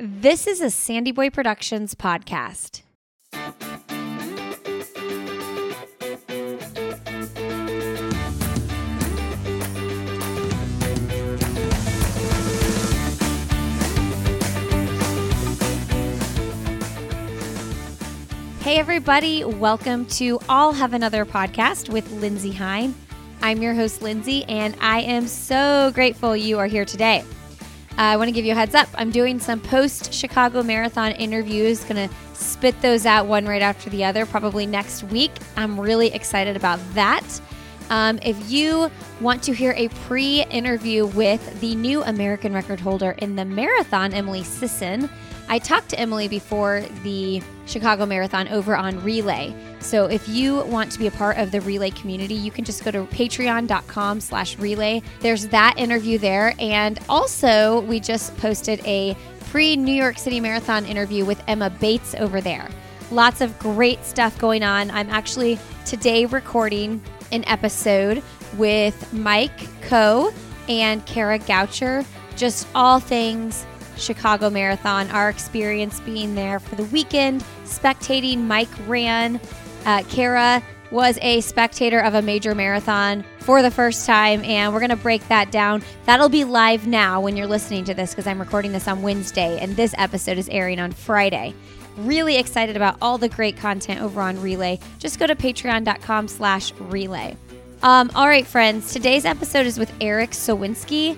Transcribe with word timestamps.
This 0.00 0.46
is 0.46 0.60
a 0.60 0.70
Sandy 0.70 1.10
Boy 1.10 1.28
Productions 1.28 1.96
podcast. 1.96 2.82
Hey, 18.60 18.78
everybody, 18.78 19.42
welcome 19.42 20.06
to 20.06 20.38
I'll 20.48 20.72
Have 20.74 20.94
Another 20.94 21.24
podcast 21.24 21.88
with 21.88 22.08
Lindsey 22.12 22.52
Hein. 22.52 22.94
I'm 23.42 23.60
your 23.60 23.74
host, 23.74 24.00
Lindsey, 24.00 24.44
and 24.44 24.76
I 24.80 25.00
am 25.00 25.26
so 25.26 25.90
grateful 25.92 26.36
you 26.36 26.60
are 26.60 26.68
here 26.68 26.84
today. 26.84 27.24
Uh, 27.98 28.02
I 28.02 28.16
want 28.16 28.28
to 28.28 28.32
give 28.32 28.44
you 28.44 28.52
a 28.52 28.54
heads 28.54 28.76
up. 28.76 28.88
I'm 28.94 29.10
doing 29.10 29.40
some 29.40 29.58
post 29.58 30.14
Chicago 30.14 30.62
Marathon 30.62 31.10
interviews, 31.12 31.82
going 31.82 32.08
to 32.08 32.14
spit 32.32 32.80
those 32.80 33.04
out 33.04 33.26
one 33.26 33.44
right 33.44 33.60
after 33.60 33.90
the 33.90 34.04
other, 34.04 34.24
probably 34.24 34.66
next 34.66 35.02
week. 35.02 35.32
I'm 35.56 35.80
really 35.80 36.14
excited 36.14 36.54
about 36.54 36.78
that. 36.94 37.24
Um, 37.90 38.20
if 38.22 38.36
you 38.48 38.88
want 39.20 39.42
to 39.42 39.52
hear 39.52 39.74
a 39.76 39.88
pre 40.06 40.44
interview 40.44 41.06
with 41.06 41.60
the 41.60 41.74
new 41.74 42.04
American 42.04 42.54
record 42.54 42.78
holder 42.78 43.16
in 43.18 43.34
the 43.34 43.44
marathon, 43.44 44.14
Emily 44.14 44.44
Sisson, 44.44 45.10
I 45.50 45.58
talked 45.58 45.88
to 45.90 45.98
Emily 45.98 46.28
before 46.28 46.84
the 47.02 47.42
Chicago 47.66 48.04
Marathon 48.04 48.48
over 48.48 48.76
on 48.76 49.02
Relay. 49.02 49.54
So 49.80 50.06
if 50.06 50.28
you 50.28 50.62
want 50.64 50.92
to 50.92 50.98
be 50.98 51.06
a 51.06 51.10
part 51.10 51.38
of 51.38 51.52
the 51.52 51.60
Relay 51.62 51.90
community, 51.90 52.34
you 52.34 52.50
can 52.50 52.64
just 52.64 52.84
go 52.84 52.90
to 52.90 53.04
patreon.com 53.04 54.20
slash 54.20 54.58
relay. 54.58 55.02
There's 55.20 55.48
that 55.48 55.78
interview 55.78 56.18
there. 56.18 56.54
And 56.58 56.98
also, 57.08 57.80
we 57.82 57.98
just 57.98 58.36
posted 58.36 58.80
a 58.84 59.16
pre 59.50 59.76
New 59.76 59.94
York 59.94 60.18
City 60.18 60.40
Marathon 60.40 60.84
interview 60.84 61.24
with 61.24 61.42
Emma 61.48 61.70
Bates 61.70 62.14
over 62.14 62.40
there. 62.40 62.68
Lots 63.10 63.40
of 63.40 63.58
great 63.58 64.04
stuff 64.04 64.38
going 64.38 64.62
on. 64.62 64.90
I'm 64.90 65.08
actually 65.08 65.58
today 65.86 66.26
recording 66.26 67.02
an 67.32 67.44
episode 67.46 68.22
with 68.58 69.12
Mike 69.14 69.80
Coe 69.82 70.32
and 70.68 71.04
Kara 71.06 71.38
Goucher, 71.38 72.04
just 72.36 72.66
all 72.74 73.00
things 73.00 73.64
Chicago 73.98 74.50
Marathon, 74.50 75.10
our 75.10 75.28
experience 75.28 76.00
being 76.00 76.34
there 76.34 76.58
for 76.58 76.76
the 76.76 76.84
weekend, 76.84 77.44
spectating. 77.64 78.44
Mike 78.44 78.68
ran. 78.86 79.40
Uh, 79.84 80.02
Kara 80.08 80.62
was 80.90 81.18
a 81.20 81.40
spectator 81.42 82.00
of 82.00 82.14
a 82.14 82.22
major 82.22 82.54
marathon 82.54 83.24
for 83.40 83.62
the 83.62 83.70
first 83.70 84.06
time, 84.06 84.42
and 84.44 84.72
we're 84.72 84.80
going 84.80 84.90
to 84.90 84.96
break 84.96 85.26
that 85.28 85.50
down. 85.50 85.82
That'll 86.06 86.28
be 86.28 86.44
live 86.44 86.86
now 86.86 87.20
when 87.20 87.36
you're 87.36 87.46
listening 87.46 87.84
to 87.84 87.94
this 87.94 88.10
because 88.10 88.26
I'm 88.26 88.38
recording 88.38 88.72
this 88.72 88.88
on 88.88 89.02
Wednesday, 89.02 89.58
and 89.58 89.76
this 89.76 89.94
episode 89.98 90.38
is 90.38 90.48
airing 90.48 90.80
on 90.80 90.92
Friday. 90.92 91.54
Really 91.98 92.36
excited 92.36 92.76
about 92.76 92.96
all 93.02 93.18
the 93.18 93.28
great 93.28 93.56
content 93.56 94.00
over 94.00 94.20
on 94.20 94.40
Relay. 94.40 94.78
Just 94.98 95.18
go 95.18 95.26
to 95.26 95.34
patreon.com 95.34 96.28
slash 96.28 96.72
relay. 96.78 97.36
Um, 97.82 98.10
all 98.14 98.26
right, 98.26 98.46
friends, 98.46 98.92
today's 98.92 99.24
episode 99.24 99.66
is 99.66 99.78
with 99.78 99.92
Erik 100.00 100.30
Sowinski 100.30 101.16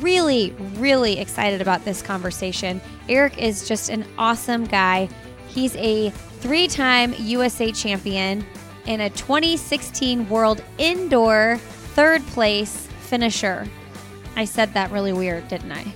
really, 0.00 0.50
really 0.76 1.18
excited 1.18 1.60
about 1.60 1.84
this 1.84 2.02
conversation. 2.02 2.80
Erik 3.08 3.38
is 3.38 3.66
just 3.66 3.88
an 3.88 4.04
awesome 4.18 4.66
guy. 4.66 5.08
He's 5.48 5.76
a 5.76 6.10
three 6.40 6.68
time 6.68 7.14
USA 7.18 7.72
champion 7.72 8.44
and 8.86 9.02
a 9.02 9.10
2016 9.10 10.28
World 10.28 10.62
Indoor 10.78 11.58
third 11.94 12.26
place 12.28 12.88
finisher. 13.00 13.66
I 14.36 14.44
said 14.44 14.72
that 14.74 14.90
really 14.90 15.12
weird, 15.12 15.46
didn't 15.48 15.72
I? 15.72 15.94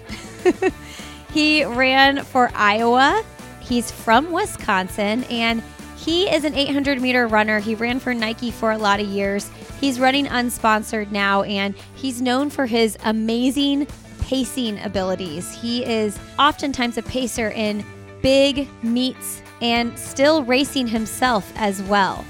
he 1.32 1.64
ran 1.64 2.22
for 2.22 2.50
Iowa. 2.54 3.24
He's 3.60 3.90
from 3.90 4.30
Wisconsin 4.30 5.24
and 5.24 5.62
he 6.06 6.32
is 6.32 6.44
an 6.44 6.54
800 6.54 7.02
meter 7.02 7.26
runner. 7.26 7.58
He 7.58 7.74
ran 7.74 7.98
for 7.98 8.14
Nike 8.14 8.52
for 8.52 8.70
a 8.70 8.78
lot 8.78 9.00
of 9.00 9.08
years. 9.08 9.50
He's 9.80 9.98
running 9.98 10.26
unsponsored 10.26 11.10
now, 11.10 11.42
and 11.42 11.74
he's 11.96 12.22
known 12.22 12.48
for 12.48 12.64
his 12.64 12.96
amazing 13.04 13.88
pacing 14.20 14.78
abilities. 14.84 15.52
He 15.60 15.84
is 15.84 16.16
oftentimes 16.38 16.96
a 16.96 17.02
pacer 17.02 17.50
in 17.50 17.84
big 18.22 18.68
meets 18.84 19.42
and 19.60 19.98
still 19.98 20.44
racing 20.44 20.86
himself 20.86 21.52
as 21.56 21.82
well. 21.82 22.24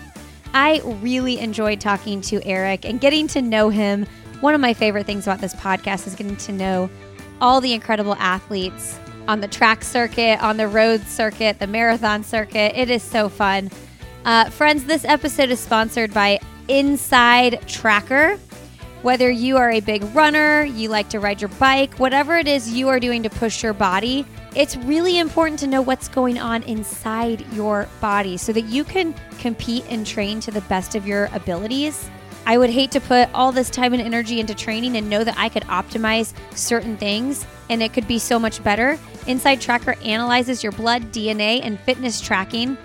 I 0.54 0.80
really 1.02 1.38
enjoyed 1.38 1.78
talking 1.78 2.22
to 2.22 2.42
Erik 2.46 2.86
and 2.86 2.98
getting 2.98 3.28
to 3.28 3.42
know 3.42 3.68
him. 3.68 4.06
One 4.40 4.54
of 4.54 4.60
my 4.62 4.72
favorite 4.72 5.04
things 5.04 5.26
about 5.26 5.42
this 5.42 5.54
podcast 5.54 6.06
is 6.06 6.14
getting 6.14 6.36
to 6.36 6.52
know 6.52 6.88
all 7.42 7.60
the 7.60 7.74
incredible 7.74 8.14
athletes 8.14 8.98
on 9.28 9.40
the 9.40 9.48
track 9.48 9.82
circuit, 9.82 10.42
on 10.42 10.56
the 10.56 10.68
road 10.68 11.02
circuit, 11.06 11.58
the 11.58 11.66
marathon 11.66 12.22
circuit. 12.22 12.72
It 12.76 12.90
is 12.90 13.02
so 13.02 13.28
fun. 13.28 13.70
Uh, 14.24 14.50
friends, 14.50 14.84
this 14.84 15.04
episode 15.04 15.50
is 15.50 15.60
sponsored 15.60 16.12
by 16.12 16.38
Inside 16.68 17.66
Tracker. 17.68 18.38
Whether 19.02 19.30
you 19.30 19.56
are 19.56 19.70
a 19.70 19.80
big 19.80 20.02
runner, 20.14 20.64
you 20.64 20.88
like 20.88 21.08
to 21.10 21.20
ride 21.20 21.40
your 21.40 21.50
bike, 21.60 21.94
whatever 21.94 22.36
it 22.36 22.48
is 22.48 22.72
you 22.72 22.88
are 22.88 22.98
doing 22.98 23.22
to 23.22 23.30
push 23.30 23.62
your 23.62 23.72
body, 23.72 24.26
it's 24.56 24.76
really 24.76 25.18
important 25.18 25.60
to 25.60 25.66
know 25.66 25.82
what's 25.82 26.08
going 26.08 26.38
on 26.38 26.62
inside 26.64 27.44
your 27.52 27.88
body 28.00 28.36
so 28.36 28.52
that 28.52 28.62
you 28.62 28.82
can 28.84 29.14
compete 29.38 29.84
and 29.90 30.06
train 30.06 30.40
to 30.40 30.50
the 30.50 30.62
best 30.62 30.94
of 30.94 31.06
your 31.06 31.28
abilities. 31.34 32.10
I 32.46 32.56
would 32.58 32.70
hate 32.70 32.92
to 32.92 33.00
put 33.00 33.28
all 33.34 33.50
this 33.50 33.68
time 33.68 33.92
and 33.92 34.00
energy 34.00 34.38
into 34.38 34.54
training 34.54 34.96
and 34.96 35.10
know 35.10 35.24
that 35.24 35.36
I 35.36 35.48
could 35.48 35.64
optimize 35.64 36.32
certain 36.56 36.96
things 36.96 37.44
and 37.68 37.82
it 37.82 37.92
could 37.92 38.06
be 38.06 38.20
so 38.20 38.38
much 38.38 38.62
better. 38.62 38.98
Inside 39.26 39.60
Tracker 39.60 39.96
analyzes 40.04 40.62
your 40.62 40.72
blood, 40.72 41.10
DNA, 41.12 41.60
and 41.64 41.78
fitness 41.80 42.20
tracking 42.20 42.78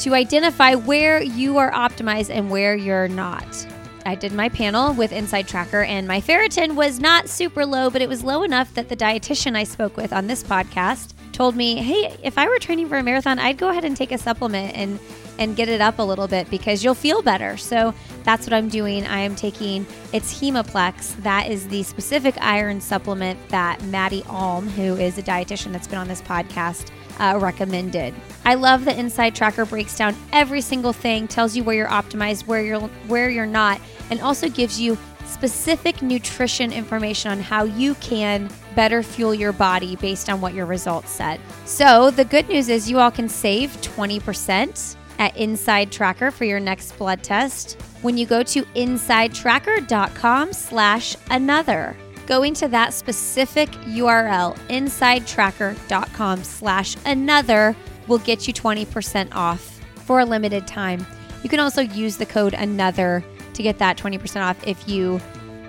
to 0.00 0.14
identify 0.14 0.74
where 0.74 1.22
you 1.22 1.56
are 1.56 1.72
optimized 1.72 2.28
and 2.28 2.50
where 2.50 2.76
you're 2.76 3.08
not. 3.08 3.66
I 4.06 4.14
did 4.14 4.32
my 4.32 4.50
panel 4.50 4.92
with 4.92 5.12
Inside 5.12 5.48
Tracker, 5.48 5.82
and 5.82 6.06
my 6.06 6.20
ferritin 6.20 6.74
was 6.74 7.00
not 7.00 7.30
super 7.30 7.64
low, 7.64 7.88
but 7.88 8.02
it 8.02 8.08
was 8.08 8.22
low 8.22 8.42
enough 8.42 8.74
that 8.74 8.90
the 8.90 8.96
dietitian 8.96 9.56
I 9.56 9.64
spoke 9.64 9.96
with 9.96 10.12
on 10.12 10.26
this 10.26 10.42
podcast 10.42 11.14
told 11.32 11.56
me, 11.56 11.76
"Hey, 11.76 12.14
if 12.22 12.36
I 12.36 12.46
were 12.46 12.58
training 12.58 12.88
for 12.88 12.98
a 12.98 13.02
marathon, 13.02 13.38
I'd 13.38 13.56
go 13.56 13.70
ahead 13.70 13.84
and 13.84 13.96
take 13.96 14.12
a 14.12 14.18
supplement 14.18 14.76
and 14.76 14.98
and 15.38 15.56
get 15.56 15.68
it 15.68 15.80
up 15.80 15.98
a 15.98 16.02
little 16.02 16.28
bit 16.28 16.50
because 16.50 16.84
you'll 16.84 16.94
feel 16.94 17.22
better." 17.22 17.56
So 17.56 17.94
that's 18.24 18.46
what 18.46 18.54
I'm 18.54 18.68
doing. 18.68 19.06
I 19.06 19.20
am 19.20 19.36
taking 19.36 19.86
it's 20.12 20.40
Hemaplex. 20.40 21.22
That 21.22 21.50
is 21.50 21.68
the 21.68 21.82
specific 21.82 22.36
iron 22.40 22.80
supplement 22.80 23.38
that 23.50 23.82
Maddie 23.84 24.24
Alm, 24.28 24.68
who 24.68 24.96
is 24.96 25.18
a 25.18 25.22
dietitian 25.22 25.72
that's 25.72 25.86
been 25.86 25.98
on 25.98 26.08
this 26.08 26.22
podcast, 26.22 26.90
uh, 27.20 27.38
recommended. 27.40 28.14
I 28.44 28.54
love 28.54 28.84
the 28.84 28.92
InsideTracker 28.92 29.68
breaks 29.68 29.96
down 29.96 30.16
every 30.32 30.60
single 30.60 30.92
thing, 30.92 31.28
tells 31.28 31.56
you 31.56 31.62
where 31.62 31.76
you're 31.76 31.88
optimized, 31.88 32.46
where 32.46 32.62
you're 32.62 32.80
where 32.80 33.30
you're 33.30 33.46
not, 33.46 33.80
and 34.10 34.20
also 34.20 34.48
gives 34.48 34.80
you 34.80 34.98
specific 35.26 36.02
nutrition 36.02 36.72
information 36.72 37.30
on 37.30 37.40
how 37.40 37.64
you 37.64 37.94
can 37.96 38.48
better 38.74 39.02
fuel 39.02 39.34
your 39.34 39.52
body 39.52 39.96
based 39.96 40.28
on 40.30 40.40
what 40.40 40.54
your 40.54 40.66
results 40.66 41.10
said. 41.10 41.40
So 41.64 42.10
the 42.10 42.24
good 42.24 42.48
news 42.48 42.68
is 42.68 42.90
you 42.90 42.98
all 42.98 43.10
can 43.10 43.28
save 43.28 43.70
20% 43.80 44.96
at 45.18 45.36
Inside 45.36 45.90
Tracker 45.90 46.30
for 46.30 46.44
your 46.44 46.60
next 46.60 46.96
blood 46.98 47.22
test 47.22 47.80
when 48.04 48.18
you 48.18 48.26
go 48.26 48.42
to 48.42 48.62
insidetracker.com 48.76 50.52
slash 50.52 51.16
another. 51.30 51.96
Going 52.26 52.52
to 52.54 52.68
that 52.68 52.92
specific 52.92 53.70
URL, 53.70 54.58
insidetracker.com 54.68 56.44
slash 56.44 56.96
another, 57.06 57.74
will 58.06 58.18
get 58.18 58.46
you 58.46 58.52
20% 58.52 59.34
off 59.34 59.80
for 59.94 60.20
a 60.20 60.24
limited 60.26 60.66
time. 60.66 61.06
You 61.42 61.48
can 61.48 61.60
also 61.60 61.80
use 61.80 62.18
the 62.18 62.26
code 62.26 62.52
another 62.52 63.24
to 63.54 63.62
get 63.62 63.78
that 63.78 63.96
20% 63.96 64.42
off 64.42 64.66
if 64.66 64.86
you 64.86 65.18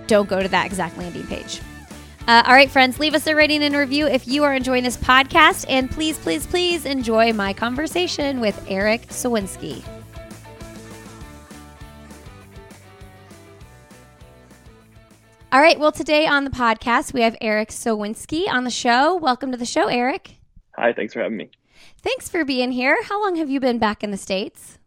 don't 0.08 0.28
go 0.28 0.44
to 0.44 0.50
that 0.50 0.66
exact 0.66 0.98
landing 0.98 1.26
page. 1.28 1.62
Uh, 2.28 2.44
all 2.46 2.54
right, 2.54 2.70
friends, 2.70 3.00
leave 3.00 3.14
us 3.14 3.28
a 3.28 3.36
rating 3.36 3.64
and 3.64 3.76
review 3.76 4.08
if 4.08 4.28
you 4.28 4.44
are 4.44 4.54
enjoying 4.54 4.84
this 4.84 4.98
podcast. 4.98 5.66
And 5.70 5.90
please, 5.90 6.18
please, 6.18 6.46
please 6.46 6.86
enjoy 6.86 7.32
my 7.32 7.54
conversation 7.54 8.42
with 8.42 8.62
Erik 8.68 9.08
Sowinski. 9.08 9.95
All 15.52 15.62
right, 15.62 15.80
well, 15.80 15.92
today 15.92 16.28
on 16.28 16.44
the 16.44 16.50
podcast, 16.50 17.14
we 17.14 17.22
have 17.22 17.38
Erik 17.40 17.70
Sowinski 17.70 18.50
on 18.50 18.64
the 18.64 18.70
show. 18.70 19.16
Welcome 19.16 19.52
to 19.52 19.58
the 19.58 19.66
show, 19.66 19.88
Erik. 19.88 20.38
Hi, 20.76 20.92
thanks 20.92 21.14
for 21.14 21.22
having 21.22 21.38
me. 21.38 21.50
Thanks 22.02 22.28
for 22.28 22.44
being 22.44 22.72
here. 22.72 22.98
How 23.04 23.22
long 23.24 23.36
have 23.38 23.50
you 23.50 23.60
been 23.60 23.80
back 23.80 24.04
in 24.04 24.12
the 24.12 24.18
States? 24.18 24.80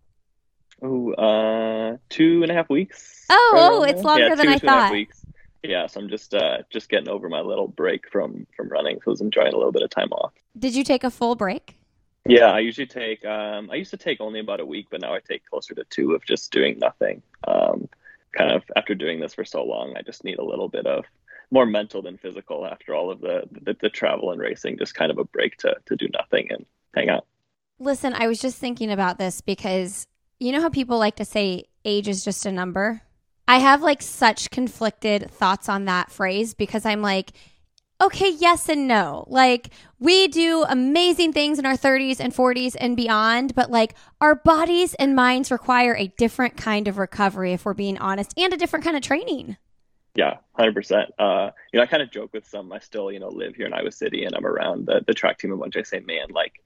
Oh, 0.83 1.13
uh, 1.15 1.97
two 2.11 2.43
and 2.43 2.51
a 2.51 2.55
half 2.55 2.69
weeks. 2.69 3.25
Oh, 3.31 3.53
oh, 3.55 3.83
it's 3.85 4.03
longer 4.03 4.29
yeah, 4.29 4.35
than 4.35 4.47
two, 4.47 4.53
I 4.53 4.59
two 4.59 4.67
and 4.67 4.69
a 4.69 4.73
half 4.73 4.89
thought. 4.89 4.93
weeks. 4.93 5.25
Yeah, 5.63 5.87
so 5.87 6.01
I'm 6.01 6.09
just 6.09 6.35
uh 6.35 6.59
just 6.71 6.89
getting 6.89 7.09
over 7.09 7.29
my 7.29 7.41
little 7.41 7.67
break 7.67 8.09
from 8.11 8.47
from 8.57 8.69
running, 8.69 8.97
so 8.97 9.09
I 9.09 9.11
was 9.11 9.21
enjoying 9.21 9.53
a 9.53 9.57
little 9.57 9.73
bit 9.73 9.83
of 9.83 9.91
time 9.91 10.13
off. 10.13 10.33
Did 10.57 10.75
you 10.75 10.85
take 10.85 11.03
a 11.03 11.11
full 11.11 11.35
break? 11.35 11.77
Yeah, 12.27 12.53
I 12.53 12.61
usually 12.61 12.87
take 12.87 13.25
um 13.25 13.69
I 13.71 13.75
used 13.75 13.91
to 13.91 13.97
take 13.97 14.21
only 14.21 14.39
about 14.39 14.61
a 14.61 14.67
week, 14.67 14.87
but 14.91 15.01
now 15.01 15.15
I 15.15 15.21
take 15.21 15.45
closer 15.47 15.75
to 15.75 15.85
two 15.85 16.13
of 16.13 16.25
just 16.25 16.53
doing 16.53 16.79
nothing. 16.79 17.23
Um, 17.47 17.89
kind 18.39 18.53
of 18.53 18.63
after 18.77 18.95
doing 18.95 19.19
this 19.21 19.35
for 19.35 19.45
so 19.45 19.65
long, 19.65 19.95
I 19.97 20.03
just 20.03 20.25
need 20.25 20.39
a 20.39 20.45
little 20.45 20.69
bit 20.69 20.87
of 20.87 21.05
more 21.51 21.67
mental 21.67 22.03
than 22.03 22.17
physical 22.19 22.67
after 22.67 22.95
all 22.95 23.11
of 23.11 23.21
the, 23.21 23.43
the, 23.51 23.77
the 23.81 23.91
travel 23.91 24.31
and 24.31 24.41
racing. 24.41 24.79
Just 24.79 24.95
kind 24.95 25.11
of 25.11 25.19
a 25.19 25.25
break 25.25 25.57
to 25.59 25.75
to 25.87 25.97
do 25.97 26.09
nothing 26.13 26.49
and 26.51 26.65
hang 26.95 27.09
out. 27.09 27.27
Listen, 27.81 28.15
I 28.15 28.29
was 28.29 28.39
just 28.39 28.59
thinking 28.59 28.91
about 28.91 29.19
this 29.19 29.41
because 29.41 30.07
you 30.39 30.53
know 30.53 30.61
how 30.61 30.71
people 30.71 30.99
like 30.99 31.17
to 31.17 31.25
say 31.25 31.65
age 31.85 32.09
is 32.09 32.25
just 32.25 32.47
a 32.47 32.53
number. 32.53 33.03
I 33.49 33.59
have 33.59 33.83
like 33.83 34.03
such 34.03 34.51
conflicted 34.51 35.31
thoughts 35.31 35.69
on 35.69 35.87
that 35.87 36.13
phrase 36.13 36.55
because 36.55 36.85
I'm 36.85 37.03
like 37.03 37.33
okay, 38.01 38.31
yes 38.31 38.69
and 38.69 38.87
no. 38.87 39.25
Like, 39.29 39.71
we 39.99 40.29
do 40.29 40.65
amazing 40.69 41.33
things 41.33 41.59
in 41.59 41.67
our 41.67 41.77
30s 41.77 42.21
and 42.21 42.33
40s 42.35 42.77
and 42.79 42.97
beyond, 42.97 43.55
but 43.55 43.71
like, 43.71 43.95
our 44.21 44.35
bodies 44.35 44.95
and 44.95 45.17
minds 45.17 45.51
require 45.51 45.95
a 45.97 46.09
different 46.09 46.57
kind 46.57 46.89
of 46.89 46.99
recovery, 46.99 47.53
if 47.53 47.65
we're 47.65 47.75
being 47.75 47.99
honest, 47.99 48.33
and 48.37 48.53
a 48.53 48.57
different 48.57 48.85
kind 48.85 48.97
of 48.97 49.03
training. 49.03 49.57
Yeah, 50.15 50.39
hundred 50.55 50.77
uh. 51.21 51.51
You 51.73 51.79
know, 51.79 51.83
I 51.83 51.87
kind 51.87 52.03
of 52.03 52.11
joke 52.11 52.33
with 52.33 52.45
some. 52.45 52.73
I 52.73 52.81
still, 52.81 53.13
you 53.13 53.21
know, 53.21 53.29
live 53.29 53.55
here 53.55 53.67
in 53.67 53.73
Iowa 53.73 53.93
City, 53.93 54.25
and 54.25 54.35
I'm 54.35 54.47
around 54.47 54.87
the, 54.87 55.01
the 55.07 55.15
track 55.15 55.39
team 55.39 55.53
a 55.53 55.57
bunch. 55.57 55.77
I 55.77 55.83
say, 55.83 56.01
man, 56.01 56.27
like 56.31 56.61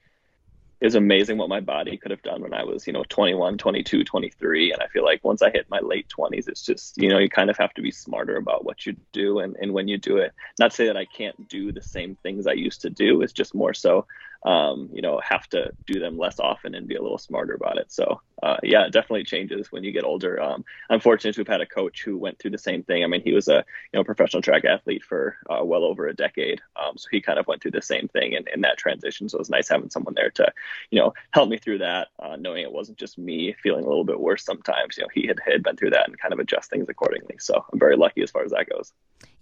is 0.82 0.96
amazing 0.96 1.38
what 1.38 1.48
my 1.48 1.60
body 1.60 1.96
could 1.96 2.10
have 2.10 2.22
done 2.22 2.42
when 2.42 2.52
I 2.52 2.64
was, 2.64 2.88
you 2.88 2.92
know, 2.92 3.04
21, 3.08 3.56
22, 3.56 4.02
23. 4.02 4.72
And 4.72 4.82
I 4.82 4.88
feel 4.88 5.04
like 5.04 5.22
once 5.22 5.40
I 5.40 5.50
hit 5.50 5.70
my 5.70 5.78
late 5.78 6.08
20s, 6.08 6.48
it's 6.48 6.62
just, 6.62 6.98
you 6.98 7.08
know, 7.08 7.18
you 7.18 7.28
kind 7.28 7.50
of 7.50 7.56
have 7.56 7.72
to 7.74 7.82
be 7.82 7.92
smarter 7.92 8.36
about 8.36 8.64
what 8.64 8.84
you 8.84 8.96
do 9.12 9.38
and, 9.38 9.54
and 9.60 9.72
when 9.72 9.86
you 9.86 9.96
do 9.96 10.16
it. 10.16 10.32
Not 10.58 10.72
to 10.72 10.76
say 10.76 10.86
that 10.86 10.96
I 10.96 11.04
can't 11.04 11.48
do 11.48 11.70
the 11.70 11.80
same 11.80 12.16
things 12.16 12.48
I 12.48 12.54
used 12.54 12.82
to 12.82 12.90
do. 12.90 13.22
It's 13.22 13.32
just 13.32 13.54
more 13.54 13.72
so 13.72 14.06
um, 14.44 14.88
you 14.92 15.02
know, 15.02 15.20
have 15.22 15.48
to 15.50 15.70
do 15.86 16.00
them 16.00 16.18
less 16.18 16.40
often 16.40 16.74
and 16.74 16.88
be 16.88 16.96
a 16.96 17.02
little 17.02 17.18
smarter 17.18 17.54
about 17.54 17.78
it. 17.78 17.92
So, 17.92 18.20
uh, 18.42 18.56
yeah, 18.62 18.86
it 18.86 18.92
definitely 18.92 19.24
changes 19.24 19.70
when 19.70 19.84
you 19.84 19.92
get 19.92 20.04
older. 20.04 20.40
Um, 20.42 20.64
I'm 20.90 21.00
fortunate 21.00 21.34
to 21.34 21.40
have 21.42 21.48
had 21.48 21.60
a 21.60 21.66
coach 21.66 22.02
who 22.02 22.18
went 22.18 22.38
through 22.38 22.50
the 22.50 22.58
same 22.58 22.82
thing. 22.82 23.04
I 23.04 23.06
mean, 23.06 23.22
he 23.22 23.32
was 23.32 23.48
a 23.48 23.64
you 23.92 23.98
know 23.98 24.04
professional 24.04 24.42
track 24.42 24.64
athlete 24.64 25.04
for 25.04 25.36
uh, 25.48 25.64
well 25.64 25.84
over 25.84 26.08
a 26.08 26.14
decade, 26.14 26.60
um, 26.76 26.98
so 26.98 27.08
he 27.10 27.20
kind 27.20 27.38
of 27.38 27.46
went 27.46 27.62
through 27.62 27.70
the 27.70 27.82
same 27.82 28.08
thing 28.08 28.32
in, 28.32 28.44
in 28.52 28.62
that 28.62 28.78
transition. 28.78 29.28
So 29.28 29.36
it 29.36 29.40
was 29.40 29.50
nice 29.50 29.68
having 29.68 29.90
someone 29.90 30.14
there 30.14 30.30
to, 30.30 30.52
you 30.90 30.98
know, 30.98 31.14
help 31.30 31.48
me 31.48 31.58
through 31.58 31.78
that, 31.78 32.08
uh, 32.18 32.36
knowing 32.36 32.62
it 32.62 32.72
wasn't 32.72 32.98
just 32.98 33.18
me 33.18 33.54
feeling 33.62 33.84
a 33.84 33.88
little 33.88 34.04
bit 34.04 34.20
worse 34.20 34.44
sometimes. 34.44 34.96
You 34.96 35.04
know, 35.04 35.08
he 35.14 35.26
had, 35.26 35.38
had 35.46 35.62
been 35.62 35.76
through 35.76 35.90
that 35.90 36.08
and 36.08 36.18
kind 36.18 36.32
of 36.32 36.40
adjust 36.40 36.70
things 36.70 36.88
accordingly. 36.88 37.36
So 37.38 37.64
I'm 37.72 37.78
very 37.78 37.96
lucky 37.96 38.22
as 38.22 38.30
far 38.30 38.44
as 38.44 38.50
that 38.50 38.68
goes. 38.68 38.92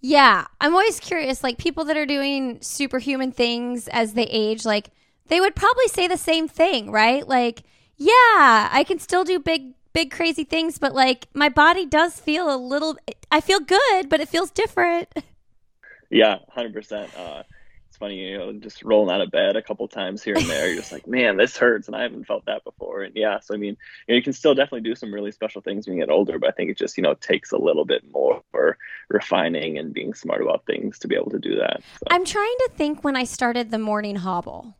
Yeah, 0.00 0.46
I'm 0.60 0.72
always 0.72 0.98
curious, 0.98 1.42
like 1.42 1.58
people 1.58 1.84
that 1.84 1.96
are 1.96 2.06
doing 2.06 2.58
superhuman 2.62 3.32
things 3.32 3.86
as 3.88 4.14
they 4.14 4.24
age, 4.24 4.64
like 4.64 4.90
they 5.28 5.40
would 5.40 5.54
probably 5.54 5.88
say 5.88 6.08
the 6.08 6.16
same 6.16 6.48
thing, 6.48 6.90
right? 6.90 7.26
Like, 7.26 7.62
yeah, 7.96 8.68
I 8.72 8.84
can 8.86 8.98
still 8.98 9.24
do 9.24 9.38
big, 9.38 9.74
big, 9.92 10.10
crazy 10.10 10.44
things, 10.44 10.78
but 10.78 10.94
like 10.94 11.28
my 11.34 11.50
body 11.50 11.84
does 11.84 12.18
feel 12.18 12.52
a 12.52 12.56
little, 12.56 12.96
I 13.30 13.40
feel 13.42 13.60
good, 13.60 14.08
but 14.08 14.20
it 14.20 14.28
feels 14.28 14.50
different. 14.50 15.08
Yeah, 16.12 16.38
100%. 16.56 17.08
Uh, 17.16 17.44
funny, 18.00 18.16
you 18.16 18.38
know, 18.38 18.52
just 18.54 18.82
rolling 18.82 19.14
out 19.14 19.20
of 19.20 19.30
bed 19.30 19.54
a 19.54 19.62
couple 19.62 19.86
times 19.86 20.22
here 20.22 20.36
and 20.36 20.46
there. 20.46 20.66
You're 20.66 20.80
just 20.80 20.90
like, 20.90 21.06
man, 21.06 21.36
this 21.36 21.56
hurts, 21.56 21.86
and 21.86 21.94
I 21.94 22.02
haven't 22.02 22.24
felt 22.24 22.46
that 22.46 22.64
before. 22.64 23.02
And 23.02 23.14
yeah, 23.14 23.38
so 23.38 23.54
I 23.54 23.58
mean, 23.58 23.76
you, 24.08 24.14
know, 24.14 24.16
you 24.16 24.22
can 24.22 24.32
still 24.32 24.54
definitely 24.54 24.88
do 24.88 24.96
some 24.96 25.14
really 25.14 25.30
special 25.30 25.60
things 25.60 25.86
when 25.86 25.96
you 25.96 26.02
get 26.02 26.10
older, 26.10 26.38
but 26.38 26.48
I 26.48 26.52
think 26.52 26.70
it 26.70 26.78
just 26.78 26.96
you 26.96 27.04
know 27.04 27.14
takes 27.14 27.52
a 27.52 27.58
little 27.58 27.84
bit 27.84 28.02
more 28.10 28.42
refining 29.08 29.78
and 29.78 29.92
being 29.92 30.14
smart 30.14 30.40
about 30.42 30.66
things 30.66 30.98
to 31.00 31.08
be 31.08 31.14
able 31.14 31.30
to 31.30 31.38
do 31.38 31.56
that. 31.56 31.82
So. 31.82 32.06
I'm 32.10 32.24
trying 32.24 32.56
to 32.66 32.70
think 32.74 33.04
when 33.04 33.16
I 33.16 33.24
started 33.24 33.70
the 33.70 33.78
morning 33.78 34.16
hobble. 34.16 34.74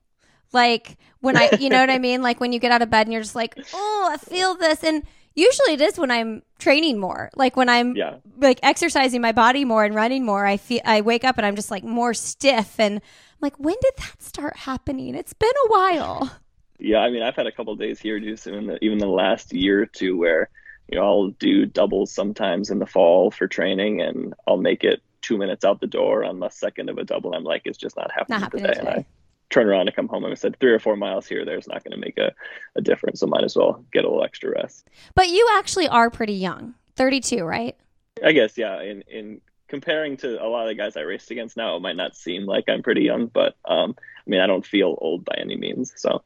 Like 0.52 0.96
when 1.20 1.36
I, 1.36 1.50
you 1.60 1.68
know 1.68 1.78
what 1.78 1.90
I 1.90 1.98
mean? 2.00 2.22
Like 2.22 2.40
when 2.40 2.52
you 2.52 2.58
get 2.58 2.72
out 2.72 2.82
of 2.82 2.90
bed 2.90 3.06
and 3.06 3.12
you're 3.12 3.22
just 3.22 3.36
like, 3.36 3.56
oh, 3.72 4.08
I 4.12 4.16
feel 4.16 4.56
this. 4.56 4.82
And 4.82 5.04
usually 5.34 5.74
it 5.74 5.80
is 5.80 5.98
when 5.98 6.10
I'm 6.10 6.42
training 6.58 6.98
more. 6.98 7.30
Like 7.34 7.56
when 7.56 7.68
I'm 7.68 7.96
yeah. 7.96 8.16
like 8.38 8.60
exercising 8.62 9.20
my 9.20 9.32
body 9.32 9.64
more 9.64 9.84
and 9.84 9.94
running 9.94 10.24
more, 10.24 10.46
I 10.46 10.56
feel, 10.56 10.80
I 10.84 11.00
wake 11.00 11.24
up 11.24 11.38
and 11.38 11.46
I'm 11.46 11.56
just 11.56 11.70
like 11.70 11.84
more 11.84 12.14
stiff. 12.14 12.78
And 12.78 12.96
I'm 12.96 13.38
like, 13.40 13.58
when 13.58 13.76
did 13.80 13.94
that 13.98 14.22
start 14.22 14.56
happening? 14.56 15.14
It's 15.14 15.32
been 15.32 15.52
a 15.66 15.68
while. 15.68 16.30
Yeah. 16.78 16.98
I 16.98 17.10
mean, 17.10 17.22
I've 17.22 17.36
had 17.36 17.46
a 17.46 17.52
couple 17.52 17.74
days 17.76 18.00
here 18.00 18.18
just 18.20 18.46
in 18.46 18.66
the, 18.66 18.84
even 18.84 18.98
the 18.98 19.06
last 19.06 19.52
year 19.52 19.82
or 19.82 19.86
two 19.86 20.16
where, 20.16 20.48
you 20.88 20.98
know, 20.98 21.04
I'll 21.04 21.28
do 21.28 21.66
doubles 21.66 22.12
sometimes 22.12 22.70
in 22.70 22.78
the 22.78 22.86
fall 22.86 23.30
for 23.30 23.46
training 23.46 24.00
and 24.00 24.34
I'll 24.46 24.56
make 24.56 24.82
it 24.82 25.02
two 25.22 25.36
minutes 25.36 25.64
out 25.64 25.80
the 25.80 25.86
door 25.86 26.24
on 26.24 26.40
the 26.40 26.48
second 26.48 26.88
of 26.88 26.98
a 26.98 27.04
double. 27.04 27.34
I'm 27.34 27.44
like, 27.44 27.62
it's 27.64 27.78
just 27.78 27.96
not 27.96 28.10
happening, 28.10 28.40
not 28.40 28.42
happening 28.42 28.64
today. 28.64 28.80
today 28.80 29.06
turn 29.50 29.66
around 29.66 29.88
and 29.88 29.94
come 29.94 30.08
home. 30.08 30.24
And 30.24 30.32
I 30.32 30.36
said 30.36 30.56
three 30.60 30.72
or 30.72 30.78
four 30.78 30.96
miles 30.96 31.26
here, 31.26 31.44
there's 31.44 31.68
not 31.68 31.84
going 31.84 31.92
to 31.92 31.98
make 31.98 32.16
a, 32.18 32.32
a 32.76 32.80
difference. 32.80 33.20
So 33.20 33.26
might 33.26 33.44
as 33.44 33.56
well 33.56 33.84
get 33.92 34.04
a 34.04 34.08
little 34.08 34.24
extra 34.24 34.50
rest. 34.50 34.88
But 35.14 35.28
you 35.28 35.46
actually 35.54 35.88
are 35.88 36.10
pretty 36.10 36.34
young, 36.34 36.74
32, 36.96 37.44
right? 37.44 37.76
I 38.24 38.32
guess, 38.32 38.56
yeah. 38.56 38.80
In, 38.80 39.02
in 39.02 39.40
comparing 39.68 40.16
to 40.18 40.42
a 40.42 40.46
lot 40.46 40.62
of 40.62 40.68
the 40.68 40.74
guys 40.74 40.96
I 40.96 41.00
raced 41.00 41.30
against 41.30 41.56
now, 41.56 41.76
it 41.76 41.80
might 41.80 41.96
not 41.96 42.16
seem 42.16 42.46
like 42.46 42.64
I'm 42.68 42.82
pretty 42.82 43.02
young, 43.02 43.26
but 43.26 43.56
um, 43.64 43.94
I 43.98 44.30
mean, 44.30 44.40
I 44.40 44.46
don't 44.46 44.66
feel 44.66 44.96
old 45.00 45.24
by 45.24 45.34
any 45.38 45.56
means. 45.56 45.92
So. 45.96 46.22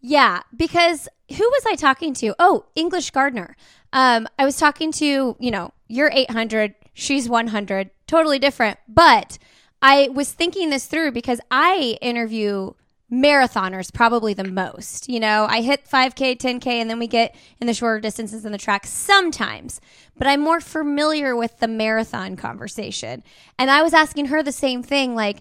Yeah, 0.00 0.42
because 0.54 1.08
who 1.28 1.44
was 1.44 1.64
I 1.66 1.74
talking 1.74 2.14
to? 2.14 2.34
Oh, 2.38 2.66
English 2.74 3.10
Gardner. 3.10 3.56
Um, 3.92 4.28
I 4.38 4.44
was 4.44 4.56
talking 4.56 4.92
to, 4.92 5.36
you 5.38 5.50
know, 5.50 5.72
you're 5.88 6.10
800, 6.12 6.74
she's 6.94 7.28
100, 7.28 7.90
totally 8.06 8.38
different. 8.38 8.78
But 8.88 9.38
I 9.82 10.08
was 10.12 10.32
thinking 10.32 10.70
this 10.70 10.86
through 10.86 11.12
because 11.12 11.40
I 11.50 11.98
interview 12.00 12.72
marathoners 13.10 13.92
probably 13.92 14.34
the 14.34 14.44
most. 14.44 15.08
You 15.08 15.20
know, 15.20 15.46
I 15.48 15.62
hit 15.62 15.88
5K, 15.88 16.36
10K, 16.36 16.66
and 16.66 16.88
then 16.88 16.98
we 16.98 17.06
get 17.06 17.34
in 17.60 17.66
the 17.66 17.74
shorter 17.74 18.00
distances 18.00 18.44
in 18.44 18.52
the 18.52 18.58
track 18.58 18.86
sometimes, 18.86 19.80
but 20.16 20.26
I'm 20.26 20.40
more 20.40 20.60
familiar 20.60 21.34
with 21.34 21.58
the 21.58 21.68
marathon 21.68 22.36
conversation. 22.36 23.22
And 23.58 23.70
I 23.70 23.82
was 23.82 23.94
asking 23.94 24.26
her 24.26 24.42
the 24.42 24.52
same 24.52 24.82
thing 24.82 25.14
like, 25.14 25.38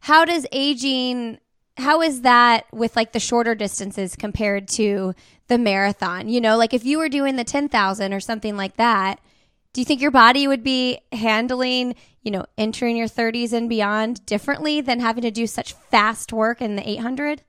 how 0.00 0.24
does 0.24 0.46
aging, 0.52 1.38
how 1.78 2.02
is 2.02 2.20
that 2.20 2.66
with 2.72 2.96
like 2.96 3.12
the 3.12 3.20
shorter 3.20 3.54
distances 3.54 4.14
compared 4.14 4.68
to 4.68 5.14
the 5.48 5.58
marathon? 5.58 6.28
You 6.28 6.40
know, 6.40 6.56
like 6.56 6.74
if 6.74 6.84
you 6.84 6.98
were 6.98 7.08
doing 7.08 7.36
the 7.36 7.44
10,000 7.44 8.12
or 8.12 8.20
something 8.20 8.56
like 8.56 8.76
that, 8.76 9.20
do 9.76 9.82
you 9.82 9.84
think 9.84 10.00
your 10.00 10.10
body 10.10 10.48
would 10.48 10.64
be 10.64 10.98
handling, 11.12 11.96
you 12.22 12.30
know, 12.30 12.46
entering 12.56 12.96
your 12.96 13.08
30s 13.08 13.52
and 13.52 13.68
beyond 13.68 14.24
differently 14.24 14.80
than 14.80 15.00
having 15.00 15.20
to 15.20 15.30
do 15.30 15.46
such 15.46 15.74
fast 15.74 16.32
work 16.32 16.62
in 16.62 16.76
the 16.76 16.88
800? 16.88 17.42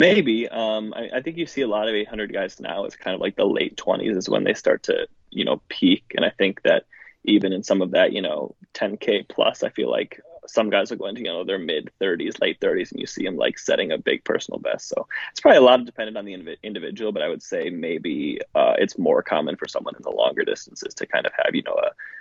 Maybe. 0.00 0.48
Um, 0.48 0.92
I, 0.96 1.10
I, 1.14 1.22
think 1.22 1.36
you 1.36 1.46
see 1.46 1.60
a 1.60 1.68
lot 1.68 1.88
of 1.88 1.94
800 1.94 2.32
guys 2.32 2.58
now. 2.58 2.86
It's 2.86 2.96
kind 2.96 3.14
of 3.14 3.20
like 3.20 3.36
the 3.36 3.44
late 3.44 3.76
20s 3.76 4.16
is 4.16 4.28
when 4.28 4.42
they 4.42 4.52
start 4.52 4.82
to, 4.84 5.06
you 5.30 5.44
know, 5.44 5.62
peak. 5.68 6.02
And 6.16 6.24
I 6.24 6.30
think 6.30 6.60
that 6.62 6.86
even 7.22 7.52
in 7.52 7.62
some 7.62 7.82
of 7.82 7.92
that, 7.92 8.12
you 8.12 8.20
know, 8.20 8.56
10K 8.74 9.28
plus, 9.28 9.62
I 9.62 9.68
feel 9.68 9.92
like 9.92 10.20
some 10.46 10.70
guys 10.70 10.90
will 10.90 10.98
go 10.98 11.06
into 11.06 11.20
you 11.20 11.26
know 11.26 11.44
their 11.44 11.58
mid 11.58 11.90
30s, 12.00 12.40
late 12.40 12.60
30s, 12.60 12.90
and 12.90 13.00
you 13.00 13.06
see 13.06 13.24
them 13.24 13.36
like 13.36 13.58
setting 13.58 13.92
a 13.92 13.98
big 13.98 14.24
personal 14.24 14.58
best. 14.58 14.88
So 14.88 15.06
it's 15.30 15.40
probably 15.40 15.58
a 15.58 15.62
lot 15.62 15.84
dependent 15.84 16.16
on 16.16 16.24
the 16.24 16.34
inv- 16.34 16.62
individual, 16.62 17.12
but 17.12 17.22
I 17.22 17.28
would 17.28 17.42
say 17.42 17.70
maybe 17.70 18.40
uh, 18.54 18.74
it's 18.78 18.98
more 18.98 19.22
common 19.22 19.56
for 19.56 19.68
someone 19.68 19.94
in 19.96 20.02
the 20.02 20.10
longer 20.10 20.44
distances 20.44 20.94
to 20.94 21.06
kind 21.06 21.26
of 21.26 21.32
have 21.44 21.54
you 21.54 21.62
know 21.62 21.76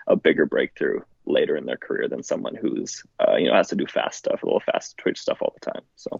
a, 0.07 0.13
a 0.13 0.15
bigger 0.15 0.45
breakthrough 0.45 0.99
later 1.25 1.55
in 1.55 1.65
their 1.65 1.77
career 1.77 2.07
than 2.07 2.23
someone 2.23 2.55
who's 2.55 3.03
uh, 3.19 3.35
you 3.35 3.47
know 3.47 3.53
has 3.53 3.69
to 3.69 3.75
do 3.75 3.85
fast 3.85 4.19
stuff, 4.19 4.43
a 4.43 4.45
little 4.45 4.61
fast 4.61 4.97
twitch 4.97 5.19
stuff 5.19 5.39
all 5.41 5.53
the 5.59 5.71
time. 5.71 5.81
So. 5.95 6.19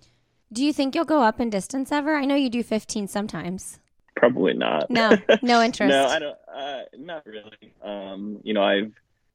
Do 0.51 0.65
you 0.65 0.73
think 0.73 0.95
you'll 0.95 1.05
go 1.05 1.21
up 1.21 1.39
in 1.39 1.51
distance 1.51 1.91
ever? 1.91 2.15
I 2.15 2.25
know 2.25 2.33
you 2.33 2.49
do 2.49 2.63
15 2.63 3.07
sometimes. 3.07 3.79
Probably 4.15 4.53
not. 4.53 4.89
No, 4.89 5.15
no 5.43 5.61
interest. 5.63 5.89
no, 5.89 6.07
I 6.07 6.19
don't. 6.19 6.37
Uh, 6.51 6.81
not 6.97 7.25
really. 7.25 7.73
Um, 7.83 8.39
you 8.43 8.53
know, 8.53 8.63
I've 8.63 8.91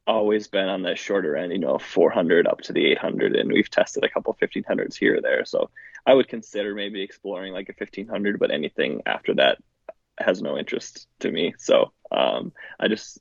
always 0.06 0.48
been 0.48 0.68
on 0.68 0.82
the 0.82 0.96
shorter 0.96 1.36
end, 1.36 1.52
you 1.52 1.58
know, 1.58 1.78
400 1.78 2.46
up 2.46 2.60
to 2.62 2.72
the 2.72 2.86
800, 2.92 3.36
and 3.36 3.52
we've 3.52 3.70
tested 3.70 4.04
a 4.04 4.08
couple 4.08 4.36
1500s 4.40 4.96
here 4.96 5.18
or 5.18 5.20
there. 5.20 5.44
So 5.44 5.70
I 6.06 6.14
would 6.14 6.28
consider 6.28 6.74
maybe 6.74 7.02
exploring 7.02 7.52
like 7.52 7.68
a 7.68 7.74
1500, 7.76 8.38
but 8.38 8.50
anything 8.50 9.02
after 9.06 9.34
that 9.34 9.58
has 10.18 10.42
no 10.42 10.58
interest 10.58 11.06
to 11.20 11.30
me. 11.30 11.54
So 11.58 11.92
um, 12.12 12.52
I 12.78 12.88
just 12.88 13.20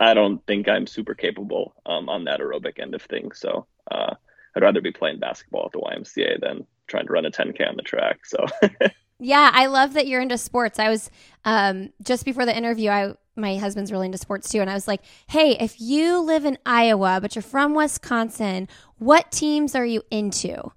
I 0.00 0.14
don't 0.14 0.44
think 0.46 0.68
I'm 0.68 0.86
super 0.86 1.14
capable 1.14 1.74
um, 1.86 2.08
on 2.08 2.24
that 2.24 2.40
aerobic 2.40 2.78
end 2.78 2.94
of 2.94 3.02
things. 3.02 3.38
So 3.38 3.66
uh, 3.90 4.14
I'd 4.54 4.62
rather 4.62 4.80
be 4.80 4.92
playing 4.92 5.20
basketball 5.20 5.66
at 5.66 5.72
the 5.72 5.78
YMCA 5.78 6.40
than 6.40 6.66
trying 6.86 7.06
to 7.06 7.12
run 7.12 7.26
a 7.26 7.30
10k 7.30 7.68
on 7.68 7.76
the 7.76 7.82
track. 7.82 8.26
So. 8.26 8.44
yeah, 9.18 9.50
I 9.52 9.66
love 9.66 9.94
that 9.94 10.06
you're 10.06 10.20
into 10.20 10.38
sports. 10.38 10.78
I 10.78 10.88
was 10.88 11.10
um, 11.44 11.92
just 12.02 12.24
before 12.24 12.44
the 12.44 12.56
interview. 12.56 12.90
I 12.90 13.14
my 13.38 13.56
husband's 13.56 13.92
really 13.92 14.06
into 14.06 14.18
sports 14.18 14.50
too. 14.50 14.60
And 14.60 14.68
I 14.68 14.74
was 14.74 14.88
like, 14.88 15.02
hey, 15.28 15.56
if 15.58 15.80
you 15.80 16.20
live 16.20 16.44
in 16.44 16.58
Iowa, 16.66 17.18
but 17.22 17.34
you're 17.34 17.42
from 17.42 17.74
Wisconsin, 17.74 18.68
what 18.98 19.30
teams 19.30 19.74
are 19.74 19.86
you 19.86 20.02
into? 20.10 20.72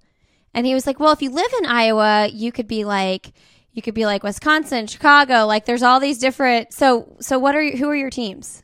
And 0.54 0.66
he 0.66 0.74
was 0.74 0.86
like, 0.86 1.00
well, 1.00 1.12
if 1.12 1.22
you 1.22 1.30
live 1.30 1.52
in 1.58 1.66
Iowa, 1.66 2.28
you 2.28 2.52
could 2.52 2.68
be 2.68 2.84
like, 2.84 3.32
you 3.72 3.82
could 3.82 3.94
be 3.94 4.06
like 4.06 4.22
Wisconsin, 4.22 4.86
Chicago. 4.86 5.46
Like 5.46 5.64
there's 5.64 5.82
all 5.82 5.98
these 5.98 6.18
different. 6.18 6.72
So, 6.72 7.16
so 7.20 7.38
what 7.38 7.54
are 7.54 7.62
you, 7.62 7.76
who 7.76 7.88
are 7.88 7.96
your 7.96 8.10
teams? 8.10 8.62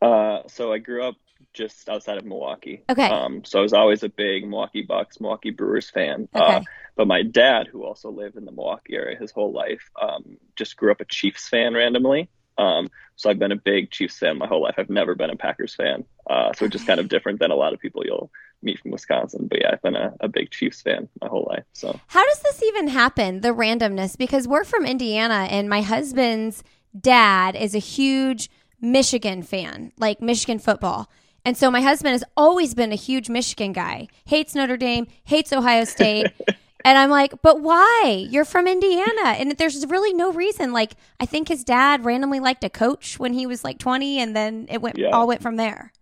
Uh, 0.00 0.42
so 0.46 0.72
I 0.72 0.78
grew 0.78 1.04
up 1.04 1.16
just 1.52 1.88
outside 1.88 2.16
of 2.16 2.24
Milwaukee. 2.24 2.84
Okay. 2.88 3.08
Um, 3.08 3.44
so 3.44 3.58
I 3.58 3.62
was 3.62 3.72
always 3.72 4.04
a 4.04 4.08
big 4.08 4.48
Milwaukee 4.48 4.82
Bucks, 4.82 5.20
Milwaukee 5.20 5.50
Brewers 5.50 5.90
fan. 5.90 6.28
Uh, 6.32 6.42
okay. 6.42 6.54
Uh, 6.56 6.60
but 6.96 7.08
my 7.08 7.22
dad, 7.22 7.66
who 7.66 7.84
also 7.84 8.10
lived 8.10 8.36
in 8.36 8.44
the 8.44 8.52
Milwaukee 8.52 8.94
area 8.94 9.18
his 9.18 9.32
whole 9.32 9.52
life, 9.52 9.90
um, 10.00 10.36
just 10.54 10.76
grew 10.76 10.92
up 10.92 11.00
a 11.00 11.04
Chiefs 11.06 11.48
fan 11.48 11.74
randomly. 11.74 12.28
Um, 12.60 12.90
so 13.16 13.30
I've 13.30 13.38
been 13.38 13.52
a 13.52 13.56
big 13.56 13.90
Chiefs 13.90 14.18
fan 14.18 14.38
my 14.38 14.46
whole 14.46 14.62
life. 14.62 14.74
I've 14.78 14.90
never 14.90 15.14
been 15.14 15.30
a 15.30 15.36
Packers 15.36 15.74
fan. 15.74 16.04
Uh, 16.28 16.52
so 16.52 16.68
just 16.68 16.86
kind 16.86 17.00
of 17.00 17.08
different 17.08 17.40
than 17.40 17.50
a 17.50 17.56
lot 17.56 17.72
of 17.72 17.80
people 17.80 18.02
you'll 18.04 18.30
meet 18.62 18.78
from 18.78 18.90
Wisconsin. 18.90 19.46
But 19.48 19.60
yeah, 19.62 19.70
I've 19.72 19.82
been 19.82 19.96
a, 19.96 20.14
a 20.20 20.28
big 20.28 20.50
Chiefs 20.50 20.82
fan 20.82 21.08
my 21.20 21.28
whole 21.28 21.46
life. 21.50 21.64
So 21.72 21.98
how 22.06 22.24
does 22.24 22.40
this 22.40 22.62
even 22.62 22.88
happen? 22.88 23.40
The 23.40 23.54
randomness 23.54 24.16
because 24.16 24.46
we're 24.46 24.64
from 24.64 24.84
Indiana 24.84 25.48
and 25.50 25.68
my 25.68 25.80
husband's 25.80 26.62
dad 26.98 27.56
is 27.56 27.74
a 27.74 27.78
huge 27.78 28.50
Michigan 28.80 29.42
fan, 29.42 29.92
like 29.98 30.20
Michigan 30.20 30.58
football. 30.58 31.10
And 31.44 31.56
so 31.56 31.70
my 31.70 31.80
husband 31.80 32.12
has 32.12 32.24
always 32.36 32.74
been 32.74 32.92
a 32.92 32.96
huge 32.96 33.30
Michigan 33.30 33.72
guy. 33.72 34.08
Hates 34.26 34.54
Notre 34.54 34.76
Dame, 34.76 35.06
hates 35.24 35.52
Ohio 35.52 35.84
State. 35.84 36.26
and 36.84 36.98
I'm 36.98 37.10
like, 37.10 37.42
"But 37.42 37.60
why? 37.60 38.26
You're 38.30 38.44
from 38.44 38.66
Indiana." 38.66 39.28
And 39.36 39.52
there's 39.52 39.86
really 39.86 40.12
no 40.12 40.32
reason. 40.32 40.72
Like 40.72 40.94
I 41.18 41.26
think 41.26 41.48
his 41.48 41.64
dad 41.64 42.04
randomly 42.04 42.40
liked 42.40 42.64
a 42.64 42.70
coach 42.70 43.18
when 43.18 43.32
he 43.32 43.46
was 43.46 43.64
like 43.64 43.78
20 43.78 44.18
and 44.18 44.34
then 44.34 44.66
it 44.70 44.80
went 44.80 44.98
yeah. 44.98 45.10
all 45.10 45.26
went 45.26 45.42
from 45.42 45.56
there 45.56 45.92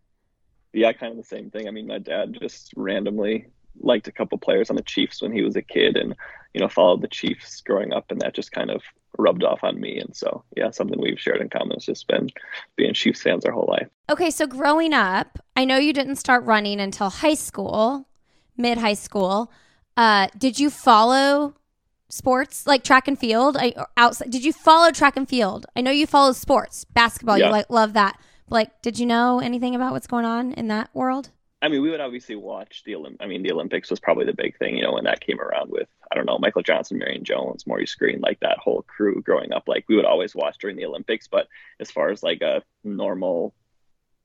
yeah, 0.72 0.92
kind 0.92 1.10
of 1.10 1.16
the 1.16 1.24
same 1.24 1.50
thing. 1.50 1.66
I 1.66 1.70
mean, 1.70 1.86
my 1.86 1.98
dad 1.98 2.36
just 2.40 2.72
randomly 2.76 3.46
liked 3.80 4.08
a 4.08 4.12
couple 4.12 4.38
players 4.38 4.70
on 4.70 4.76
the 4.76 4.82
Chiefs 4.82 5.22
when 5.22 5.32
he 5.32 5.42
was 5.42 5.56
a 5.56 5.62
kid 5.62 5.96
and, 5.96 6.14
you 6.52 6.60
know, 6.60 6.68
followed 6.68 7.00
the 7.00 7.08
Chiefs 7.08 7.60
growing 7.60 7.92
up. 7.92 8.10
And 8.10 8.20
that 8.20 8.34
just 8.34 8.52
kind 8.52 8.70
of 8.70 8.82
rubbed 9.16 9.44
off 9.44 9.60
on 9.62 9.80
me. 9.80 9.98
And 9.98 10.14
so, 10.14 10.44
yeah, 10.56 10.70
something 10.70 11.00
we've 11.00 11.20
shared 11.20 11.40
in 11.40 11.48
common 11.48 11.76
has 11.76 11.86
just 11.86 12.06
been 12.08 12.28
being 12.76 12.92
Chiefs 12.92 13.22
fans 13.22 13.44
our 13.44 13.52
whole 13.52 13.68
life. 13.68 13.88
Okay. 14.10 14.30
So 14.30 14.46
growing 14.46 14.92
up, 14.92 15.38
I 15.56 15.64
know 15.64 15.78
you 15.78 15.92
didn't 15.92 16.16
start 16.16 16.44
running 16.44 16.80
until 16.80 17.10
high 17.10 17.34
school, 17.34 18.08
mid 18.56 18.78
high 18.78 18.94
school. 18.94 19.52
Uh, 19.98 20.28
did 20.38 20.60
you 20.60 20.70
follow 20.70 21.54
sports 22.08 22.68
like 22.68 22.84
track 22.84 23.08
and 23.08 23.18
field? 23.18 23.56
I, 23.58 23.74
outside, 23.96 24.30
did 24.30 24.44
you 24.44 24.52
follow 24.52 24.92
track 24.92 25.16
and 25.16 25.28
field? 25.28 25.66
I 25.74 25.80
know 25.80 25.90
you 25.90 26.06
follow 26.06 26.32
sports, 26.32 26.84
basketball. 26.84 27.36
Yeah. 27.36 27.46
You 27.46 27.50
like 27.52 27.68
love 27.68 27.94
that. 27.94 28.16
Like, 28.48 28.80
did 28.80 29.00
you 29.00 29.06
know 29.06 29.40
anything 29.40 29.74
about 29.74 29.92
what's 29.92 30.06
going 30.06 30.24
on 30.24 30.52
in 30.52 30.68
that 30.68 30.88
world? 30.94 31.30
I 31.60 31.68
mean, 31.68 31.82
we 31.82 31.90
would 31.90 32.00
obviously 32.00 32.36
watch 32.36 32.84
the 32.84 32.92
Olymp. 32.92 33.16
I 33.18 33.26
mean, 33.26 33.42
the 33.42 33.50
Olympics 33.50 33.90
was 33.90 33.98
probably 33.98 34.24
the 34.24 34.32
big 34.32 34.56
thing, 34.56 34.76
you 34.76 34.84
know, 34.84 34.92
when 34.92 35.02
that 35.02 35.20
came 35.20 35.40
around 35.40 35.72
with 35.72 35.88
I 36.12 36.14
don't 36.14 36.26
know 36.26 36.38
Michael 36.38 36.62
Johnson, 36.62 36.98
Marion 36.98 37.24
Jones, 37.24 37.66
Maurice 37.66 37.96
Greene, 37.96 38.20
like 38.20 38.38
that 38.38 38.58
whole 38.58 38.82
crew 38.82 39.20
growing 39.22 39.52
up. 39.52 39.64
Like 39.66 39.84
we 39.88 39.96
would 39.96 40.04
always 40.04 40.32
watch 40.32 40.58
during 40.60 40.76
the 40.76 40.86
Olympics, 40.86 41.26
but 41.26 41.48
as 41.80 41.90
far 41.90 42.10
as 42.10 42.22
like 42.22 42.40
a 42.40 42.62
normal 42.84 43.52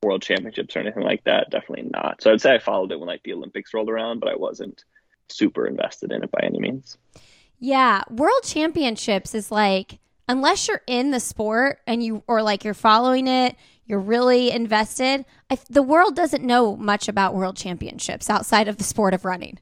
world 0.04 0.22
championships 0.22 0.76
or 0.76 0.82
anything 0.82 1.02
like 1.02 1.24
that, 1.24 1.50
definitely 1.50 1.90
not. 1.92 2.22
So 2.22 2.32
I'd 2.32 2.42
say 2.42 2.54
I 2.54 2.60
followed 2.60 2.92
it 2.92 3.00
when 3.00 3.08
like 3.08 3.24
the 3.24 3.34
Olympics 3.34 3.74
rolled 3.74 3.90
around, 3.90 4.20
but 4.20 4.30
I 4.30 4.36
wasn't 4.36 4.84
super 5.30 5.66
invested 5.66 6.12
in 6.12 6.24
it 6.24 6.32
by 6.32 6.40
any 6.44 6.60
means. 6.60 6.98
Yeah, 7.60 8.04
world 8.10 8.44
championships 8.44 9.34
is 9.34 9.52
like 9.52 10.00
unless 10.28 10.68
you're 10.68 10.82
in 10.88 11.12
the 11.12 11.20
sport 11.20 11.80
and 11.86 12.04
you 12.04 12.24
or 12.28 12.42
like 12.42 12.64
you're 12.64 12.74
following 12.74 13.28
it 13.28 13.56
you're 13.86 14.00
really 14.00 14.52
invested. 14.52 15.26
I, 15.50 15.58
the 15.70 15.84
world 15.84 16.16
doesn't 16.16 16.44
know 16.44 16.76
much 16.76 17.08
about 17.08 17.36
world 17.36 17.58
championships 17.58 18.30
outside 18.30 18.68
of 18.68 18.78
the 18.78 18.84
sport 18.84 19.14
of 19.14 19.26
running. 19.26 19.60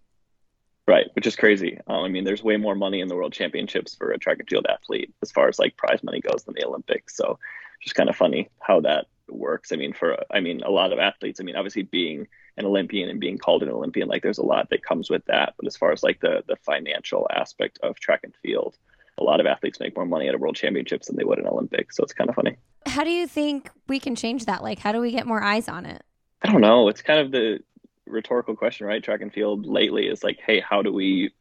Right, 0.87 1.07
which 1.13 1.27
is 1.27 1.35
crazy. 1.35 1.77
Um, 1.87 2.03
I 2.03 2.09
mean, 2.09 2.23
there's 2.23 2.43
way 2.43 2.57
more 2.57 2.75
money 2.75 3.01
in 3.01 3.07
the 3.07 3.15
world 3.15 3.33
championships 3.33 3.95
for 3.95 4.11
a 4.11 4.17
track 4.17 4.39
and 4.39 4.49
field 4.49 4.67
athlete 4.69 5.13
as 5.21 5.31
far 5.31 5.47
as 5.47 5.59
like 5.59 5.77
prize 5.77 6.03
money 6.03 6.19
goes 6.19 6.43
than 6.43 6.55
the 6.55 6.65
Olympics. 6.65 7.15
So, 7.15 7.39
just 7.81 7.95
kind 7.95 8.09
of 8.09 8.15
funny 8.15 8.49
how 8.59 8.81
that 8.81 9.07
works. 9.27 9.71
I 9.71 9.75
mean, 9.75 9.93
for 9.93 10.17
I 10.31 10.39
mean, 10.39 10.61
a 10.61 10.69
lot 10.69 10.91
of 10.91 10.99
athletes. 10.99 11.39
I 11.39 11.43
mean, 11.43 11.55
obviously 11.55 11.83
being 11.83 12.27
an 12.57 12.65
Olympian 12.65 13.09
and 13.09 13.19
being 13.19 13.37
called 13.37 13.63
an 13.63 13.69
Olympian, 13.69 14.07
like 14.07 14.23
there's 14.23 14.37
a 14.37 14.45
lot 14.45 14.69
that 14.69 14.83
comes 14.83 15.09
with 15.09 15.25
that. 15.25 15.53
But 15.57 15.67
as 15.67 15.77
far 15.77 15.91
as 15.91 16.03
like 16.03 16.19
the 16.19 16.43
the 16.47 16.57
financial 16.57 17.27
aspect 17.33 17.79
of 17.81 17.99
track 17.99 18.21
and 18.23 18.33
field, 18.41 18.77
a 19.17 19.23
lot 19.23 19.39
of 19.39 19.45
athletes 19.45 19.79
make 19.79 19.95
more 19.95 20.05
money 20.05 20.27
at 20.27 20.35
a 20.35 20.37
world 20.37 20.55
championships 20.55 21.07
than 21.07 21.15
they 21.15 21.23
would 21.23 21.39
in 21.39 21.47
Olympics. 21.47 21.97
So 21.97 22.03
it's 22.03 22.13
kind 22.13 22.29
of 22.29 22.35
funny. 22.35 22.57
How 22.85 23.03
do 23.03 23.11
you 23.11 23.27
think 23.27 23.69
we 23.87 23.99
can 23.99 24.15
change 24.15 24.45
that? 24.45 24.63
Like, 24.63 24.79
how 24.79 24.91
do 24.91 24.99
we 24.99 25.11
get 25.11 25.27
more 25.27 25.43
eyes 25.43 25.67
on 25.67 25.85
it? 25.85 26.03
I 26.41 26.51
don't 26.51 26.61
know. 26.61 26.87
It's 26.87 27.01
kind 27.01 27.19
of 27.19 27.31
the 27.31 27.59
rhetorical 28.07 28.55
question, 28.55 28.87
right? 28.87 29.03
Track 29.03 29.21
and 29.21 29.31
field 29.31 29.65
lately 29.65 30.07
is 30.07 30.23
like, 30.23 30.39
hey, 30.45 30.59
how 30.59 30.81
do 30.81 30.91
we 30.91 31.31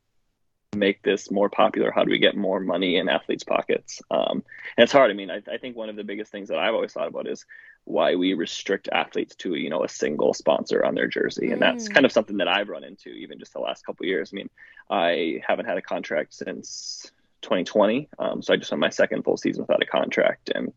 make 0.77 1.03
this 1.03 1.31
more 1.31 1.49
popular? 1.49 1.91
How 1.91 2.05
do 2.05 2.11
we 2.11 2.19
get 2.19 2.37
more 2.37 2.61
money 2.61 2.97
in 2.97 3.09
athletes' 3.09 3.45
pockets? 3.45 4.01
Um, 4.11 4.45
and 4.77 4.85
it's 4.85 4.93
hard. 4.93 5.11
I 5.11 5.15
mean, 5.15 5.31
I, 5.31 5.43
I, 5.51 5.59
think 5.59 5.77
one 5.77 5.89
of 5.89 5.97
the 5.97 6.05
biggest 6.05 6.31
things 6.31 6.49
that 6.49 6.59
I've 6.59 6.75
always 6.75 6.93
thought 6.93 7.09
about 7.09 7.27
is 7.27 7.45
why 7.85 8.15
we 8.15 8.35
restrict 8.35 8.89
athletes 8.93 9.35
to 9.37 9.55
you 9.55 9.71
know 9.71 9.85
a 9.85 9.89
single 9.89 10.35
sponsor 10.35 10.85
on 10.85 10.95
their 10.95 11.09
jersey, 11.09 11.51
and 11.51 11.61
that's 11.61 11.89
mm. 11.89 11.95
kind 11.95 12.07
of 12.07 12.13
something 12.13 12.39
that 12.39 12.49
I've 12.49 12.69
run 12.69 12.85
into 12.85 13.11
even 13.11 13.39
just 13.39 13.53
the 13.53 13.61
last 13.61 13.85
couple 13.85 14.07
years. 14.07 14.31
I 14.33 14.37
mean, 14.37 14.51
I 14.91 15.41
haven't 15.47 15.67
had 15.67 15.79
a 15.79 15.83
contract 15.83 16.35
since 16.35 17.11
2020, 17.43 18.09
um, 18.19 18.43
so 18.43 18.53
I 18.53 18.57
just 18.57 18.71
went 18.71 18.81
my 18.81 18.91
second 18.91 19.25
full 19.25 19.37
season 19.37 19.63
without 19.63 19.83
a 19.83 19.87
contract, 19.87 20.51
and 20.55 20.73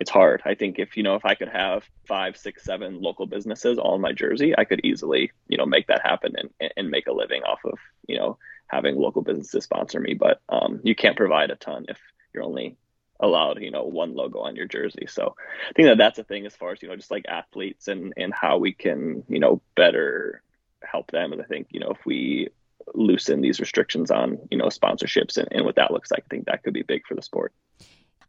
it's 0.00 0.10
hard. 0.10 0.42
I 0.44 0.54
think 0.54 0.78
if 0.78 0.96
you 0.96 1.02
know 1.02 1.14
if 1.14 1.24
I 1.24 1.34
could 1.34 1.48
have 1.48 1.84
five, 2.06 2.36
six, 2.36 2.64
seven 2.64 3.00
local 3.00 3.26
businesses 3.26 3.78
all 3.78 3.94
in 3.94 4.00
my 4.00 4.12
jersey, 4.12 4.54
I 4.56 4.64
could 4.64 4.80
easily 4.84 5.32
you 5.48 5.56
know 5.56 5.66
make 5.66 5.86
that 5.88 6.02
happen 6.02 6.34
and 6.36 6.72
and 6.76 6.90
make 6.90 7.06
a 7.06 7.12
living 7.12 7.42
off 7.42 7.60
of 7.64 7.78
you 8.06 8.16
know 8.16 8.38
having 8.68 8.96
local 8.96 9.22
businesses 9.22 9.64
sponsor 9.64 10.00
me. 10.00 10.14
But 10.14 10.40
um, 10.48 10.80
you 10.82 10.94
can't 10.94 11.16
provide 11.16 11.50
a 11.50 11.56
ton 11.56 11.86
if 11.88 11.98
you're 12.32 12.42
only 12.42 12.76
allowed 13.24 13.60
you 13.60 13.70
know 13.70 13.84
one 13.84 14.14
logo 14.14 14.40
on 14.40 14.56
your 14.56 14.66
jersey. 14.66 15.06
So 15.08 15.34
I 15.68 15.72
think 15.74 15.88
that 15.88 15.98
that's 15.98 16.18
a 16.18 16.24
thing 16.24 16.46
as 16.46 16.54
far 16.54 16.72
as 16.72 16.82
you 16.82 16.88
know 16.88 16.96
just 16.96 17.10
like 17.10 17.24
athletes 17.28 17.88
and 17.88 18.12
and 18.16 18.32
how 18.32 18.58
we 18.58 18.72
can 18.72 19.24
you 19.28 19.40
know 19.40 19.60
better 19.74 20.42
help 20.82 21.10
them. 21.10 21.32
And 21.32 21.42
I 21.42 21.44
think 21.44 21.68
you 21.70 21.80
know 21.80 21.90
if 21.90 22.04
we 22.06 22.48
loosen 22.94 23.40
these 23.40 23.60
restrictions 23.60 24.10
on 24.10 24.38
you 24.50 24.58
know 24.58 24.66
sponsorships 24.66 25.36
and, 25.36 25.48
and 25.50 25.64
what 25.64 25.76
that 25.76 25.90
looks 25.90 26.10
like, 26.10 26.24
I 26.26 26.28
think 26.30 26.46
that 26.46 26.62
could 26.62 26.74
be 26.74 26.82
big 26.82 27.06
for 27.06 27.14
the 27.14 27.22
sport. 27.22 27.52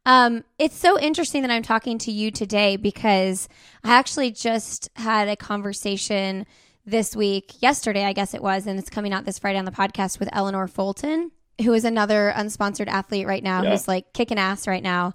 Um, 0.07 0.43
it's 0.59 0.77
so 0.77 0.99
interesting 0.99 1.41
that 1.41 1.51
I'm 1.51 1.63
talking 1.63 1.97
to 1.99 2.11
you 2.11 2.29
today 2.29 2.77
because 2.77 3.49
I 3.83 3.95
actually 3.95 4.31
just 4.31 4.89
had 4.95 5.27
a 5.27 5.35
conversation 5.35 6.45
this 6.85 7.15
week, 7.15 7.53
yesterday, 7.61 8.05
I 8.05 8.13
guess 8.13 8.35
it 8.35 8.43
was, 8.43 8.67
and 8.67 8.77
it's 8.77 8.89
coming 8.89 9.11
out 9.11 9.25
this 9.25 9.39
Friday 9.39 9.57
on 9.57 9.65
the 9.65 9.71
podcast 9.71 10.19
with 10.19 10.29
Eleanor 10.31 10.67
Fulton, 10.67 11.31
who 11.61 11.73
is 11.73 11.85
another 11.85 12.33
unsponsored 12.35 12.87
athlete 12.87 13.27
right 13.27 13.43
now 13.43 13.63
yeah. 13.63 13.71
who's 13.71 13.87
like 13.87 14.13
kicking 14.13 14.37
ass 14.37 14.67
right 14.67 14.83
now. 14.83 15.13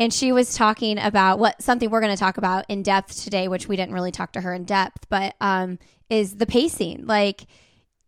And 0.00 0.12
she 0.12 0.32
was 0.32 0.54
talking 0.54 0.98
about 0.98 1.38
what 1.38 1.62
something 1.62 1.90
we're 1.90 2.00
going 2.00 2.14
to 2.14 2.18
talk 2.20 2.38
about 2.38 2.64
in 2.68 2.82
depth 2.82 3.22
today, 3.22 3.46
which 3.46 3.68
we 3.68 3.76
didn't 3.76 3.94
really 3.94 4.10
talk 4.10 4.32
to 4.32 4.40
her 4.40 4.52
in 4.52 4.64
depth, 4.64 5.08
but 5.08 5.36
um, 5.40 5.78
is 6.10 6.36
the 6.36 6.46
pacing. 6.46 7.06
Like, 7.06 7.46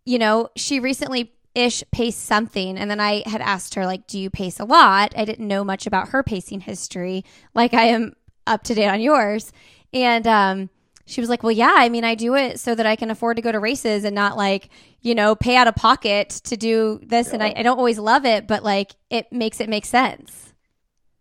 you 0.05 0.19
know, 0.19 0.49
she 0.57 0.81
recently 0.81 1.33
ish 1.55 1.85
paced 1.93 2.25
something. 2.25 2.77
And 2.77 2.91
then 2.91 3.01
I 3.01 3.23
had 3.27 3.41
asked 3.41 3.75
her, 3.75 3.87
like, 3.87 4.07
do 4.07 4.19
you 4.19 4.29
pace 4.29 4.59
a 4.59 4.65
lot? 4.65 5.15
I 5.17 5.25
didn't 5.25 5.47
know 5.47 5.63
much 5.63 5.87
about 5.87 6.09
her 6.09 6.23
pacing 6.23 6.61
history, 6.61 7.25
like 7.55 7.75
I 7.75 7.85
am 7.85 8.15
up 8.47 8.65
to 8.65 8.75
date 8.75 8.89
on 8.89 9.01
yours. 9.01 9.53
And 9.93 10.27
um, 10.27 10.71
she 11.07 11.21
was 11.21 11.29
like, 11.31 11.43
well, 11.43 11.53
yeah, 11.53 11.75
I 11.77 11.89
mean, 11.89 12.05
I 12.05 12.15
do 12.15 12.35
it 12.35 12.59
so 12.61 12.75
that 12.75 12.87
I 12.87 12.97
can 12.97 13.11
afford 13.11 13.37
to 13.37 13.43
go 13.43 13.53
to 13.53 13.61
races 13.61 14.05
and 14.05 14.15
not 14.15 14.37
like, 14.37 14.71
you 15.03 15.15
know, 15.15 15.35
pay 15.35 15.57
out 15.57 15.69
of 15.69 15.75
pocket 15.75 16.31
to 16.45 16.57
do 16.57 17.01
this. 17.03 17.29
Yeah. 17.29 17.35
And 17.35 17.43
I, 17.43 17.55
I 17.57 17.63
don't 17.63 17.79
always 17.79 17.99
love 17.99 18.25
it, 18.25 18.47
but 18.47 18.63
like 18.63 18.93
it 19.11 19.31
makes 19.33 19.61
it 19.61 19.69
make 19.69 19.85
sense. 19.85 20.53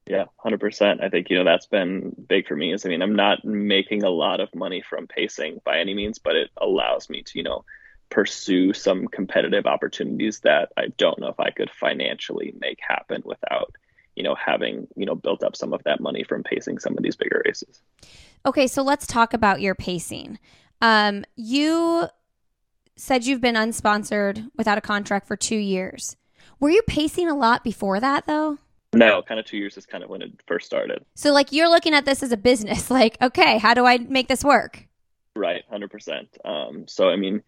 Yeah, 0.06 0.26
100%. 0.46 1.02
I 1.02 1.10
think, 1.10 1.30
you 1.30 1.38
know, 1.38 1.46
that's 1.46 1.66
been 1.66 2.14
big 2.28 2.48
for 2.48 2.56
me 2.56 2.74
is, 2.74 2.86
I 2.86 2.90
mean, 2.90 3.02
I'm 3.02 3.16
not 3.16 3.46
making 3.46 4.04
a 4.04 4.10
lot 4.10 4.42
of 4.42 4.54
money 4.54 4.82
from 4.82 5.08
pacing 5.08 5.62
by 5.64 5.80
any 5.80 5.94
means, 5.94 6.20
but 6.20 6.36
it 6.36 6.50
allows 6.58 7.10
me 7.10 7.24
to, 7.24 7.38
you 7.38 7.44
know, 7.44 7.64
pursue 8.10 8.74
some 8.74 9.08
competitive 9.08 9.66
opportunities 9.66 10.42
that 10.42 10.72
I 10.78 10.88
don't 10.98 11.20
know 11.20 11.30
if 11.30 11.40
I 11.40 11.52
could 11.52 11.72
financially 11.72 12.54
make 12.60 12.80
happen 12.82 13.22
without, 13.26 13.76
you 14.16 14.24
know, 14.24 14.36
having, 14.36 14.88
you 14.96 15.06
know, 15.06 15.16
built 15.16 15.44
up 15.44 15.56
some 15.56 15.74
of 15.74 15.84
that 15.84 16.00
money 16.00 16.24
from 16.24 16.44
pacing 16.44 16.80
some 16.80 16.98
of 16.98 17.04
these 17.04 17.16
bigger 17.16 17.42
races. 17.46 17.82
Okay, 18.46 18.68
so 18.68 18.82
let's 18.84 19.08
talk 19.08 19.34
about 19.34 19.62
your 19.62 19.76
pacing. 19.76 20.40
Um, 20.82 21.26
you 21.36 22.08
said 22.96 23.26
you've 23.26 23.42
been 23.42 23.56
unsponsored 23.56 24.50
without 24.58 24.78
a 24.78 24.82
contract 24.82 25.28
for 25.28 25.36
two 25.36 25.56
years. 25.56 26.16
Were 26.60 26.70
you 26.70 26.82
pacing 26.84 27.30
a 27.30 27.36
lot 27.36 27.64
before 27.64 28.00
that 28.00 28.26
though? 28.26 28.58
No, 28.94 29.22
kind 29.24 29.40
of 29.40 29.46
two 29.46 29.58
years 29.58 29.76
is 29.78 29.86
kind 29.86 30.04
of 30.04 30.10
when 30.10 30.22
it 30.22 30.32
first 30.48 30.66
started. 30.68 31.04
So, 31.16 31.32
like, 31.32 31.52
you're 31.52 31.70
looking 31.70 31.96
at 31.96 32.06
this 32.06 32.22
as 32.22 32.32
a 32.32 32.38
business. 32.38 32.90
Like, 32.92 33.18
okay, 33.22 33.58
how 33.58 33.74
do 33.74 33.86
I 33.86 33.98
make 33.98 34.28
this 34.28 34.44
work? 34.44 34.88
Right, 35.36 35.64
100%. 35.72 36.28
um. 36.46 36.88
So, 36.88 37.10
I 37.10 37.16
mean, 37.16 37.42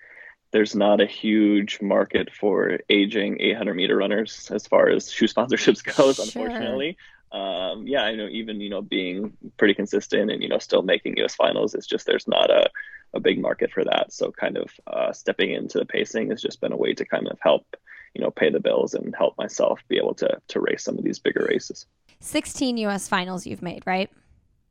there's 0.56 0.74
not 0.74 1.02
a 1.02 1.06
huge 1.06 1.82
market 1.82 2.32
for 2.32 2.80
aging 2.90 3.36
800 3.42 3.74
meter 3.74 3.98
runners 3.98 4.50
as 4.54 4.66
far 4.66 4.88
as 4.88 5.12
shoe 5.12 5.28
sponsorships 5.28 5.84
goes, 5.98 6.16
sure. 6.16 6.24
unfortunately. 6.24 6.98
Um, 7.34 7.86
yeah, 7.86 8.04
I 8.04 8.16
know 8.16 8.30
even, 8.30 8.62
you 8.62 8.70
know, 8.70 8.82
being 8.82 9.34
pretty 9.58 9.74
consistent 9.74 10.32
and, 10.32 10.42
you 10.42 10.48
know, 10.48 10.60
still 10.60 10.82
making 10.82 11.18
US 11.18 11.36
finals, 11.36 11.76
it's 11.76 11.86
just 11.86 12.06
there's 12.06 12.26
not 12.26 12.50
a, 12.50 12.70
a 13.14 13.20
big 13.20 13.38
market 13.38 13.70
for 13.70 13.84
that. 13.84 14.14
So 14.14 14.32
kind 14.32 14.56
of 14.56 14.72
uh, 14.88 15.12
stepping 15.12 15.52
into 15.52 15.78
the 15.78 15.86
pacing 15.86 16.30
has 16.30 16.42
just 16.42 16.62
been 16.62 16.72
a 16.72 16.78
way 16.78 16.94
to 16.94 17.04
kind 17.04 17.28
of 17.28 17.38
help, 17.42 17.66
you 18.14 18.22
know, 18.22 18.32
pay 18.32 18.50
the 18.50 18.62
bills 18.62 18.94
and 18.94 19.14
help 19.14 19.38
myself 19.38 19.82
be 19.90 19.98
able 19.98 20.14
to, 20.14 20.40
to 20.48 20.62
race 20.62 20.86
some 20.86 20.98
of 20.98 21.04
these 21.04 21.20
bigger 21.20 21.46
races. 21.50 21.86
16 22.22 22.78
US 22.78 23.10
finals 23.10 23.46
you've 23.46 23.62
made, 23.62 23.84
right? 23.86 24.10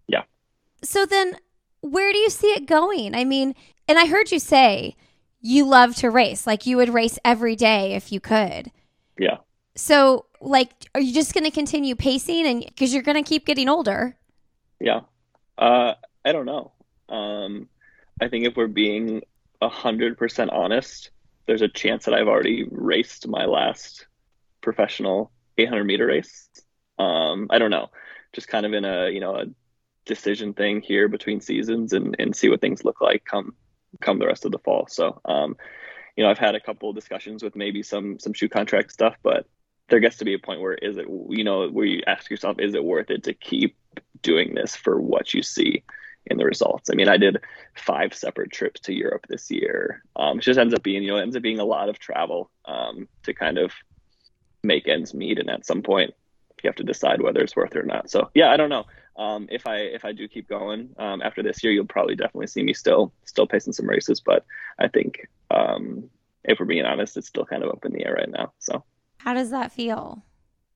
Yeah. 0.07 0.23
So 0.83 1.05
then 1.05 1.37
where 1.83 2.11
do 2.11 2.19
you 2.19 2.31
see 2.31 2.53
it 2.53 2.65
going? 2.65 3.15
I 3.15 3.25
mean, 3.25 3.55
and 3.87 3.99
I 3.99 4.07
heard 4.07 4.33
you 4.33 4.39
say 4.39 4.97
you 5.45 5.67
love 5.67 5.95
to 5.97 6.11
race. 6.11 6.47
Like 6.47 6.65
you 6.65 6.79
would 6.79 6.89
race 6.89 7.19
every 7.23 7.55
day 7.55 7.93
if 7.93 8.11
you 8.11 8.19
could. 8.19 8.73
Yeah. 9.19 9.37
So, 9.77 10.25
like, 10.41 10.71
are 10.95 11.01
you 11.01 11.13
just 11.13 11.35
going 11.35 11.45
to 11.45 11.51
continue 11.51 11.95
pacing 11.95 12.47
and 12.47 12.65
because 12.65 12.95
you're 12.95 13.03
going 13.03 13.23
to 13.23 13.29
keep 13.29 13.45
getting 13.45 13.69
older? 13.69 14.17
Yeah. 14.81 15.01
Uh, 15.59 15.95
I 16.25 16.33
don't 16.33 16.47
know. 16.47 16.73
Um, 17.11 17.69
I 18.21 18.29
think 18.29 18.47
if 18.47 18.57
we're 18.57 18.69
being 18.69 19.23
a 19.61 19.69
hundred 19.69 20.17
percent 20.17 20.51
honest, 20.51 21.11
there's 21.47 21.63
a 21.63 21.69
chance 21.69 22.07
that 22.07 22.15
I've 22.15 22.29
already 22.29 22.67
raced 22.71 23.29
my 23.29 23.45
last 23.45 24.07
professional 24.63 25.31
800 25.59 25.85
meter 25.85 26.07
race. 26.07 26.49
Um, 26.99 27.49
I 27.51 27.59
don't 27.59 27.71
know, 27.71 27.91
just 28.33 28.49
kind 28.49 28.65
of 28.65 28.73
in 28.73 28.87
a 28.87 29.11
you 29.11 29.21
know 29.21 29.37
a 29.37 29.45
decision 30.07 30.55
thing 30.55 30.81
here 30.81 31.09
between 31.09 31.41
seasons 31.41 31.93
and 31.93 32.17
and 32.19 32.35
see 32.35 32.49
what 32.49 32.63
things 32.63 32.83
look 32.83 33.03
like 33.03 33.25
come 33.27 33.55
come 34.01 34.19
the 34.19 34.27
rest 34.27 34.45
of 34.45 34.53
the 34.53 34.59
fall. 34.59 34.87
So, 34.89 35.21
um, 35.25 35.57
you 36.17 36.25
know, 36.25 36.31
I've 36.31 36.39
had 36.39 36.55
a 36.55 36.61
couple 36.61 36.91
of 36.91 36.95
discussions 36.95 37.43
with 37.43 37.57
maybe 37.57 37.83
some 37.83 38.19
some 38.19 38.33
shoe 38.33 38.49
contract 38.49 38.93
stuff, 38.93 39.17
but 39.23 39.47
there 39.89 40.01
gets 40.01 40.17
to 40.19 40.25
be 40.25 40.35
a 40.35 40.39
point 40.39 40.61
where 40.61 40.75
is 40.75 40.97
it 40.97 41.07
you 41.29 41.45
know 41.45 41.69
where 41.69 41.87
you 41.87 42.03
ask 42.07 42.31
yourself, 42.31 42.59
is 42.59 42.75
it 42.75 42.85
worth 42.85 43.11
it 43.11 43.25
to 43.25 43.35
keep 43.35 43.77
doing 44.23 44.55
this 44.55 44.77
for 44.77 45.01
what 45.01 45.35
you 45.35 45.43
see? 45.43 45.83
in 46.27 46.39
the 46.39 46.45
results. 46.47 46.89
I 46.91 46.95
mean, 46.95 47.09
I 47.09 47.19
did 47.19 47.39
five 47.75 48.15
separate 48.15 48.51
trips 48.51 48.81
to 48.81 48.95
Europe 48.95 49.27
this 49.29 49.51
year. 49.51 50.03
Um, 50.17 50.39
it 50.39 50.43
just 50.43 50.59
ends 50.59 50.73
up 50.73 50.83
being, 50.83 51.03
you 51.03 51.11
know, 51.11 51.19
ends 51.19 51.37
up 51.37 51.43
being 51.43 51.59
a 51.59 51.65
lot 51.65 51.91
of 51.91 51.99
travel 51.99 52.51
um, 52.65 53.09
to 53.25 53.35
kind 53.35 53.59
of 53.59 53.73
make 54.63 54.89
ends 54.89 55.13
meet. 55.13 55.39
And 55.39 55.51
at 55.51 55.67
some 55.67 55.83
point, 55.83 56.15
you 56.63 56.69
have 56.69 56.77
to 56.77 56.83
decide 56.83 57.21
whether 57.21 57.41
it's 57.41 57.55
worth 57.55 57.77
it 57.77 57.79
or 57.79 57.85
not. 57.85 58.11
So 58.11 58.31
yeah, 58.35 58.51
I 58.51 58.57
don't 58.57 58.71
know. 58.71 58.87
Um, 59.17 59.49
if 59.51 59.67
I 59.67 59.77
if 59.77 60.05
I 60.05 60.13
do 60.13 60.27
keep 60.27 60.49
going 60.49 60.91
um, 60.99 61.23
after 61.23 61.43
this 61.43 61.63
year, 61.63 61.73
you'll 61.73 61.87
probably 61.87 62.17
definitely 62.17 62.49
see 62.49 62.63
me 62.63 62.75
still 62.75 63.13
still 63.25 63.47
pacing 63.47 63.73
some 63.73 63.89
races. 63.89 64.21
But 64.21 64.45
I 64.79 64.89
think 64.89 65.29
um, 65.51 66.11
if 66.43 66.59
we're 66.59 66.67
being 66.67 66.85
honest, 66.85 67.17
it's 67.17 67.29
still 67.29 67.45
kind 67.45 67.63
of 67.63 67.71
up 67.71 67.85
in 67.85 67.93
the 67.93 68.05
air 68.05 68.15
right 68.15 68.31
now. 68.31 68.53
So 68.59 68.85
how 69.19 69.35
does 69.35 69.51
that 69.51 69.73
feel? 69.73 70.25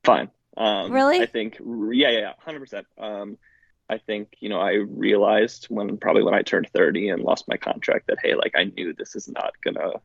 Fine. 0.05 0.31
Um, 0.57 0.93
really? 0.93 1.21
I 1.21 1.27
think 1.27 1.59
yeah, 1.93 2.11
yeah, 2.11 2.33
hundred 2.39 2.61
percent. 2.61 2.87
Um, 2.97 3.39
I 3.91 3.99
think, 3.99 4.37
you 4.41 4.49
know, 4.49 4.61
I 4.61 4.73
realized 4.73 5.67
when 5.71 5.97
probably 5.97 6.23
when 6.23 6.35
I 6.35 6.43
turned 6.43 6.69
30 6.69 7.09
and 7.09 7.23
lost 7.23 7.49
my 7.49 7.57
contract 7.57 8.09
that, 8.09 8.19
hey, 8.23 8.35
like 8.35 8.53
I 8.55 8.65
knew 8.65 8.93
this 8.93 9.17
is 9.17 9.29
not 9.29 9.53
going 9.63 9.75
to 9.75 10.01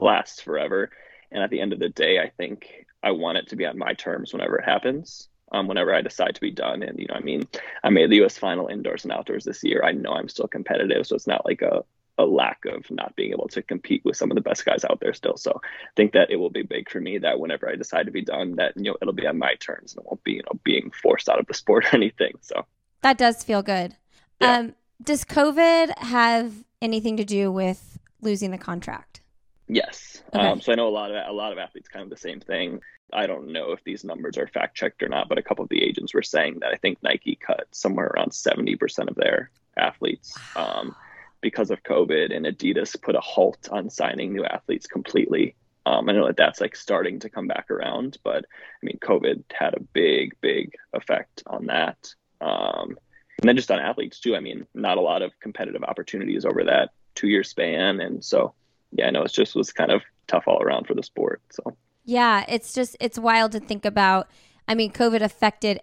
last 0.00 0.42
forever. 0.42 0.90
And 1.30 1.42
at 1.42 1.50
the 1.50 1.60
end 1.60 1.72
of 1.72 1.78
the 1.78 1.88
day, 1.88 2.18
I 2.18 2.30
think 2.30 2.86
I 3.02 3.12
want 3.12 3.38
it 3.38 3.48
to 3.48 3.56
be 3.56 3.64
on 3.64 3.78
my 3.78 3.94
terms 3.94 4.32
whenever 4.32 4.56
it 4.56 4.64
happens. 4.64 5.28
Um, 5.52 5.68
whenever 5.68 5.94
I 5.94 6.02
decide 6.02 6.34
to 6.34 6.40
be 6.40 6.50
done. 6.50 6.82
And, 6.82 6.98
you 6.98 7.06
know, 7.06 7.14
I 7.14 7.20
mean, 7.20 7.46
I 7.84 7.90
made 7.90 8.10
the 8.10 8.24
US 8.24 8.36
final 8.36 8.66
indoors 8.66 9.04
and 9.04 9.12
outdoors 9.12 9.44
this 9.44 9.62
year. 9.62 9.84
I 9.84 9.92
know 9.92 10.12
I'm 10.12 10.28
still 10.28 10.48
competitive. 10.48 11.06
So 11.06 11.14
it's 11.14 11.28
not 11.28 11.46
like 11.46 11.62
a, 11.62 11.84
a 12.18 12.24
lack 12.24 12.64
of 12.64 12.90
not 12.90 13.14
being 13.14 13.30
able 13.30 13.48
to 13.48 13.62
compete 13.62 14.04
with 14.04 14.16
some 14.16 14.30
of 14.30 14.34
the 14.34 14.40
best 14.40 14.64
guys 14.64 14.84
out 14.84 14.98
there 15.00 15.12
still. 15.12 15.36
So 15.36 15.60
I 15.64 15.90
think 15.94 16.12
that 16.12 16.30
it 16.30 16.36
will 16.36 16.50
be 16.50 16.62
big 16.62 16.90
for 16.90 17.00
me 17.00 17.18
that 17.18 17.38
whenever 17.38 17.68
I 17.68 17.76
decide 17.76 18.06
to 18.06 18.12
be 18.12 18.22
done, 18.22 18.56
that, 18.56 18.76
you 18.76 18.84
know, 18.84 18.96
it'll 19.00 19.14
be 19.14 19.26
on 19.26 19.38
my 19.38 19.54
terms 19.54 19.92
and 19.92 20.04
it 20.04 20.08
won't 20.10 20.24
be, 20.24 20.32
you 20.32 20.42
know, 20.42 20.58
being 20.64 20.90
forced 20.90 21.28
out 21.28 21.38
of 21.38 21.46
the 21.46 21.54
sport 21.54 21.84
or 21.84 21.88
anything. 21.94 22.32
So 22.40 22.66
that 23.02 23.18
does 23.18 23.44
feel 23.44 23.62
good. 23.62 23.94
Yeah. 24.40 24.58
Um, 24.58 24.74
does 25.02 25.24
COVID 25.24 25.96
have 25.98 26.52
anything 26.80 27.16
to 27.18 27.24
do 27.24 27.52
with 27.52 27.98
losing 28.20 28.50
the 28.50 28.58
contract? 28.58 29.20
Yes. 29.68 30.22
Okay. 30.34 30.46
Um, 30.46 30.60
so 30.60 30.72
I 30.72 30.76
know 30.76 30.88
a 30.88 30.90
lot 30.90 31.10
of 31.10 31.28
a 31.28 31.32
lot 31.32 31.52
of 31.52 31.58
athletes 31.58 31.88
kind 31.88 32.04
of 32.04 32.10
the 32.10 32.16
same 32.16 32.40
thing. 32.40 32.80
I 33.12 33.26
don't 33.26 33.52
know 33.52 33.72
if 33.72 33.82
these 33.84 34.04
numbers 34.04 34.36
are 34.38 34.46
fact 34.46 34.76
checked 34.76 35.02
or 35.02 35.08
not, 35.08 35.28
but 35.28 35.38
a 35.38 35.42
couple 35.42 35.62
of 35.62 35.68
the 35.70 35.82
agents 35.82 36.14
were 36.14 36.22
saying 36.22 36.58
that 36.60 36.72
I 36.72 36.76
think 36.76 37.02
Nike 37.02 37.36
cut 37.36 37.66
somewhere 37.72 38.06
around 38.08 38.32
seventy 38.32 38.76
percent 38.76 39.08
of 39.08 39.16
their 39.16 39.50
athletes 39.76 40.36
um, 40.56 40.94
because 41.40 41.70
of 41.70 41.82
COVID, 41.82 42.34
and 42.34 42.46
Adidas 42.46 43.00
put 43.00 43.16
a 43.16 43.20
halt 43.20 43.68
on 43.70 43.90
signing 43.90 44.32
new 44.32 44.44
athletes 44.44 44.86
completely. 44.86 45.56
Um, 45.84 46.08
I 46.08 46.12
know 46.12 46.26
that 46.26 46.36
that's 46.36 46.60
like 46.60 46.74
starting 46.74 47.20
to 47.20 47.30
come 47.30 47.46
back 47.46 47.70
around, 47.70 48.18
but 48.24 48.44
I 48.44 48.86
mean, 48.86 48.98
COVID 49.00 49.44
had 49.52 49.74
a 49.74 49.80
big, 49.80 50.34
big 50.40 50.72
effect 50.92 51.44
on 51.46 51.66
that. 51.66 52.12
Um, 52.40 52.96
and 53.40 53.48
then 53.48 53.56
just 53.56 53.70
on 53.70 53.78
athletes 53.78 54.18
too. 54.18 54.34
I 54.34 54.40
mean, 54.40 54.66
not 54.74 54.98
a 54.98 55.02
lot 55.02 55.22
of 55.22 55.38
competitive 55.38 55.84
opportunities 55.84 56.44
over 56.44 56.64
that 56.64 56.90
two 57.14 57.28
year 57.28 57.44
span. 57.44 58.00
And 58.00 58.24
so, 58.24 58.54
yeah, 58.96 59.06
I 59.06 59.10
know 59.10 59.22
it's 59.22 59.32
just 59.32 59.54
was 59.54 59.72
kind 59.72 59.90
of 59.90 60.02
tough 60.26 60.44
all 60.46 60.62
around 60.62 60.86
for 60.86 60.94
the 60.94 61.02
sport. 61.02 61.42
So, 61.50 61.76
yeah, 62.04 62.44
it's 62.48 62.72
just, 62.72 62.96
it's 63.00 63.18
wild 63.18 63.52
to 63.52 63.60
think 63.60 63.84
about. 63.84 64.28
I 64.68 64.74
mean, 64.74 64.92
COVID 64.92 65.22
affected 65.22 65.80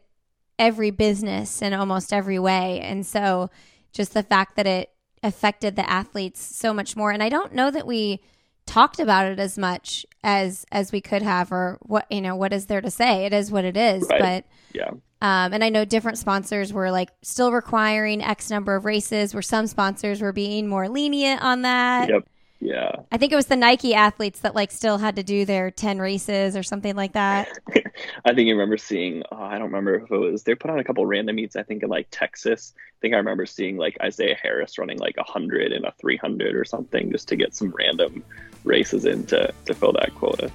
every 0.60 0.92
business 0.92 1.62
in 1.62 1.74
almost 1.74 2.12
every 2.12 2.40
way. 2.40 2.80
And 2.82 3.06
so, 3.06 3.50
just 3.92 4.14
the 4.14 4.24
fact 4.24 4.56
that 4.56 4.68
it 4.68 4.92
affected 5.22 5.76
the 5.76 5.90
athletes 5.90 6.42
so 6.42 6.74
much 6.74 6.96
more. 6.96 7.12
And 7.12 7.24
I 7.24 7.30
don't 7.30 7.54
know 7.54 7.72
that 7.72 7.88
we 7.88 8.22
talked 8.66 9.00
about 9.00 9.28
it 9.28 9.40
as 9.40 9.58
much 9.58 10.06
as 10.24 10.66
as 10.72 10.92
we 10.92 11.02
could 11.02 11.22
have 11.22 11.52
or 11.52 11.78
what 11.82 12.10
you 12.10 12.22
know 12.22 12.34
what 12.34 12.54
is 12.54 12.68
there 12.68 12.80
to 12.80 12.90
say 12.90 13.26
it 13.26 13.34
is 13.34 13.52
what 13.52 13.66
it 13.66 13.76
is 13.76 14.08
right. 14.10 14.22
but 14.22 14.46
yeah 14.74 14.90
um, 15.24 15.54
and 15.54 15.64
I 15.64 15.70
know 15.70 15.86
different 15.86 16.18
sponsors 16.18 16.74
were 16.74 16.92
like 16.92 17.10
still 17.22 17.54
requiring 17.54 18.22
X 18.22 18.50
number 18.50 18.76
of 18.76 18.84
races, 18.84 19.34
where 19.34 19.42
some 19.42 19.68
sponsors 19.68 20.22
were 20.22 20.34
being 20.34 20.68
more 20.68 20.90
lenient 20.90 21.42
on 21.42 21.62
that. 21.62 22.10
Yep. 22.10 22.28
Yeah. 22.64 22.96
I 23.12 23.18
think 23.18 23.34
it 23.34 23.36
was 23.36 23.48
the 23.48 23.58
Nike 23.58 23.94
athletes 23.94 24.40
that 24.40 24.56
like 24.56 24.72
still 24.72 24.98
had 24.98 25.18
to 25.18 25.24
do 25.24 25.44
their 25.44 25.70
10 25.70 26.00
races 26.00 26.56
or 26.56 26.64
something 26.64 26.96
like 26.96 27.12
that. 27.12 27.60
I 28.26 28.34
think 28.34 28.48
you 28.48 28.54
remember 28.54 28.78
seeing, 28.78 29.22
oh, 29.34 29.44
I 29.44 29.58
don't 29.58 29.68
remember 29.68 29.96
if 29.96 30.10
it 30.10 30.18
was, 30.18 30.44
they 30.44 30.56
put 30.56 30.72
on 30.72 30.80
a 30.80 30.84
couple 30.84 31.06
random 31.06 31.36
meets, 31.36 31.58
I 31.58 31.64
think 31.64 31.84
in 31.84 31.90
like 31.90 32.08
Texas. 32.10 32.74
I 32.78 32.98
think 33.02 33.16
I 33.16 33.18
remember 33.18 33.46
seeing 33.46 33.76
like 33.76 33.98
Isaiah 34.02 34.38
Harris 34.42 34.78
running 34.78 34.98
like 34.98 35.16
a 35.18 35.24
100 35.24 35.74
and 35.74 35.84
a 35.84 35.94
300 36.00 36.56
or 36.56 36.64
something 36.64 37.12
just 37.12 37.28
to 37.28 37.36
get 37.36 37.54
some 37.54 37.74
random 37.78 38.24
races 38.64 39.04
in 39.04 39.26
to, 39.26 39.54
to 39.66 39.74
fill 39.74 39.92
that 39.94 40.16
quota. 40.16 40.50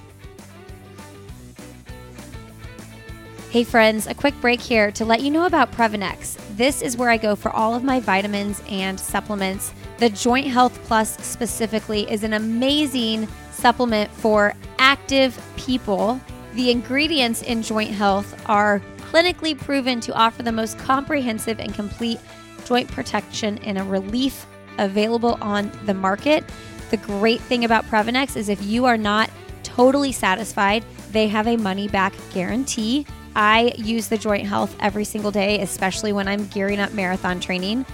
Hey 3.51 3.63
friends, 3.63 4.07
a 4.07 4.15
quick 4.15 4.39
break 4.41 4.61
here 4.61 4.91
to 4.93 5.05
let 5.05 5.21
you 5.21 5.29
know 5.29 5.45
about 5.45 5.71
Previnex. 5.71 6.39
This 6.57 6.81
is 6.81 6.97
where 6.97 7.09
I 7.09 7.17
go 7.17 7.35
for 7.35 7.51
all 7.51 7.75
of 7.75 7.83
my 7.83 7.99
vitamins 7.99 8.63
and 8.67 8.99
supplements. 8.99 9.73
The 9.99 10.09
Joint 10.09 10.47
Health 10.47 10.81
Plus 10.85 11.17
specifically 11.17 12.09
is 12.09 12.23
an 12.23 12.31
amazing 12.31 13.27
supplement 13.51 14.09
for 14.09 14.53
active 14.77 15.37
people. 15.57 16.21
The 16.53 16.71
ingredients 16.71 17.41
in 17.41 17.61
Joint 17.61 17.91
Health 17.91 18.41
are 18.47 18.81
clinically 19.11 19.57
proven 19.57 19.99
to 19.99 20.13
offer 20.13 20.41
the 20.41 20.53
most 20.53 20.79
comprehensive 20.79 21.59
and 21.59 21.73
complete 21.73 22.17
joint 22.63 22.89
protection 22.89 23.57
and 23.57 23.77
a 23.77 23.83
relief 23.83 24.45
available 24.77 25.37
on 25.41 25.69
the 25.85 25.93
market. 25.93 26.45
The 26.91 26.97
great 26.97 27.41
thing 27.41 27.65
about 27.65 27.83
Previnex 27.87 28.37
is 28.37 28.47
if 28.47 28.63
you 28.63 28.85
are 28.85 28.97
not 28.97 29.29
totally 29.63 30.13
satisfied, 30.13 30.85
they 31.11 31.27
have 31.27 31.45
a 31.45 31.57
money 31.57 31.89
back 31.89 32.13
guarantee. 32.33 33.05
I 33.35 33.73
use 33.75 34.07
the 34.07 34.17
joint 34.17 34.47
health 34.47 34.77
every 34.79 35.03
single 35.03 35.31
day, 35.31 35.59
especially 35.59 36.13
when 36.13 36.29
I'm 36.29 36.47
gearing 36.47 36.79
up 36.79 36.93
marathon 36.93 37.41
training, 37.41 37.85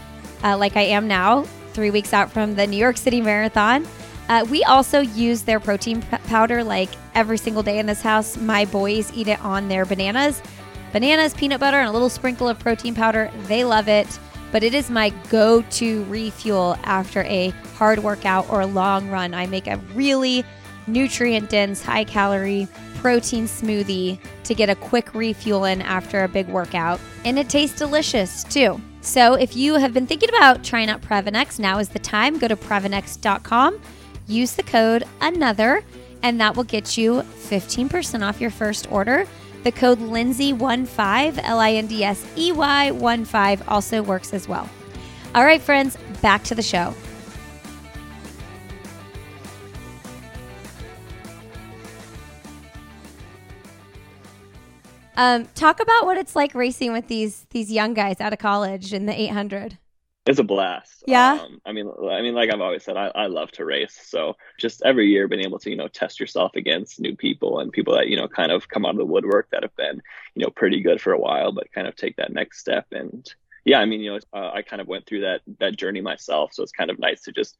uh, 0.44 0.56
like 0.56 0.78
I 0.78 0.84
am 0.84 1.08
now, 1.08 1.46
three 1.76 1.92
weeks 1.92 2.14
out 2.14 2.32
from 2.32 2.56
the 2.56 2.66
New 2.66 2.78
York 2.78 2.98
City 2.98 3.22
Marathon. 3.22 3.86
Uh, 4.30 4.46
we 4.50 4.64
also 4.64 5.02
use 5.02 5.44
their 5.44 5.60
protein 5.60 6.02
powder 6.02 6.64
like 6.64 6.90
every 7.14 7.38
single 7.38 7.62
day 7.62 7.78
in 7.78 7.86
this 7.86 8.02
house. 8.02 8.38
My 8.38 8.66
boys 8.66 9.12
eat 9.14 9.28
it 9.28 9.40
on 9.42 9.68
their 9.68 9.86
bananas. 9.86 10.42
Bananas, 10.92 11.34
peanut 11.34 11.60
butter, 11.60 11.78
and 11.78 11.90
a 11.90 11.92
little 11.92 12.10
sprinkle 12.10 12.48
of 12.48 12.58
protein 12.58 12.96
powder. 12.96 13.30
They 13.48 13.66
love 13.66 13.88
it, 13.88 14.08
but 14.52 14.64
it 14.64 14.74
is 14.74 14.90
my 14.90 15.10
go 15.30 15.62
to 15.62 16.04
refuel 16.06 16.78
after 16.86 17.24
a 17.24 17.50
hard 17.76 18.00
workout 18.00 18.50
or 18.50 18.62
a 18.62 18.66
long 18.66 19.10
run. 19.10 19.34
I 19.34 19.46
make 19.46 19.68
a 19.68 19.78
really 19.94 20.44
nutrient 20.88 21.50
dense, 21.50 21.84
high 21.84 22.06
calorie 22.06 22.68
protein 22.96 23.46
smoothie 23.46 24.18
to 24.46 24.56
get 24.56 24.70
a 24.70 24.76
quick 24.76 25.14
refuel 25.14 25.66
in 25.66 25.82
after 25.82 26.24
a 26.24 26.28
big 26.28 26.48
workout. 26.48 27.00
And 27.26 27.38
it 27.38 27.50
tastes 27.50 27.78
delicious 27.78 28.44
too. 28.46 28.82
So 29.06 29.36
if 29.36 29.56
you 29.56 29.76
have 29.76 29.94
been 29.94 30.08
thinking 30.08 30.30
about 30.30 30.63
trying 30.63 30.89
out 30.89 31.00
Previnex, 31.02 31.60
now 31.60 31.78
is 31.78 31.89
the 31.89 32.00
time. 32.00 32.39
Go 32.39 32.48
to 32.48 32.56
Previnex.com, 32.56 33.80
use 34.28 34.54
the 34.54 34.63
code 34.63 35.04
ANOTHER, 35.22 35.84
and 36.24 36.41
that 36.41 36.58
will 36.58 36.63
get 36.63 36.98
you 36.98 37.22
15% 37.22 38.28
off 38.28 38.41
your 38.41 38.50
first 38.50 38.91
order. 38.91 39.28
The 39.63 39.72
code 39.72 40.00
Lindsey15, 40.00 41.39
L 41.44 41.60
I 41.60 41.74
N 41.74 41.86
D 41.86 42.04
S 42.04 42.26
E 42.36 42.52
Y 42.52 42.91
1 42.91 43.26
5 43.26 43.70
also 43.70 44.02
works 44.02 44.34
as 44.34 44.48
well. 44.48 44.68
All 45.36 45.46
right, 45.46 45.62
friends, 45.62 45.98
back 46.24 46.44
to 46.46 46.56
the 46.56 46.63
show. 46.63 46.94
Um, 55.17 55.45
talk 55.56 55.80
about 55.80 56.06
what 56.06 56.17
it's 56.17 56.36
like 56.36 56.54
racing 56.54 56.91
with 56.91 57.08
these 57.08 57.45
these 57.51 57.71
young 57.71 57.93
guys 57.93 58.19
out 58.19 58.34
of 58.34 58.39
college 58.39 58.93
in 58.93 59.06
the 59.06 59.19
800. 59.19 59.78
It's 60.25 60.39
a 60.39 60.43
blast. 60.43 61.04
Yeah. 61.06 61.39
Um, 61.39 61.62
I 61.65 61.71
mean, 61.71 61.91
I 62.10 62.21
mean, 62.23 62.34
like 62.34 62.51
I've 62.51 62.60
always 62.60 62.84
said, 62.84 62.97
I, 62.97 63.12
I 63.13 63.28
love 63.28 63.51
to 63.54 63.65
race. 63.65 63.95
So 64.08 64.36
just 64.60 64.82
every 64.84 65.08
year, 65.08 65.28
being 65.28 65.43
able 65.43 65.60
to 65.60 65.69
you 65.69 65.75
know 65.75 65.88
test 65.88 66.19
yourself 66.19 66.56
against 66.56 66.99
new 66.99 67.15
people 67.15 67.60
and 67.60 67.71
people 67.71 67.93
that 67.95 68.08
you 68.08 68.17
know 68.17 68.28
kind 68.28 68.51
of 68.51 68.67
come 68.67 68.86
out 68.86 68.91
of 68.91 68.97
the 68.97 69.06
woodwork 69.06 69.49
that 69.51 69.63
have 69.63 69.75
been 69.75 70.01
you 70.34 70.43
know 70.43 70.49
pretty 70.49 70.82
good 70.82 70.99
for 70.99 71.13
a 71.13 71.19
while, 71.19 71.51
but 71.51 71.71
kind 71.71 71.88
of 71.88 71.95
take 71.95 72.15
that 72.15 72.34
next 72.34 72.60
step. 72.60 72.88
And 72.91 73.32
yeah, 73.65 73.80
I 73.80 73.86
mean, 73.86 74.01
you 74.01 74.13
know, 74.13 74.19
uh, 74.34 74.51
I 74.51 74.63
kind 74.63 74.82
of 74.82 74.88
went 74.88 75.06
through 75.06 75.21
that 75.21 75.41
that 75.60 75.78
journey 75.78 76.01
myself, 76.01 76.54
so 76.54 76.63
it's 76.63 76.71
kind 76.71 76.89
of 76.89 76.97
nice 76.97 77.21
to 77.23 77.32
just 77.32 77.56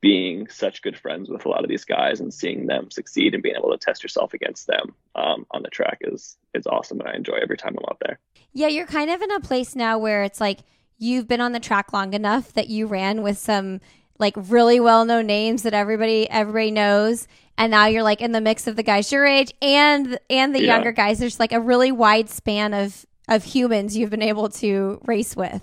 being 0.00 0.48
such 0.48 0.82
good 0.82 0.96
friends 0.96 1.28
with 1.28 1.44
a 1.44 1.48
lot 1.48 1.64
of 1.64 1.68
these 1.68 1.84
guys 1.84 2.20
and 2.20 2.32
seeing 2.32 2.66
them 2.66 2.90
succeed 2.90 3.34
and 3.34 3.42
being 3.42 3.56
able 3.56 3.70
to 3.70 3.78
test 3.78 4.02
yourself 4.02 4.32
against 4.32 4.66
them 4.66 4.94
um, 5.16 5.44
on 5.50 5.62
the 5.62 5.70
track 5.70 5.98
is 6.02 6.36
is 6.54 6.66
awesome 6.66 7.00
and 7.00 7.08
I 7.08 7.14
enjoy 7.14 7.38
every 7.42 7.56
time 7.56 7.74
I'm 7.78 7.84
out 7.90 7.98
there. 8.04 8.18
Yeah, 8.52 8.68
you're 8.68 8.86
kind 8.86 9.10
of 9.10 9.20
in 9.22 9.30
a 9.32 9.40
place 9.40 9.74
now 9.74 9.98
where 9.98 10.22
it's 10.22 10.40
like 10.40 10.60
you've 10.98 11.26
been 11.28 11.40
on 11.40 11.52
the 11.52 11.60
track 11.60 11.92
long 11.92 12.14
enough 12.14 12.52
that 12.54 12.68
you 12.68 12.86
ran 12.86 13.22
with 13.22 13.38
some 13.38 13.80
like 14.18 14.34
really 14.36 14.80
well 14.80 15.04
known 15.04 15.26
names 15.26 15.62
that 15.62 15.74
everybody 15.74 16.28
everybody 16.30 16.70
knows 16.70 17.26
and 17.56 17.70
now 17.70 17.86
you're 17.86 18.02
like 18.02 18.20
in 18.20 18.32
the 18.32 18.40
mix 18.40 18.66
of 18.66 18.76
the 18.76 18.82
guys 18.82 19.10
your 19.12 19.24
age 19.26 19.52
and 19.62 20.18
and 20.30 20.54
the 20.54 20.60
Yeah. 20.62 20.74
younger 20.74 20.92
guys 20.92 21.18
there's 21.18 21.38
like 21.40 21.52
a 21.52 21.60
really 21.60 21.92
wide 21.92 22.28
span 22.30 22.72
of 22.74 23.04
of 23.28 23.44
humans 23.44 23.96
you've 23.96 24.10
been 24.10 24.22
able 24.22 24.48
to 24.48 25.00
race 25.04 25.36
with 25.36 25.62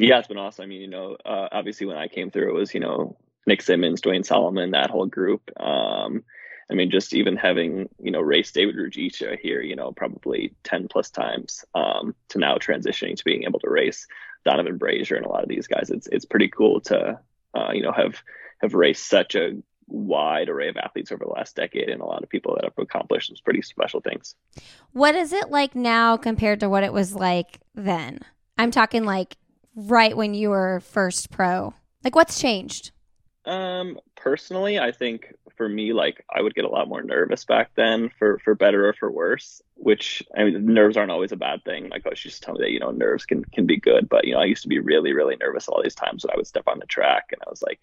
Yeah, 0.00 0.18
it's 0.18 0.26
been 0.28 0.38
awesome. 0.38 0.64
I 0.64 0.66
mean, 0.66 0.80
you 0.80 0.88
know, 0.88 1.16
uh, 1.24 1.48
obviously 1.52 1.86
when 1.86 1.96
I 1.96 2.08
came 2.08 2.30
through, 2.32 2.48
it 2.50 2.54
was 2.54 2.74
you 2.74 2.80
know 2.80 3.16
Nick 3.46 3.62
Symmonds, 3.62 4.00
Duane 4.00 4.24
Solomon, 4.24 4.70
that 4.70 4.90
whole 4.90 5.06
group. 5.06 5.50
Um, 5.60 6.24
I 6.70 6.74
mean, 6.74 6.90
just 6.90 7.14
even 7.14 7.36
having 7.36 7.88
you 8.00 8.10
know 8.10 8.20
raced 8.20 8.54
David 8.54 8.76
Rudisha 8.76 9.38
here, 9.38 9.60
you 9.60 9.76
know, 9.76 9.92
probably 9.92 10.54
ten 10.64 10.88
plus 10.88 11.10
times, 11.10 11.64
um, 11.74 12.14
to 12.28 12.38
now 12.38 12.56
transitioning 12.56 13.16
to 13.16 13.24
being 13.24 13.44
able 13.44 13.60
to 13.60 13.70
race 13.70 14.06
Donavan 14.46 14.78
Brazier 14.78 15.16
and 15.16 15.26
a 15.26 15.28
lot 15.28 15.42
of 15.42 15.48
these 15.48 15.66
guys. 15.66 15.90
It's 15.90 16.06
it's 16.08 16.24
pretty 16.24 16.48
cool 16.48 16.80
to 16.82 17.18
uh, 17.54 17.70
you 17.72 17.82
know 17.82 17.92
have 17.92 18.22
have 18.60 18.74
raced 18.74 19.08
such 19.08 19.34
a 19.34 19.62
wide 19.86 20.48
array 20.48 20.68
of 20.68 20.76
athletes 20.76 21.12
over 21.12 21.24
the 21.24 21.30
last 21.30 21.56
decade 21.56 21.88
and 21.88 22.00
a 22.00 22.06
lot 22.06 22.22
of 22.22 22.28
people 22.28 22.54
that 22.54 22.64
have 22.64 22.72
accomplished 22.78 23.28
some 23.28 23.36
pretty 23.44 23.60
special 23.60 24.00
things. 24.00 24.34
what 24.92 25.14
is 25.14 25.32
it 25.32 25.50
like 25.50 25.74
now 25.74 26.16
compared 26.16 26.60
to 26.60 26.68
what 26.68 26.82
it 26.82 26.92
was 26.92 27.14
like 27.14 27.60
then 27.74 28.18
i'm 28.56 28.70
talking 28.70 29.04
like 29.04 29.36
right 29.76 30.16
when 30.16 30.32
you 30.32 30.48
were 30.48 30.80
first 30.80 31.30
pro 31.30 31.74
like 32.02 32.14
what's 32.14 32.40
changed 32.40 32.92
Um, 33.46 34.00
personally, 34.16 34.78
I 34.78 34.92
think 34.92 35.34
for 35.56 35.68
me, 35.68 35.92
like 35.92 36.24
I 36.34 36.40
would 36.40 36.54
get 36.54 36.64
a 36.64 36.70
lot 36.70 36.88
more 36.88 37.02
nervous 37.02 37.44
back 37.44 37.70
then, 37.74 38.10
for 38.18 38.38
for 38.38 38.54
better 38.54 38.88
or 38.88 38.94
for 38.94 39.10
worse. 39.10 39.62
Which 39.74 40.22
I 40.36 40.44
mean, 40.44 40.72
nerves 40.72 40.96
aren't 40.96 41.10
always 41.10 41.32
a 41.32 41.36
bad 41.36 41.64
thing. 41.64 41.88
My 41.88 41.98
coach 41.98 42.24
used 42.24 42.38
to 42.38 42.42
tell 42.42 42.54
me 42.54 42.64
that 42.64 42.70
you 42.70 42.80
know 42.80 42.90
nerves 42.90 43.26
can 43.26 43.44
can 43.44 43.66
be 43.66 43.78
good, 43.78 44.08
but 44.08 44.24
you 44.24 44.32
know 44.32 44.40
I 44.40 44.44
used 44.46 44.62
to 44.62 44.68
be 44.68 44.78
really 44.78 45.12
really 45.12 45.36
nervous 45.36 45.68
all 45.68 45.82
these 45.82 45.94
times 45.94 46.24
when 46.24 46.32
I 46.32 46.36
would 46.36 46.46
step 46.46 46.64
on 46.66 46.78
the 46.78 46.86
track, 46.86 47.26
and 47.32 47.42
I 47.46 47.50
was 47.50 47.62
like, 47.62 47.80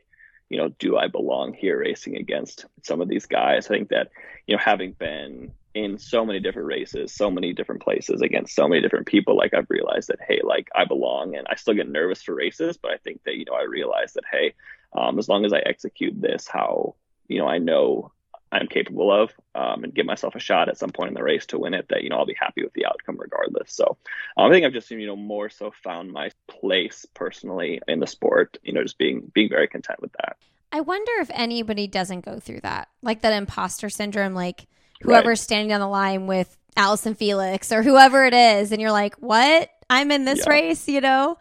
you 0.50 0.58
know, 0.58 0.70
do 0.80 0.98
I 0.98 1.08
belong 1.08 1.54
here 1.54 1.80
racing 1.80 2.18
against 2.18 2.66
some 2.84 3.02
of 3.02 3.08
these 3.08 3.28
guys? 3.28 3.68
I 3.68 3.70
think 3.70 3.90
that 3.90 4.10
you 4.48 4.56
know 4.56 4.62
having 4.64 4.94
been 4.94 5.52
in 5.74 5.98
so 5.98 6.26
many 6.26 6.40
different 6.40 6.68
races, 6.68 7.14
so 7.14 7.32
many 7.32 7.54
different 7.54 7.82
places 7.82 8.22
against 8.22 8.56
so 8.56 8.68
many 8.68 8.82
different 8.82 9.06
people, 9.06 9.38
like 9.38 9.54
I've 9.54 9.70
realized 9.70 10.10
that 10.10 10.20
hey, 10.28 10.42
like 10.44 10.70
I 10.76 10.86
belong, 10.86 11.36
and 11.36 11.46
I 11.50 11.56
still 11.56 11.76
get 11.76 11.88
nervous 11.88 12.24
for 12.24 12.34
races, 12.34 12.78
but 12.78 12.92
I 12.92 12.98
think 12.98 13.24
that 13.26 13.36
you 13.36 13.46
know 13.46 13.54
I 13.54 13.64
realize 13.64 14.14
that 14.14 14.24
hey 14.32 14.56
um, 14.94 15.20
as 15.20 15.28
long 15.30 15.46
as 15.46 15.54
I 15.54 15.60
execute 15.60 16.20
this 16.20 16.48
how 16.48 16.96
you 17.28 17.40
know 17.40 17.48
I 17.48 17.58
know 17.58 18.12
I'm 18.52 18.68
capable 18.68 19.12
of 19.12 19.32
um, 19.56 19.86
and 19.86 19.94
give 19.94 20.06
myself 20.06 20.36
a 20.36 20.40
shot 20.40 20.68
at 20.68 20.78
some 20.78 20.90
point 20.90 21.10
in 21.10 21.14
the 21.14 21.24
race 21.24 21.46
to 21.48 21.60
win 21.60 21.74
it, 21.74 21.86
that 21.90 22.04
you 22.04 22.10
know 22.10 22.18
I'll 22.18 22.26
be 22.26 22.36
happy 22.40 22.64
with 22.64 22.74
the 22.74 22.86
outcome 22.86 23.18
regardless. 23.18 23.74
So 23.74 23.98
um, 24.38 24.50
I 24.50 24.54
think 24.54 24.66
I've 24.66 24.74
just 24.74 24.92
you 24.92 25.08
know 25.08 25.16
more 25.16 25.50
so 25.50 25.72
found 25.84 26.12
my 26.12 26.32
place 26.48 27.06
personally 27.14 27.82
in 27.88 28.00
the 28.00 28.08
sport. 28.08 28.58
You 28.64 28.74
know, 28.74 28.84
just 28.84 28.98
being 28.98 29.32
being 29.34 29.50
very 29.50 29.68
content 29.68 30.02
with 30.02 30.12
that. 30.14 30.36
I 30.74 30.82
wonder 30.82 31.12
if 31.20 31.30
anybody 31.34 31.88
doesn't 31.88 32.26
go 32.26 32.40
through 32.40 32.62
that, 32.62 32.88
like 33.02 33.22
that 33.22 33.34
imposter 33.34 33.90
syndrome, 33.90 34.34
like 34.34 34.68
whoever's 35.02 35.42
standing 35.42 35.74
on 35.74 35.82
the 35.82 35.88
line 35.88 36.28
with 36.28 36.58
Allyson 36.78 37.14
Felix 37.16 37.72
or 37.72 37.84
whoever 37.84 38.26
it 38.26 38.34
is, 38.34 38.72
and 38.72 38.82
you're 38.82 38.92
like, 38.92 39.16
what? 39.16 39.70
I'm 39.90 40.12
in 40.12 40.24
this 40.24 40.40
Yeah. 40.40 40.50
race, 40.54 40.88
you 40.88 41.02
know? 41.02 41.38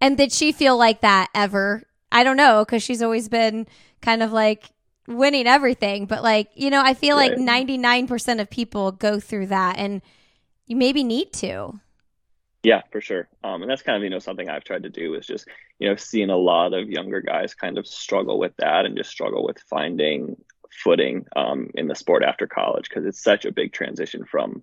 And 0.00 0.16
did 0.16 0.32
she 0.32 0.50
feel 0.50 0.76
like 0.76 1.02
that 1.02 1.28
ever? 1.32 1.84
I 2.12 2.24
don't 2.24 2.36
know, 2.36 2.64
because 2.64 2.82
she's 2.82 3.02
always 3.02 3.28
been 3.28 3.66
kind 4.00 4.22
of 4.22 4.32
like 4.32 4.70
winning 5.08 5.46
everything. 5.46 6.06
But 6.06 6.22
like, 6.22 6.50
you 6.54 6.70
know, 6.70 6.82
I 6.82 6.94
feel 6.94 7.16
like 7.16 7.32
99% 7.32 8.40
of 8.40 8.50
people 8.50 8.92
go 8.92 9.18
through 9.18 9.46
that, 9.46 9.78
and 9.78 10.02
you 10.66 10.76
maybe 10.76 11.02
need 11.02 11.32
to. 11.34 11.80
Yeah, 12.62 12.82
for 12.92 13.00
sure. 13.00 13.28
Um, 13.42 13.62
and 13.62 13.70
that's 13.70 13.82
kind 13.82 13.96
of, 13.96 14.04
you 14.04 14.10
know, 14.10 14.20
something 14.20 14.48
I've 14.48 14.62
tried 14.62 14.84
to 14.84 14.88
do 14.88 15.14
is 15.14 15.26
just, 15.26 15.48
you 15.80 15.88
know, 15.88 15.96
seeing 15.96 16.30
a 16.30 16.36
lot 16.36 16.74
of 16.74 16.88
younger 16.88 17.20
guys 17.20 17.54
kind 17.54 17.76
of 17.76 17.88
struggle 17.88 18.38
with 18.38 18.52
that 18.58 18.86
and 18.86 18.96
just 18.96 19.10
struggle 19.10 19.44
with 19.44 19.58
finding 19.68 20.36
footing 20.70 21.26
um, 21.34 21.70
in 21.74 21.88
the 21.88 21.94
sport 21.94 22.22
after 22.22 22.46
college 22.46 22.88
because 22.88 23.04
it's 23.04 23.22
such 23.22 23.44
a 23.44 23.52
big 23.52 23.72
transition 23.72 24.24
from 24.24 24.62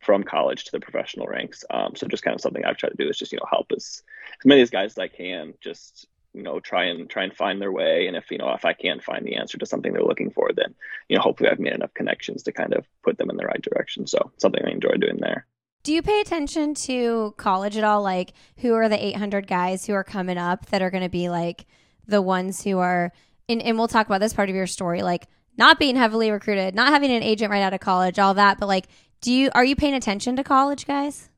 from 0.00 0.22
college 0.22 0.64
to 0.64 0.72
the 0.72 0.80
professional 0.80 1.26
ranks. 1.26 1.64
Um, 1.70 1.96
so 1.96 2.06
just 2.06 2.22
kind 2.22 2.34
of 2.34 2.40
something 2.40 2.64
I've 2.64 2.76
tried 2.76 2.90
to 2.90 3.02
do 3.02 3.08
is 3.08 3.18
just, 3.18 3.32
you 3.32 3.38
know, 3.38 3.46
help 3.50 3.72
as, 3.74 4.02
as 4.38 4.44
many 4.44 4.60
of 4.60 4.66
these 4.66 4.70
guys 4.70 4.92
as 4.92 4.98
I 4.98 5.08
can 5.08 5.54
just, 5.62 6.06
you 6.34 6.42
know, 6.42 6.58
try 6.60 6.86
and 6.86 7.08
try 7.08 7.22
and 7.22 7.34
find 7.34 7.62
their 7.62 7.72
way. 7.72 8.06
And 8.08 8.16
if, 8.16 8.30
you 8.30 8.38
know, 8.38 8.52
if 8.52 8.64
I 8.64 8.72
can't 8.72 9.02
find 9.02 9.24
the 9.24 9.36
answer 9.36 9.56
to 9.56 9.66
something 9.66 9.92
they're 9.92 10.02
looking 10.02 10.30
for, 10.30 10.50
then, 10.54 10.74
you 11.08 11.16
know, 11.16 11.22
hopefully 11.22 11.48
I've 11.48 11.60
made 11.60 11.72
enough 11.74 11.94
connections 11.94 12.42
to 12.42 12.52
kind 12.52 12.74
of 12.74 12.84
put 13.02 13.16
them 13.16 13.30
in 13.30 13.36
the 13.36 13.46
right 13.46 13.62
direction. 13.62 14.06
So 14.06 14.32
something 14.38 14.60
I 14.66 14.70
enjoy 14.70 14.96
doing 15.00 15.18
there. 15.20 15.46
Do 15.84 15.92
you 15.92 16.02
pay 16.02 16.20
attention 16.20 16.74
to 16.74 17.34
college 17.36 17.76
at 17.76 17.84
all? 17.84 18.02
Like, 18.02 18.32
who 18.58 18.74
are 18.74 18.88
the 18.88 19.02
800 19.02 19.46
guys 19.46 19.86
who 19.86 19.92
are 19.92 20.04
coming 20.04 20.38
up 20.38 20.66
that 20.66 20.82
are 20.82 20.90
going 20.90 21.04
to 21.04 21.10
be 21.10 21.28
like 21.28 21.66
the 22.06 22.22
ones 22.22 22.62
who 22.64 22.78
are, 22.78 23.12
and, 23.48 23.62
and 23.62 23.78
we'll 23.78 23.88
talk 23.88 24.06
about 24.06 24.20
this 24.20 24.32
part 24.32 24.48
of 24.48 24.56
your 24.56 24.66
story, 24.66 25.02
like 25.02 25.28
not 25.56 25.78
being 25.78 25.94
heavily 25.94 26.30
recruited, 26.30 26.74
not 26.74 26.88
having 26.88 27.12
an 27.12 27.22
agent 27.22 27.50
right 27.50 27.62
out 27.62 27.74
of 27.74 27.80
college, 27.80 28.18
all 28.18 28.34
that. 28.34 28.58
But 28.58 28.66
like, 28.66 28.86
do 29.20 29.32
you, 29.32 29.50
are 29.54 29.64
you 29.64 29.76
paying 29.76 29.94
attention 29.94 30.36
to 30.36 30.44
college 30.44 30.86
guys? 30.86 31.28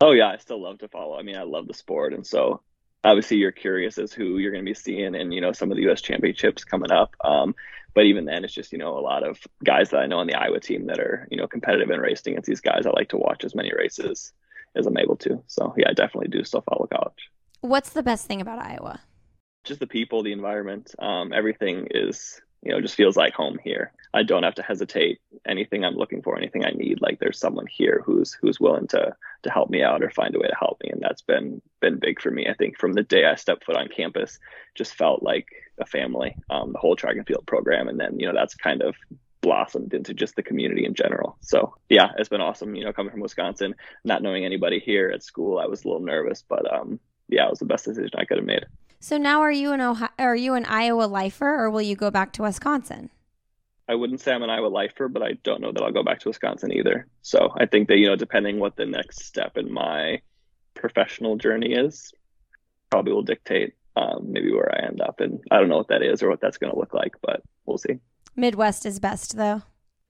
Oh 0.00 0.12
yeah, 0.12 0.28
I 0.28 0.36
still 0.36 0.62
love 0.62 0.78
to 0.78 0.88
follow. 0.88 1.18
I 1.18 1.22
mean, 1.22 1.36
I 1.36 1.42
love 1.42 1.66
the 1.66 1.74
sport, 1.74 2.12
and 2.12 2.24
so 2.24 2.60
obviously 3.04 3.38
you're 3.38 3.52
curious 3.52 3.98
as 3.98 4.12
who 4.12 4.38
you're 4.38 4.52
going 4.52 4.64
to 4.64 4.70
be 4.70 4.74
seeing, 4.74 5.14
and 5.14 5.32
you 5.32 5.40
know 5.40 5.52
some 5.52 5.70
of 5.70 5.76
the 5.76 5.82
U.S. 5.84 6.00
championships 6.00 6.64
coming 6.64 6.90
up. 6.90 7.14
Um, 7.24 7.54
but 7.94 8.04
even 8.04 8.24
then, 8.24 8.44
it's 8.44 8.54
just 8.54 8.72
you 8.72 8.78
know 8.78 8.98
a 8.98 9.00
lot 9.00 9.26
of 9.26 9.38
guys 9.64 9.90
that 9.90 9.98
I 9.98 10.06
know 10.06 10.18
on 10.18 10.26
the 10.26 10.34
Iowa 10.34 10.60
team 10.60 10.86
that 10.86 10.98
are 10.98 11.26
you 11.30 11.36
know 11.36 11.46
competitive 11.46 11.90
in 11.90 12.00
racing 12.00 12.34
against 12.34 12.48
these 12.48 12.60
guys. 12.60 12.86
I 12.86 12.90
like 12.90 13.10
to 13.10 13.16
watch 13.16 13.44
as 13.44 13.54
many 13.54 13.72
races 13.74 14.32
as 14.76 14.86
I'm 14.86 14.98
able 14.98 15.16
to. 15.16 15.42
So 15.46 15.74
yeah, 15.76 15.88
I 15.90 15.92
definitely 15.94 16.28
do 16.28 16.44
still 16.44 16.62
follow 16.62 16.86
college. 16.86 17.30
What's 17.60 17.90
the 17.90 18.02
best 18.02 18.26
thing 18.26 18.40
about 18.40 18.60
Iowa? 18.60 19.00
Just 19.64 19.80
the 19.80 19.86
people, 19.86 20.22
the 20.22 20.32
environment, 20.32 20.94
um, 20.98 21.32
everything 21.32 21.88
is 21.90 22.40
you 22.62 22.72
know 22.72 22.80
just 22.80 22.94
feels 22.94 23.16
like 23.16 23.34
home 23.34 23.58
here. 23.62 23.92
I 24.14 24.22
don't 24.22 24.42
have 24.42 24.54
to 24.56 24.62
hesitate. 24.62 25.20
Anything 25.46 25.84
I'm 25.84 25.96
looking 25.96 26.22
for, 26.22 26.36
anything 26.36 26.64
I 26.64 26.70
need, 26.70 27.00
like 27.00 27.18
there's 27.20 27.38
someone 27.38 27.66
here 27.66 28.02
who's 28.04 28.32
who's 28.32 28.60
willing 28.60 28.86
to 28.88 29.14
to 29.42 29.50
help 29.50 29.70
me 29.70 29.82
out 29.82 30.02
or 30.02 30.10
find 30.10 30.34
a 30.34 30.38
way 30.38 30.48
to 30.48 30.56
help 30.58 30.78
me, 30.82 30.90
and 30.90 31.00
that's 31.00 31.22
been 31.22 31.62
been 31.80 31.98
big 31.98 32.20
for 32.20 32.30
me. 32.30 32.48
I 32.48 32.54
think 32.54 32.78
from 32.78 32.94
the 32.94 33.02
day 33.02 33.24
I 33.24 33.36
stepped 33.36 33.64
foot 33.64 33.76
on 33.76 33.88
campus, 33.88 34.38
just 34.74 34.94
felt 34.94 35.22
like 35.22 35.46
a 35.78 35.86
family. 35.86 36.36
Um, 36.50 36.72
the 36.72 36.78
whole 36.78 36.96
track 36.96 37.16
and 37.16 37.26
field 37.26 37.46
program, 37.46 37.88
and 37.88 37.98
then 37.98 38.18
you 38.18 38.26
know 38.26 38.34
that's 38.34 38.54
kind 38.54 38.82
of 38.82 38.96
blossomed 39.40 39.94
into 39.94 40.12
just 40.14 40.36
the 40.36 40.42
community 40.42 40.84
in 40.84 40.94
general. 40.94 41.36
So 41.40 41.74
yeah, 41.88 42.10
it's 42.18 42.28
been 42.28 42.40
awesome. 42.40 42.74
You 42.74 42.84
know, 42.84 42.92
coming 42.92 43.12
from 43.12 43.20
Wisconsin, 43.20 43.74
not 44.04 44.22
knowing 44.22 44.44
anybody 44.44 44.80
here 44.80 45.10
at 45.14 45.22
school, 45.22 45.58
I 45.58 45.66
was 45.66 45.84
a 45.84 45.88
little 45.88 46.02
nervous, 46.02 46.42
but 46.46 46.70
um, 46.72 46.98
yeah, 47.28 47.46
it 47.46 47.50
was 47.50 47.60
the 47.60 47.64
best 47.64 47.84
decision 47.84 48.10
I 48.16 48.24
could 48.24 48.38
have 48.38 48.46
made. 48.46 48.66
So 49.00 49.16
now 49.16 49.40
are 49.42 49.52
you 49.52 49.72
an 49.72 49.80
Ohio, 49.80 50.10
are 50.18 50.36
you 50.36 50.54
an 50.54 50.64
Iowa 50.64 51.04
lifer 51.04 51.46
or 51.46 51.70
will 51.70 51.82
you 51.82 51.94
go 51.94 52.10
back 52.10 52.32
to 52.34 52.42
Wisconsin? 52.42 53.10
I 53.88 53.94
wouldn't 53.94 54.20
say 54.20 54.32
I'm 54.32 54.42
an 54.42 54.50
Iowa 54.50 54.66
lifer, 54.66 55.08
but 55.08 55.22
I 55.22 55.32
don't 55.44 55.62
know 55.62 55.72
that 55.72 55.82
I'll 55.82 55.92
go 55.92 56.02
back 56.02 56.20
to 56.20 56.28
Wisconsin 56.28 56.72
either. 56.72 57.06
So 57.22 57.52
I 57.56 57.66
think 57.66 57.88
that, 57.88 57.98
you 57.98 58.06
know, 58.06 58.16
depending 58.16 58.58
what 58.58 58.76
the 58.76 58.84
next 58.84 59.24
step 59.24 59.56
in 59.56 59.72
my 59.72 60.20
professional 60.74 61.36
journey 61.36 61.72
is, 61.72 62.12
probably 62.90 63.12
will 63.12 63.22
dictate 63.22 63.74
um, 63.96 64.30
maybe 64.30 64.52
where 64.52 64.70
I 64.74 64.86
end 64.86 65.00
up. 65.00 65.20
And 65.20 65.40
I 65.50 65.58
don't 65.58 65.68
know 65.68 65.78
what 65.78 65.88
that 65.88 66.02
is 66.02 66.22
or 66.22 66.28
what 66.28 66.40
that's 66.40 66.58
going 66.58 66.72
to 66.72 66.78
look 66.78 66.92
like, 66.92 67.14
but 67.22 67.42
we'll 67.64 67.78
see. 67.78 67.98
Midwest 68.36 68.84
is 68.84 69.00
best 69.00 69.36
though. 69.36 69.62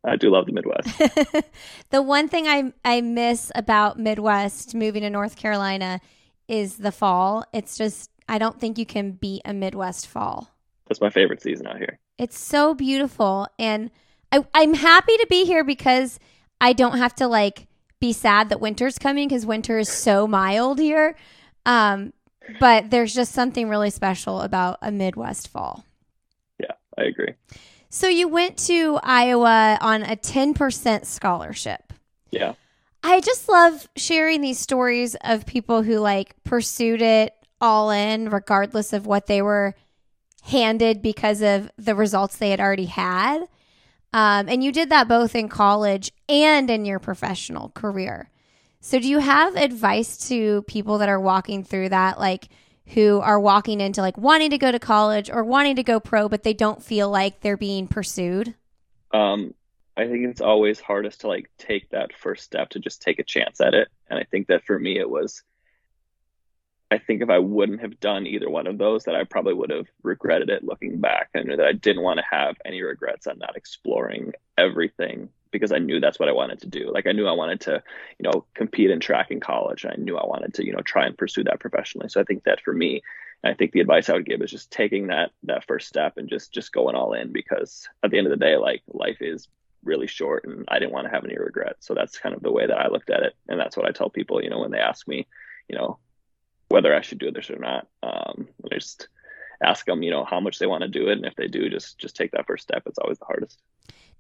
I 0.05 0.17
do 0.17 0.31
love 0.31 0.47
the 0.47 0.53
Midwest. 0.53 1.45
the 1.91 2.03
one 2.03 2.29
thing 2.29 2.47
I 2.47 2.73
I 2.85 3.01
miss 3.01 3.51
about 3.55 3.99
Midwest 3.99 4.75
moving 4.75 5.03
to 5.03 5.11
North 5.11 5.37
Carolina 5.37 6.01
is 6.47 6.79
the 6.79 6.93
fall. 6.93 7.45
It's 7.53 7.77
just 7.77 8.11
I 8.29 8.39
don't 8.39 8.61
think 8.61 8.79
you 8.79 8.87
can 8.87 9.13
beat 9.13 9.43
a 9.45 9.53
Midwest 9.53 10.07
fall. 10.07 10.51
That's 10.87 11.01
my 11.01 11.11
favorite 11.11 11.43
season 11.43 11.67
out 11.67 11.79
here. 11.79 11.99
It's 12.19 12.39
so 12.39 12.75
beautiful 12.75 13.47
and 13.59 13.91
I, 14.33 14.45
I'm 14.55 14.75
happy 14.75 15.17
to 15.17 15.27
be 15.29 15.45
here 15.45 15.65
because 15.65 16.19
I 16.61 16.73
don't 16.73 16.99
have 16.99 17.15
to 17.17 17.27
like 17.27 17.67
be 18.01 18.13
sad 18.13 18.49
that 18.49 18.61
winter's 18.61 18.99
coming 18.99 19.29
because 19.29 19.47
winter 19.47 19.79
is 19.79 19.89
so 19.89 20.27
mild 20.27 20.79
here. 20.79 21.17
Um, 21.67 22.13
but 22.61 22.91
there's 22.91 23.15
just 23.15 23.33
something 23.33 23.69
really 23.69 23.91
special 23.91 24.41
about 24.41 24.79
a 24.81 24.91
Midwest 24.91 25.49
fall. 25.49 25.85
Yeah, 26.59 26.73
I 26.97 27.05
agree. 27.05 27.35
So 27.91 28.09
you 28.09 28.29
went 28.29 28.59
to 28.67 28.99
Iowa 29.03 29.79
on 29.81 30.03
a 30.03 30.17
10% 30.17 31.07
scholarship. 31.07 31.93
Yeah. 32.31 32.55
I 33.03 33.21
just 33.21 33.49
love 33.49 33.89
sharing 33.97 34.41
these 34.41 34.59
stories 34.59 35.17
of 35.23 35.47
people 35.47 35.83
who 35.83 35.99
like 35.99 36.35
pursued 36.45 37.01
it 37.01 37.35
all 37.61 37.91
in, 37.91 38.31
regardless 38.31 38.93
of 38.93 39.07
what 39.07 39.27
they 39.27 39.43
were 39.43 39.75
handed 40.43 41.03
because 41.03 41.43
of 41.43 41.71
the 41.77 41.95
results 41.95 42.37
they 42.37 42.51
had 42.51 42.61
already 42.61 42.87
had. 42.87 43.43
Um, 44.13 44.49
and 44.49 44.65
you 44.65 44.73
did 44.73 44.91
that 44.91 45.09
both 45.09 45.35
in 45.35 45.49
college 45.49 46.13
and 46.29 46.71
in 46.71 46.85
your 46.85 46.99
professional 46.99 47.71
career. 47.71 48.31
So, 48.81 48.99
do 48.99 49.09
you 49.09 49.19
have 49.19 49.57
advice 49.57 50.29
to 50.29 50.63
people 50.63 50.99
that 50.99 51.09
are 51.09 51.21
walking 51.21 51.65
through 51.65 51.91
that, 51.91 52.19
like 52.19 52.49
who 52.95 53.21
are 53.21 53.39
walking 53.39 53.81
into 53.81 54.01
like 54.01 54.17
wanting 54.17 54.51
to 54.51 54.59
go 54.59 54.73
to 54.73 54.79
college 54.79 55.31
or 55.31 55.45
wanting 55.45 55.77
to 55.77 55.83
go 55.83 56.01
pro, 56.01 56.29
but 56.29 56.43
they 56.43 56.55
don't 56.55 56.83
feel 56.83 57.11
like 57.11 57.41
they're 57.41 57.57
being 57.57 57.87
pursued? 57.87 58.55
Um, 59.13 59.53
I 59.97 60.07
think 60.07 60.27
it's 60.27 60.41
always 60.41 60.81
hardest 60.81 61.23
to 61.23 61.29
like 61.29 61.51
take 61.59 61.91
that 61.91 62.17
first 62.17 62.45
step 62.45 62.71
to 62.71 62.79
just 62.79 63.03
take 63.03 63.19
a 63.19 63.25
chance 63.25 63.61
at 63.61 63.75
it. 63.75 63.89
And 64.09 64.19
I 64.19 64.25
think 64.25 64.47
that 64.47 64.65
for 64.65 64.79
me, 64.79 64.99
it 64.99 65.11
was, 65.11 65.43
I 66.91 66.99
think 66.99 67.21
if 67.21 67.29
I 67.29 67.39
wouldn't 67.39 67.83
have 67.83 68.01
done 68.01 68.27
either 68.27 68.49
one 68.49 68.67
of 68.67 68.79
those, 68.79 69.05
that 69.05 69.15
I 69.15 69.25
probably 69.25 69.53
would 69.53 69.71
have 69.71 69.87
regretted 70.03 70.49
it 70.49 70.65
looking 70.65 71.01
back. 71.01 71.29
I 71.35 71.43
knew 71.43 71.57
that 71.57 71.67
I 71.67 71.73
didn't 71.73 72.03
want 72.03 72.19
to 72.19 72.25
have 72.31 72.57
any 72.65 72.83
regrets 72.83 73.27
on 73.27 73.39
not 73.39 73.57
exploring 73.57 74.33
everything 74.57 75.29
because 75.51 75.73
I 75.73 75.79
knew 75.79 76.01
that's 76.01 76.19
what 76.19 76.29
I 76.29 76.33
wanted 76.33 76.61
to 76.61 76.67
do. 76.67 76.91
Like 76.93 77.07
I 77.07 77.13
knew 77.13 77.27
I 77.27 77.33
wanted 77.33 77.61
to, 77.63 77.83
you 78.19 78.31
know, 78.31 78.47
compete 78.55 78.91
in 78.91 79.01
track 79.01 79.31
in 79.31 79.41
college. 79.41 79.85
And 79.85 79.93
I 79.93 79.97
knew 79.97 80.17
I 80.17 80.27
wanted 80.27 80.55
to, 80.55 80.67
you 80.67 80.73
know, 80.73 80.81
try 80.81 81.07
and 81.07 81.17
pursue 81.17 81.45
that 81.45 81.61
professionally. 81.61 82.09
So 82.09 82.21
I 82.21 82.25
think 82.25 82.45
that 82.45 82.63
for 82.63 82.73
me, 82.73 83.03
I 83.45 83.55
think 83.55 83.73
the 83.73 83.81
advice 83.81 84.09
I 84.09 84.15
would 84.15 84.27
give 84.27 84.43
is 84.43 84.51
just 84.51 84.71
taking 84.71 85.09
that 85.09 85.31
that 85.45 85.67
first 85.67 85.89
step 85.89 86.17
and 86.17 86.29
just 86.29 86.53
just 86.53 86.73
going 86.73 86.97
all 86.97 87.13
in 87.13 87.33
because 87.33 87.89
at 88.03 88.11
the 88.11 88.19
end 88.19 88.27
of 88.27 88.31
the 88.31 88.45
day, 88.45 88.57
like 88.57 88.83
life 88.89 89.19
is 89.21 89.47
really 89.85 90.09
short 90.09 90.45
and 90.45 90.65
I 90.69 90.79
didn't 90.79 90.93
want 90.93 91.07
to 91.07 91.13
have 91.13 91.25
any 91.25 91.37
regrets. 91.39 91.87
So 91.87 91.95
that's 91.95 92.19
kind 92.19 92.35
of 92.35 92.43
the 92.43 92.51
way 92.51 92.67
that 92.67 92.79
I 92.79 92.89
looked 92.89 93.11
at 93.11 93.23
it. 93.23 93.35
And 93.49 93.61
that's 93.61 93.77
what 93.77 93.87
I 93.87 93.93
tell 93.93 94.11
people, 94.11 94.43
you 94.43 94.51
know, 94.51 94.59
when 94.59 94.73
they 94.73 94.79
ask 94.79 95.07
me, 95.07 95.29
you 95.69 95.77
know, 95.77 95.99
whether 96.69 96.95
I 96.95 97.01
should 97.01 97.19
do 97.19 97.31
this 97.31 97.51
or 97.51 97.59
not. 97.59 97.87
Um, 98.03 98.49
I 98.65 98.75
just 98.75 99.09
ask 99.63 99.87
them, 99.87 100.03
you 100.03 100.11
know, 100.11 100.25
how 100.25 100.41
much 100.41 100.59
they 100.59 100.67
want 100.67 100.83
to 100.83 100.89
do 100.89 101.09
it. 101.09 101.19
And 101.19 101.27
if 101.27 101.35
they 101.35 101.49
do, 101.49 101.69
just, 101.69 101.99
just 101.99 102.17
take 102.17 102.31
that 102.33 102.47
first 102.47 102.63
step. 102.63 102.83
It's 102.87 102.99
always 102.99 103.19
the 103.19 103.25
hardest. 103.25 103.61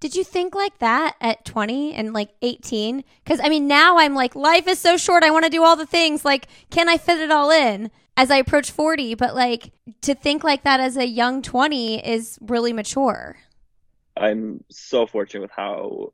Did 0.01 0.15
you 0.15 0.23
think 0.23 0.55
like 0.55 0.79
that 0.79 1.17
at 1.21 1.45
20 1.45 1.95
and 1.95 2.13
like 2.13 2.31
18? 2.43 3.03
Because 3.25 3.41
I 3.43 3.49
mean, 3.49 3.67
now 3.67 3.99
I'm 3.99 4.15
like, 4.15 4.37
life 4.37 4.69
is 4.69 4.79
so 4.79 4.97
short. 4.97 5.25
I 5.25 5.31
want 5.31 5.45
to 5.45 5.51
do 5.51 5.65
all 5.65 5.77
the 5.77 5.87
things. 5.87 6.25
Like, 6.25 6.47
can 6.71 6.89
I 6.89 6.99
fit 6.99 7.19
it 7.19 7.31
all 7.31 7.51
in 7.51 7.91
as 8.17 8.31
I 8.31 8.37
approach 8.37 8.71
40? 8.71 9.15
But 9.17 9.35
like, 9.35 9.73
to 10.03 10.15
think 10.15 10.45
like 10.45 10.63
that 10.63 10.79
as 10.81 10.97
a 10.97 11.07
young 11.07 11.43
20 11.43 12.07
is 12.07 12.39
really 12.41 12.73
mature. 12.73 13.37
I'm 14.17 14.65
so 14.71 15.07
fortunate 15.07 15.43
with 15.43 15.51
how 15.51 16.13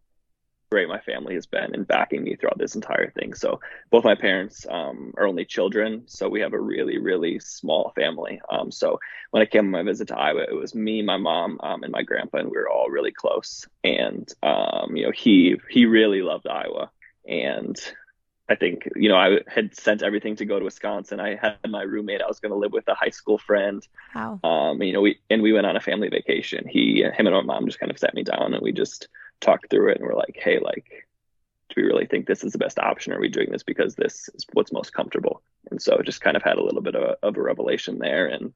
great 0.74 0.88
my 0.88 0.98
family 0.98 1.34
has 1.34 1.46
been 1.46 1.72
in 1.72 1.84
backing 1.84 2.24
me 2.24 2.34
throughout 2.34 2.58
this 2.58 2.74
entire 2.74 3.08
thing. 3.12 3.32
So 3.32 3.60
both 3.92 4.02
my 4.02 4.16
parents 4.16 4.66
um, 4.68 5.14
are 5.16 5.24
only 5.24 5.44
children, 5.44 6.02
so 6.06 6.28
we 6.28 6.40
have 6.40 6.52
a 6.52 6.58
really 6.58 6.98
really 6.98 7.38
small 7.38 7.92
family. 7.94 8.40
Um, 8.50 8.72
so 8.72 8.98
when 9.30 9.40
I 9.40 9.46
came 9.46 9.66
on 9.66 9.70
my 9.70 9.84
visit 9.84 10.08
to 10.08 10.18
Iowa, 10.18 10.40
it 10.40 10.52
was 10.52 10.74
me, 10.74 11.00
my 11.00 11.16
mom, 11.16 11.60
um, 11.62 11.84
and 11.84 11.92
my 11.92 12.02
grandpa, 12.02 12.38
and 12.38 12.50
we 12.50 12.56
were 12.56 12.68
all 12.68 12.90
really 12.90 13.12
close. 13.12 13.68
And 13.84 14.28
um, 14.42 14.96
you 14.96 15.04
know, 15.04 15.12
he 15.12 15.60
he 15.70 15.87
really 15.87 16.22
loved 16.22 16.48
Iowa, 16.48 16.90
and 17.24 17.76
I 18.48 18.56
think 18.56 18.88
you 18.96 19.08
know 19.08 19.16
I 19.16 19.38
had 19.46 19.76
sent 19.76 20.02
everything 20.02 20.34
to 20.37 20.44
go 20.44 20.58
to 20.58 20.64
Wisconsin. 20.64 21.20
I 21.20 21.37
had 21.37 21.58
my 21.68 21.82
roommate. 21.82 22.20
I 22.20 22.26
was 22.26 22.40
going 22.40 22.50
to 22.50 22.58
live 22.58 22.72
with 22.72 22.88
a 22.88 22.94
high 22.94 23.14
school 23.20 23.38
friend. 23.38 23.87
Wow. 24.12 24.40
Um, 24.42 24.82
you 24.82 24.92
know, 24.92 25.02
we 25.02 25.20
and 25.30 25.40
we 25.40 25.52
went 25.52 25.66
on 25.66 25.76
a 25.76 25.80
family 25.80 26.08
vacation. 26.08 26.66
He, 26.68 27.04
him, 27.04 27.28
and 27.28 27.37
my 27.37 27.42
mom 27.42 27.66
just 27.66 27.78
kind 27.78 27.92
of 27.92 27.98
sat 28.00 28.14
me 28.14 28.24
down 28.24 28.54
and 28.54 28.60
we 28.60 28.72
just 28.72 29.06
talked 29.40 29.70
through 29.70 29.90
it 29.90 29.98
and 29.98 30.06
we're 30.06 30.14
like, 30.14 30.36
hey, 30.40 30.58
like, 30.58 31.06
do 31.70 31.82
we 31.82 31.88
really 31.88 32.06
think 32.06 32.26
this 32.26 32.44
is 32.44 32.52
the 32.52 32.58
best 32.58 32.78
option? 32.78 33.12
Are 33.12 33.20
we 33.20 33.28
doing 33.28 33.50
this 33.50 33.62
because 33.62 33.94
this 33.94 34.28
is 34.34 34.46
what's 34.52 34.72
most 34.72 34.92
comfortable? 34.92 35.42
And 35.70 35.80
so 35.80 36.00
just 36.04 36.20
kind 36.20 36.36
of 36.36 36.42
had 36.42 36.56
a 36.56 36.62
little 36.62 36.82
bit 36.82 36.94
of 36.94 37.02
a, 37.02 37.16
of 37.22 37.36
a 37.36 37.42
revelation 37.42 37.98
there 37.98 38.26
and 38.26 38.52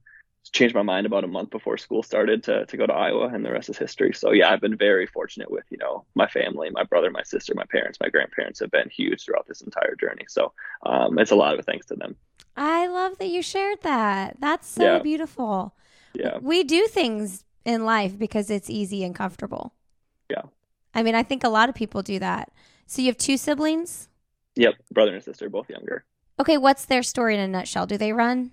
changed 0.53 0.75
my 0.75 0.83
mind 0.83 1.07
about 1.07 1.25
a 1.25 1.29
month 1.29 1.51
before 1.51 1.77
school 1.77 2.03
started 2.03 2.43
to, 2.45 2.65
to 2.67 2.77
go 2.77 2.87
to 2.87 2.93
Iowa 2.93 3.29
and 3.29 3.45
the 3.45 3.53
rest 3.53 3.69
is 3.69 3.77
history. 3.77 4.13
So 4.15 4.33
yeah, 4.33 4.51
I've 4.51 4.61
been 4.61 4.77
very 4.77 5.07
fortunate 5.07 5.51
with, 5.51 5.65
you 5.71 5.79
know, 5.79 6.05
my 6.15 6.27
family, 6.27 6.71
my 6.71 6.85
brother, 6.85 7.11
my 7.11 7.23
sister, 7.23 7.55
my 7.55 7.65
parents, 7.71 7.99
my 8.01 8.09
grandparents 8.09 8.61
have 8.61 8.71
been 8.71 8.89
huge 8.89 9.25
throughout 9.25 9.47
this 9.47 9.61
entire 9.61 9.95
journey. 9.97 10.25
So 10.29 10.53
um, 10.85 11.19
it's 11.19 11.33
a 11.33 11.37
lot 11.37 11.59
of 11.59 11.67
thanks 11.67 11.87
to 11.87 11.97
them. 11.97 12.17
I 12.57 12.87
love 12.87 13.19
that 13.19 13.29
you 13.29 13.43
shared 13.43 13.83
that. 13.83 14.37
That's 14.41 14.69
so 14.69 14.85
yeah. 14.85 14.99
beautiful. 15.01 15.75
Yeah. 16.15 16.39
We 16.41 16.65
do 16.65 16.87
things 16.87 17.45
in 17.65 17.85
life 17.85 18.19
because 18.19 18.51
it's 18.51 18.71
easy 18.71 19.05
and 19.05 19.15
comfortable. 19.15 19.75
Yeah. 20.31 20.43
I 20.99 21.03
mean, 21.05 21.15
I 21.15 21.23
think 21.23 21.45
a 21.45 21.49
lot 21.49 21.69
of 21.69 21.77
people 21.77 22.03
do 22.03 22.19
that. 22.19 22.51
So 22.87 23.03
you 23.03 23.07
have 23.07 23.17
two 23.17 23.37
siblings? 23.37 24.09
Yep, 24.57 24.75
brother 24.93 25.15
and 25.15 25.23
sister, 25.23 25.49
both 25.49 25.71
younger. 25.71 26.05
Okay, 26.41 26.59
what's 26.59 26.87
their 26.87 27.05
story 27.05 27.35
in 27.35 27.41
a 27.41 27.47
nutshell? 27.47 27.87
Do 27.87 27.97
they 27.97 28.13
run? 28.13 28.51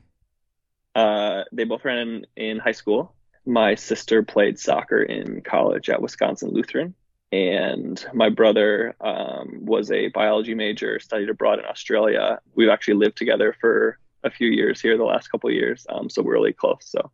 Uh, 0.94 1.46
they 1.52 1.64
both 1.64 1.84
ran 1.84 1.98
in, 1.98 2.26
in 2.38 2.60
high 2.60 2.72
school. 2.72 3.16
My 3.48 3.74
sister 3.74 4.22
played 4.22 4.60
soccer 4.60 5.02
in 5.02 5.42
college 5.42 5.90
at 5.90 6.00
Wisconsin 6.04 6.52
Lutheran, 6.52 6.94
and 7.32 8.06
my 8.14 8.30
brother 8.30 8.96
um, 9.02 9.66
was 9.66 9.90
a 9.90 10.10
biology 10.10 10.54
major, 10.54 11.00
studied 11.00 11.30
abroad 11.30 11.58
in 11.58 11.66
Australia. 11.66 12.40
We've 12.54 12.70
actually 12.70 12.96
lived 12.96 13.18
together 13.18 13.56
for 13.60 13.98
a 14.24 14.30
few 14.30 14.50
years 14.50 14.80
here, 14.80 14.98
the 14.98 15.04
last 15.04 15.30
couple 15.30 15.50
of 15.50 15.56
years, 15.56 15.88
um, 15.90 16.12
so 16.12 16.22
we're 16.22 16.34
really 16.34 16.54
close. 16.54 16.82
So, 16.82 17.10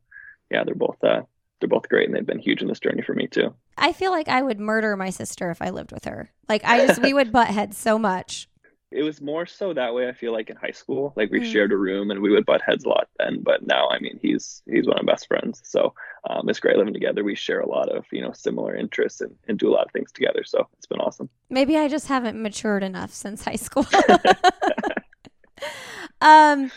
yeah, 0.49 0.65
they're 0.65 0.75
both 0.75 1.01
uh, 1.01 1.21
they're 1.61 1.69
both 1.69 1.89
great 1.89 2.07
and 2.07 2.15
they've 2.15 2.25
been 2.25 2.39
huge 2.39 2.61
in 2.61 2.67
this 2.67 2.79
journey 2.79 3.01
for 3.01 3.13
me 3.13 3.27
too. 3.27 3.53
I 3.77 3.93
feel 3.93 4.11
like 4.11 4.27
I 4.27 4.41
would 4.41 4.59
murder 4.59 4.97
my 4.97 5.09
sister 5.09 5.49
if 5.51 5.61
I 5.61 5.69
lived 5.69 5.91
with 5.91 6.05
her. 6.05 6.31
Like 6.49 6.63
I 6.65 6.85
just 6.85 7.01
we 7.01 7.13
would 7.13 7.31
butt 7.31 7.47
heads 7.47 7.77
so 7.77 7.97
much. 7.97 8.49
It 8.91 9.03
was 9.03 9.21
more 9.21 9.45
so 9.45 9.73
that 9.73 9.93
way 9.93 10.09
I 10.09 10.11
feel 10.11 10.33
like 10.33 10.49
in 10.49 10.57
high 10.57 10.71
school. 10.71 11.13
Like 11.15 11.31
we 11.31 11.39
mm. 11.39 11.49
shared 11.49 11.71
a 11.71 11.77
room 11.77 12.11
and 12.11 12.21
we 12.21 12.29
would 12.29 12.45
butt 12.45 12.61
heads 12.61 12.83
a 12.83 12.89
lot 12.89 13.07
then, 13.19 13.41
but 13.41 13.65
now 13.65 13.87
I 13.87 13.99
mean 13.99 14.19
he's 14.21 14.61
he's 14.69 14.85
one 14.85 14.99
of 14.99 15.05
my 15.05 15.13
best 15.13 15.27
friends. 15.27 15.61
So 15.63 15.93
um, 16.29 16.49
it's 16.49 16.59
great 16.59 16.75
living 16.75 16.93
together. 16.93 17.23
We 17.23 17.35
share 17.35 17.61
a 17.61 17.69
lot 17.69 17.89
of, 17.89 18.05
you 18.11 18.21
know, 18.21 18.33
similar 18.33 18.75
interests 18.75 19.21
and, 19.21 19.33
and 19.47 19.57
do 19.57 19.69
a 19.69 19.73
lot 19.73 19.85
of 19.85 19.91
things 19.91 20.11
together. 20.11 20.43
So 20.43 20.67
it's 20.77 20.87
been 20.87 20.99
awesome. 20.99 21.29
Maybe 21.49 21.77
I 21.77 21.87
just 21.87 22.07
haven't 22.07 22.41
matured 22.41 22.83
enough 22.83 23.13
since 23.13 23.45
high 23.45 23.55
school. 23.55 23.85
um 26.21 26.69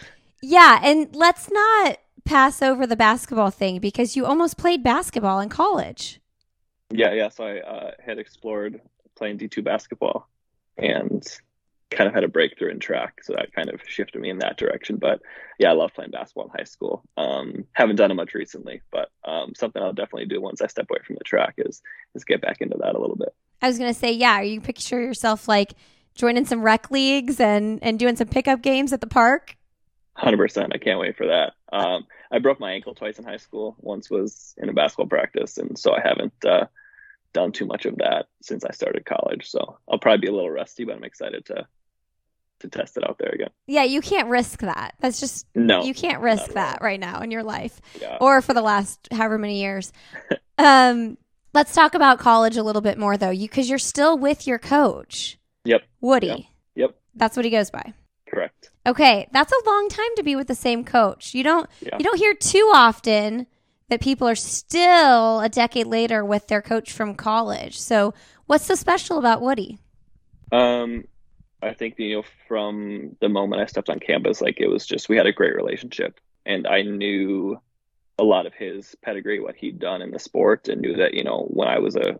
yeah, 0.46 0.78
and 0.82 1.08
let's 1.16 1.50
not 1.50 1.96
pass 2.24 2.62
over 2.62 2.86
the 2.86 2.96
basketball 2.96 3.50
thing 3.50 3.78
because 3.78 4.16
you 4.16 4.26
almost 4.26 4.56
played 4.56 4.82
basketball 4.82 5.40
in 5.40 5.48
college. 5.48 6.20
Yeah, 6.90 7.12
yeah. 7.12 7.28
So 7.28 7.44
I 7.44 7.60
uh, 7.60 7.90
had 8.04 8.18
explored 8.18 8.80
playing 9.16 9.38
D2 9.38 9.64
basketball 9.64 10.28
and 10.76 11.26
kind 11.90 12.08
of 12.08 12.14
had 12.14 12.24
a 12.24 12.28
breakthrough 12.28 12.70
in 12.70 12.80
track. 12.80 13.22
So 13.22 13.34
that 13.34 13.52
kind 13.52 13.68
of 13.70 13.80
shifted 13.86 14.20
me 14.20 14.30
in 14.30 14.38
that 14.38 14.56
direction. 14.56 14.96
But 14.96 15.20
yeah, 15.58 15.70
I 15.70 15.74
love 15.74 15.92
playing 15.94 16.10
basketball 16.10 16.44
in 16.44 16.50
high 16.50 16.64
school. 16.64 17.02
Um, 17.16 17.64
haven't 17.72 17.96
done 17.96 18.10
it 18.10 18.14
much 18.14 18.34
recently, 18.34 18.82
but 18.90 19.10
um, 19.24 19.52
something 19.54 19.82
I'll 19.82 19.92
definitely 19.92 20.26
do 20.26 20.40
once 20.40 20.60
I 20.60 20.66
step 20.66 20.86
away 20.90 21.00
from 21.06 21.16
the 21.16 21.24
track 21.24 21.54
is 21.58 21.82
is 22.14 22.24
get 22.24 22.40
back 22.40 22.60
into 22.60 22.76
that 22.78 22.94
a 22.94 23.00
little 23.00 23.16
bit. 23.16 23.34
I 23.62 23.68
was 23.68 23.78
gonna 23.78 23.94
say, 23.94 24.12
yeah. 24.12 24.40
You 24.40 24.60
picture 24.60 25.00
yourself 25.00 25.48
like 25.48 25.74
joining 26.14 26.44
some 26.44 26.62
rec 26.62 26.90
leagues 26.90 27.40
and 27.40 27.78
and 27.82 27.98
doing 27.98 28.16
some 28.16 28.28
pickup 28.28 28.62
games 28.62 28.92
at 28.92 29.00
the 29.00 29.06
park. 29.06 29.56
Hundred 30.16 30.36
percent. 30.36 30.72
I 30.74 30.78
can't 30.78 31.00
wait 31.00 31.16
for 31.16 31.26
that. 31.26 31.54
Um, 31.72 32.06
I 32.30 32.38
broke 32.38 32.60
my 32.60 32.72
ankle 32.72 32.94
twice 32.94 33.18
in 33.18 33.24
high 33.24 33.38
school. 33.38 33.74
Once 33.80 34.08
was 34.08 34.54
in 34.56 34.68
a 34.68 34.72
basketball 34.72 35.08
practice, 35.08 35.58
and 35.58 35.76
so 35.76 35.92
I 35.92 36.00
haven't 36.00 36.44
uh, 36.44 36.66
done 37.32 37.50
too 37.50 37.66
much 37.66 37.84
of 37.84 37.96
that 37.96 38.26
since 38.40 38.64
I 38.64 38.70
started 38.70 39.04
college. 39.04 39.50
So 39.50 39.78
I'll 39.88 39.98
probably 39.98 40.20
be 40.20 40.28
a 40.28 40.32
little 40.32 40.50
rusty, 40.50 40.84
but 40.84 40.94
I'm 40.94 41.04
excited 41.04 41.46
to 41.46 41.66
to 42.60 42.68
test 42.68 42.96
it 42.96 43.08
out 43.08 43.18
there 43.18 43.30
again. 43.30 43.50
Yeah, 43.66 43.82
you 43.82 44.00
can't 44.00 44.28
risk 44.28 44.60
that. 44.60 44.94
That's 45.00 45.20
just 45.20 45.46
no. 45.54 45.82
You 45.82 45.94
can't 45.94 46.22
risk 46.22 46.52
that 46.52 46.80
right 46.80 47.00
now 47.00 47.20
in 47.20 47.30
your 47.30 47.42
life, 47.42 47.80
yeah. 48.00 48.18
or 48.20 48.40
for 48.40 48.54
the 48.54 48.62
last 48.62 49.08
however 49.10 49.38
many 49.38 49.60
years. 49.60 49.92
um, 50.58 51.18
let's 51.52 51.74
talk 51.74 51.94
about 51.94 52.18
college 52.18 52.56
a 52.56 52.62
little 52.62 52.82
bit 52.82 52.98
more, 52.98 53.16
though, 53.16 53.30
you 53.30 53.48
because 53.48 53.68
you're 53.68 53.78
still 53.78 54.16
with 54.16 54.46
your 54.46 54.58
coach. 54.58 55.38
Yep. 55.64 55.82
Woody. 56.00 56.26
Yep. 56.26 56.40
yep. 56.76 56.96
That's 57.14 57.36
what 57.36 57.44
he 57.44 57.50
goes 57.50 57.70
by. 57.70 57.94
Correct. 58.64 58.98
Okay, 58.98 59.28
that's 59.32 59.52
a 59.52 59.70
long 59.70 59.88
time 59.88 60.14
to 60.16 60.22
be 60.22 60.36
with 60.36 60.48
the 60.48 60.54
same 60.54 60.84
coach. 60.84 61.34
You 61.34 61.42
don't 61.42 61.68
yeah. 61.80 61.96
you 61.98 62.04
don't 62.04 62.18
hear 62.18 62.34
too 62.34 62.70
often 62.74 63.46
that 63.88 64.00
people 64.00 64.28
are 64.28 64.34
still 64.34 65.40
a 65.40 65.48
decade 65.48 65.86
later 65.86 66.24
with 66.24 66.48
their 66.48 66.62
coach 66.62 66.92
from 66.92 67.14
college. 67.14 67.78
So, 67.78 68.14
what's 68.46 68.64
so 68.64 68.74
special 68.74 69.18
about 69.18 69.42
Woody? 69.42 69.78
Um, 70.52 71.04
I 71.62 71.74
think 71.74 71.98
you 71.98 72.16
know 72.16 72.24
from 72.48 73.16
the 73.20 73.28
moment 73.28 73.62
I 73.62 73.66
stepped 73.66 73.90
on 73.90 74.00
campus, 74.00 74.40
like 74.40 74.60
it 74.60 74.68
was 74.68 74.86
just 74.86 75.08
we 75.08 75.16
had 75.16 75.26
a 75.26 75.32
great 75.32 75.54
relationship, 75.54 76.20
and 76.44 76.66
I 76.66 76.82
knew 76.82 77.58
a 78.18 78.24
lot 78.24 78.46
of 78.46 78.54
his 78.54 78.94
pedigree, 79.02 79.40
what 79.40 79.56
he'd 79.56 79.78
done 79.78 80.02
in 80.02 80.10
the 80.10 80.18
sport, 80.18 80.68
and 80.68 80.80
knew 80.80 80.96
that 80.96 81.14
you 81.14 81.24
know 81.24 81.46
when 81.50 81.68
I 81.68 81.78
was 81.78 81.96
a 81.96 82.18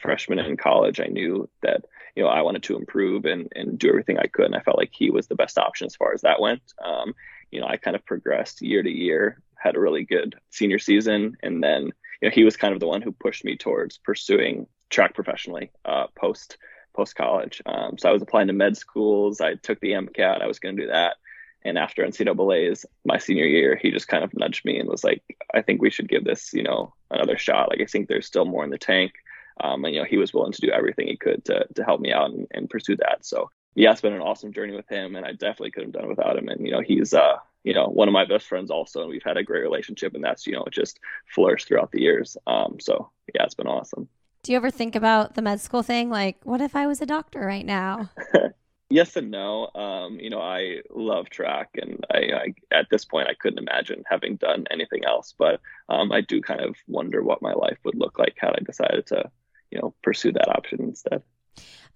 freshman 0.00 0.38
in 0.38 0.56
college, 0.56 1.00
I 1.00 1.06
knew 1.06 1.48
that 1.62 1.84
you 2.14 2.22
know 2.22 2.28
I 2.28 2.42
wanted 2.42 2.62
to 2.64 2.76
improve 2.76 3.24
and 3.24 3.48
and 3.54 3.78
do 3.78 3.88
everything 3.88 4.18
I 4.18 4.26
could, 4.26 4.46
and 4.46 4.56
I 4.56 4.60
felt 4.60 4.78
like 4.78 4.90
he 4.92 5.10
was 5.10 5.26
the 5.26 5.34
best 5.34 5.58
option 5.58 5.86
as 5.86 5.96
far 5.96 6.12
as 6.12 6.22
that 6.22 6.40
went. 6.40 6.62
Um, 6.84 7.14
you 7.50 7.60
know, 7.60 7.66
I 7.66 7.76
kind 7.76 7.96
of 7.96 8.04
progressed 8.04 8.62
year 8.62 8.82
to 8.82 8.90
year, 8.90 9.40
had 9.56 9.76
a 9.76 9.80
really 9.80 10.04
good 10.04 10.36
senior 10.50 10.78
season, 10.78 11.36
and 11.42 11.62
then 11.62 11.84
you 12.20 12.28
know 12.28 12.30
he 12.30 12.44
was 12.44 12.56
kind 12.56 12.74
of 12.74 12.80
the 12.80 12.88
one 12.88 13.02
who 13.02 13.12
pushed 13.12 13.44
me 13.44 13.56
towards 13.56 13.98
pursuing 13.98 14.66
track 14.90 15.14
professionally 15.14 15.70
uh, 15.84 16.06
post 16.16 16.58
post 16.94 17.16
college. 17.16 17.60
Um, 17.66 17.98
so 17.98 18.08
I 18.08 18.12
was 18.12 18.22
applying 18.22 18.46
to 18.46 18.52
med 18.52 18.76
schools. 18.76 19.40
I 19.40 19.54
took 19.54 19.80
the 19.80 19.92
MCAT. 19.92 20.40
I 20.40 20.46
was 20.46 20.58
going 20.58 20.76
to 20.76 20.82
do 20.82 20.88
that. 20.88 21.16
And 21.64 21.78
after 21.78 22.04
NCAA's 22.04 22.84
my 23.04 23.18
senior 23.18 23.46
year, 23.46 23.78
he 23.80 23.90
just 23.90 24.06
kind 24.08 24.22
of 24.22 24.34
nudged 24.34 24.64
me 24.64 24.78
and 24.78 24.88
was 24.88 25.02
like, 25.02 25.22
I 25.54 25.62
think 25.62 25.80
we 25.80 25.90
should 25.90 26.08
give 26.08 26.24
this, 26.24 26.52
you 26.52 26.62
know, 26.62 26.94
another 27.10 27.38
shot. 27.38 27.70
Like, 27.70 27.80
I 27.80 27.86
think 27.86 28.06
there's 28.06 28.26
still 28.26 28.44
more 28.44 28.64
in 28.64 28.70
the 28.70 28.78
tank. 28.78 29.12
Um, 29.62 29.84
and 29.84 29.94
you 29.94 30.00
know, 30.00 30.06
he 30.06 30.16
was 30.16 30.34
willing 30.34 30.52
to 30.52 30.60
do 30.60 30.70
everything 30.70 31.06
he 31.06 31.16
could 31.16 31.44
to 31.46 31.66
to 31.74 31.84
help 31.84 32.00
me 32.00 32.12
out 32.12 32.30
and, 32.30 32.46
and 32.52 32.70
pursue 32.70 32.96
that. 32.96 33.24
So 33.24 33.50
yeah, 33.74 33.92
it's 33.92 34.00
been 34.00 34.12
an 34.12 34.20
awesome 34.20 34.52
journey 34.52 34.74
with 34.74 34.88
him, 34.88 35.16
and 35.16 35.26
I 35.26 35.32
definitely 35.32 35.72
couldn't 35.72 35.94
have 35.94 36.02
done 36.02 36.10
it 36.10 36.16
without 36.16 36.36
him. 36.36 36.48
And 36.48 36.64
you 36.64 36.72
know, 36.72 36.80
he's 36.80 37.14
uh 37.14 37.36
you 37.64 37.72
know, 37.72 37.86
one 37.86 38.08
of 38.08 38.12
my 38.12 38.26
best 38.26 38.46
friends 38.46 38.70
also, 38.70 39.00
and 39.00 39.10
we've 39.10 39.22
had 39.22 39.38
a 39.38 39.42
great 39.42 39.62
relationship, 39.62 40.14
and 40.14 40.22
that's 40.22 40.46
you 40.46 40.52
know 40.52 40.64
just 40.70 41.00
flourished 41.26 41.66
throughout 41.66 41.90
the 41.90 42.02
years. 42.02 42.36
Um, 42.46 42.76
so 42.78 43.10
yeah, 43.34 43.44
it's 43.44 43.54
been 43.54 43.66
awesome. 43.66 44.08
Do 44.42 44.52
you 44.52 44.56
ever 44.56 44.70
think 44.70 44.94
about 44.94 45.34
the 45.34 45.42
med 45.42 45.60
school 45.60 45.82
thing? 45.82 46.10
Like, 46.10 46.36
what 46.44 46.60
if 46.60 46.76
I 46.76 46.86
was 46.86 47.00
a 47.00 47.06
doctor 47.06 47.40
right 47.40 47.64
now? 47.64 48.10
yes 48.90 49.16
and 49.16 49.30
no. 49.30 49.70
Um, 49.74 50.20
you 50.20 50.28
know, 50.28 50.40
I 50.40 50.82
love 50.90 51.30
track, 51.30 51.70
and 51.80 52.04
I, 52.12 52.18
I, 52.18 52.54
at 52.70 52.86
this 52.90 53.06
point 53.06 53.28
I 53.28 53.34
couldn't 53.34 53.58
imagine 53.58 54.04
having 54.08 54.36
done 54.36 54.66
anything 54.70 55.04
else. 55.06 55.34
But 55.36 55.60
um, 55.88 56.12
I 56.12 56.20
do 56.20 56.42
kind 56.42 56.60
of 56.60 56.76
wonder 56.86 57.22
what 57.22 57.40
my 57.40 57.54
life 57.54 57.78
would 57.84 57.96
look 57.96 58.18
like 58.18 58.34
had 58.36 58.50
I 58.50 58.62
decided 58.62 59.06
to, 59.06 59.30
you 59.74 59.80
know, 59.80 59.94
pursue 60.02 60.32
that 60.32 60.48
option 60.48 60.80
instead. 60.80 61.22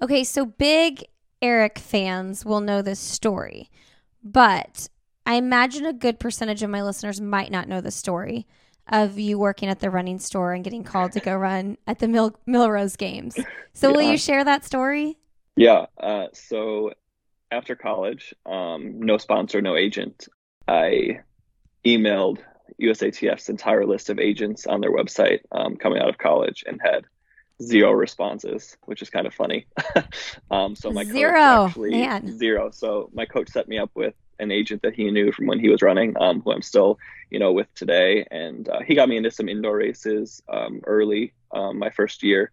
Okay, 0.02 0.24
so 0.24 0.44
big 0.44 1.04
Erik 1.40 1.78
fans 1.78 2.44
will 2.44 2.60
know 2.60 2.82
this 2.82 3.00
story, 3.00 3.70
but 4.22 4.88
I 5.24 5.34
imagine 5.34 5.86
a 5.86 5.92
good 5.92 6.18
percentage 6.18 6.62
of 6.62 6.70
my 6.70 6.82
listeners 6.82 7.20
might 7.20 7.50
not 7.50 7.68
know 7.68 7.80
the 7.80 7.90
story 7.90 8.46
of 8.90 9.18
you 9.18 9.38
working 9.38 9.68
at 9.68 9.80
the 9.80 9.90
running 9.90 10.18
store 10.18 10.52
and 10.52 10.64
getting 10.64 10.82
called 10.82 11.12
to 11.12 11.20
go 11.20 11.36
run 11.36 11.76
at 11.86 11.98
the 11.98 12.08
Mil- 12.08 12.38
Millrose 12.48 12.96
games. 12.96 13.38
So, 13.74 13.88
yeah. 13.90 13.96
will 13.96 14.02
you 14.02 14.18
share 14.18 14.44
that 14.44 14.64
story? 14.64 15.18
Yeah. 15.56 15.86
Uh, 16.00 16.26
so, 16.32 16.92
after 17.50 17.76
college, 17.76 18.34
um, 18.46 19.00
no 19.00 19.18
sponsor, 19.18 19.60
no 19.60 19.76
agent, 19.76 20.28
I 20.66 21.20
emailed 21.84 22.38
USATF's 22.80 23.48
entire 23.48 23.86
list 23.86 24.10
of 24.10 24.18
agents 24.18 24.66
on 24.66 24.80
their 24.80 24.92
website 24.92 25.40
um, 25.52 25.76
coming 25.76 26.00
out 26.00 26.08
of 26.08 26.18
college 26.18 26.64
and 26.66 26.80
had 26.82 27.04
zero 27.62 27.92
responses, 27.92 28.76
which 28.84 29.02
is 29.02 29.10
kind 29.10 29.26
of 29.26 29.34
funny. 29.34 29.66
um, 30.50 30.76
so 30.76 30.90
my 30.90 31.04
zero, 31.04 31.66
actually 31.66 31.90
Man. 31.90 32.38
zero. 32.38 32.70
So 32.70 33.10
my 33.12 33.26
coach 33.26 33.48
set 33.48 33.68
me 33.68 33.78
up 33.78 33.90
with 33.94 34.14
an 34.38 34.52
agent 34.52 34.82
that 34.82 34.94
he 34.94 35.10
knew 35.10 35.32
from 35.32 35.46
when 35.46 35.58
he 35.58 35.68
was 35.68 35.82
running, 35.82 36.16
um, 36.20 36.40
who 36.40 36.52
I'm 36.52 36.62
still, 36.62 36.98
you 37.30 37.38
know, 37.38 37.52
with 37.52 37.72
today, 37.74 38.26
and 38.30 38.68
uh, 38.68 38.80
he 38.86 38.94
got 38.94 39.08
me 39.08 39.16
into 39.16 39.30
some 39.30 39.48
indoor 39.48 39.76
races 39.76 40.40
um, 40.48 40.80
early, 40.86 41.34
um, 41.52 41.78
my 41.78 41.90
first 41.90 42.22
year, 42.22 42.52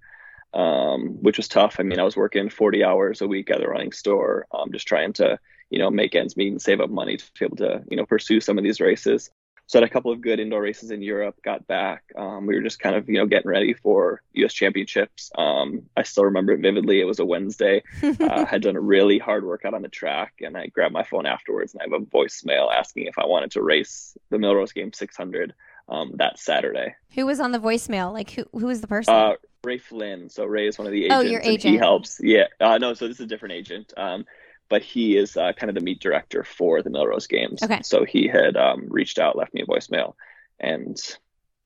um, 0.53 1.21
which 1.21 1.37
was 1.37 1.47
tough. 1.47 1.75
I 1.79 1.83
mean, 1.83 1.99
I 1.99 2.03
was 2.03 2.17
working 2.17 2.49
40 2.49 2.83
hours 2.83 3.21
a 3.21 3.27
week 3.27 3.51
at 3.51 3.59
the 3.59 3.67
running 3.67 3.91
store, 3.91 4.47
um, 4.51 4.71
just 4.71 4.87
trying 4.87 5.13
to, 5.13 5.37
you 5.69 5.77
know, 5.77 5.91
make 5.91 6.15
ends 6.15 6.35
meet 6.35 6.51
and 6.51 6.61
save 6.61 6.81
up 6.81 6.89
money 6.89 7.17
to 7.17 7.25
be 7.39 7.45
able 7.45 7.57
to, 7.57 7.83
you 7.89 7.97
know, 7.97 8.05
pursue 8.05 8.41
some 8.41 8.57
of 8.57 8.63
these 8.63 8.81
races 8.81 9.29
so 9.67 9.80
had 9.80 9.88
a 9.88 9.91
couple 9.91 10.12
of 10.12 10.21
good 10.21 10.39
indoor 10.39 10.62
races 10.62 10.91
in 10.91 11.01
Europe. 11.01 11.36
Got 11.43 11.65
back. 11.67 12.04
Um, 12.15 12.45
we 12.45 12.56
were 12.56 12.62
just 12.62 12.80
kind 12.80 12.95
of 12.95 13.10
you 13.10 13.17
know 13.17 13.25
getting 13.25 13.49
ready 13.49 13.73
for 13.73 14.21
U.S. 14.34 14.54
Championships. 14.54 15.32
Um, 15.36 15.84
I 15.97 16.04
still 16.04 16.25
remember 16.25 16.54
it 16.54 16.62
vividly. 16.62 17.01
It 17.01 17.06
was 17.06 17.19
a 17.19 17.25
Wednesday. 17.25 17.84
uh, 18.04 18.45
had 18.45 18.62
done 18.62 18.75
a 18.75 18.82
really 18.82 19.17
hard 19.17 19.45
workout 19.45 19.73
on 19.73 19.82
the 19.82 19.89
track, 19.89 20.34
and 20.41 20.58
I 20.58 20.67
grabbed 20.67 20.93
my 20.93 21.04
phone 21.04 21.25
afterwards, 21.25 21.73
and 21.73 21.82
I 21.82 21.86
have 21.86 22.01
a 22.01 22.06
voicemail 22.06 22.71
asking 22.73 23.08
if 23.08 23.17
I 23.17 23.25
wanted 23.25 23.51
to 23.51 23.62
race 23.62 24.17
the 24.30 24.38
Millrose 24.38 24.73
Game 24.73 24.93
600 24.93 25.54
um, 25.89 26.13
that 26.15 26.39
Saturday. 26.39 26.95
Who 27.15 27.25
was 27.25 27.39
on 27.39 27.51
the 27.51 27.60
voicemail? 27.60 28.13
Like 28.13 28.32
who? 28.32 28.45
Who 28.51 28.67
was 28.67 28.82
the 28.82 28.88
person? 28.88 29.13
Uh, 29.13 29.34
Ray 29.63 29.80
Flynn. 29.80 30.30
So 30.30 30.45
Ray 30.45 30.67
is 30.67 30.78
one 30.78 30.86
of 30.86 30.93
the 30.93 31.06
agents. 31.06 31.15
Oh, 31.15 31.21
your 31.21 31.41
agent. 31.41 31.73
He 31.73 31.78
helps. 31.78 32.19
Yeah. 32.21 32.45
Uh, 32.60 32.78
no, 32.78 32.93
so 32.93 33.08
this 33.08 33.17
is 33.17 33.25
a 33.25 33.28
different 33.28 33.54
agent. 33.56 33.93
Um, 33.97 34.25
but 34.69 34.82
he 34.82 35.17
is 35.17 35.38
uh, 35.38 35.54
kind 35.54 35.69
of 35.69 35.75
the 35.75 35.82
meet 35.82 35.99
director 35.99 36.43
for 36.43 36.82
the 36.82 36.89
Millrose 36.89 37.30
games. 37.30 37.62
Okay. 37.63 37.82
So 37.84 38.04
he 38.06 38.28
had 38.28 38.58
um, 38.58 38.88
reached 38.89 39.19
out, 39.19 39.38
left 39.38 39.54
me 39.54 39.62
a 39.62 39.65
voicemail, 39.65 40.13
and 40.60 40.97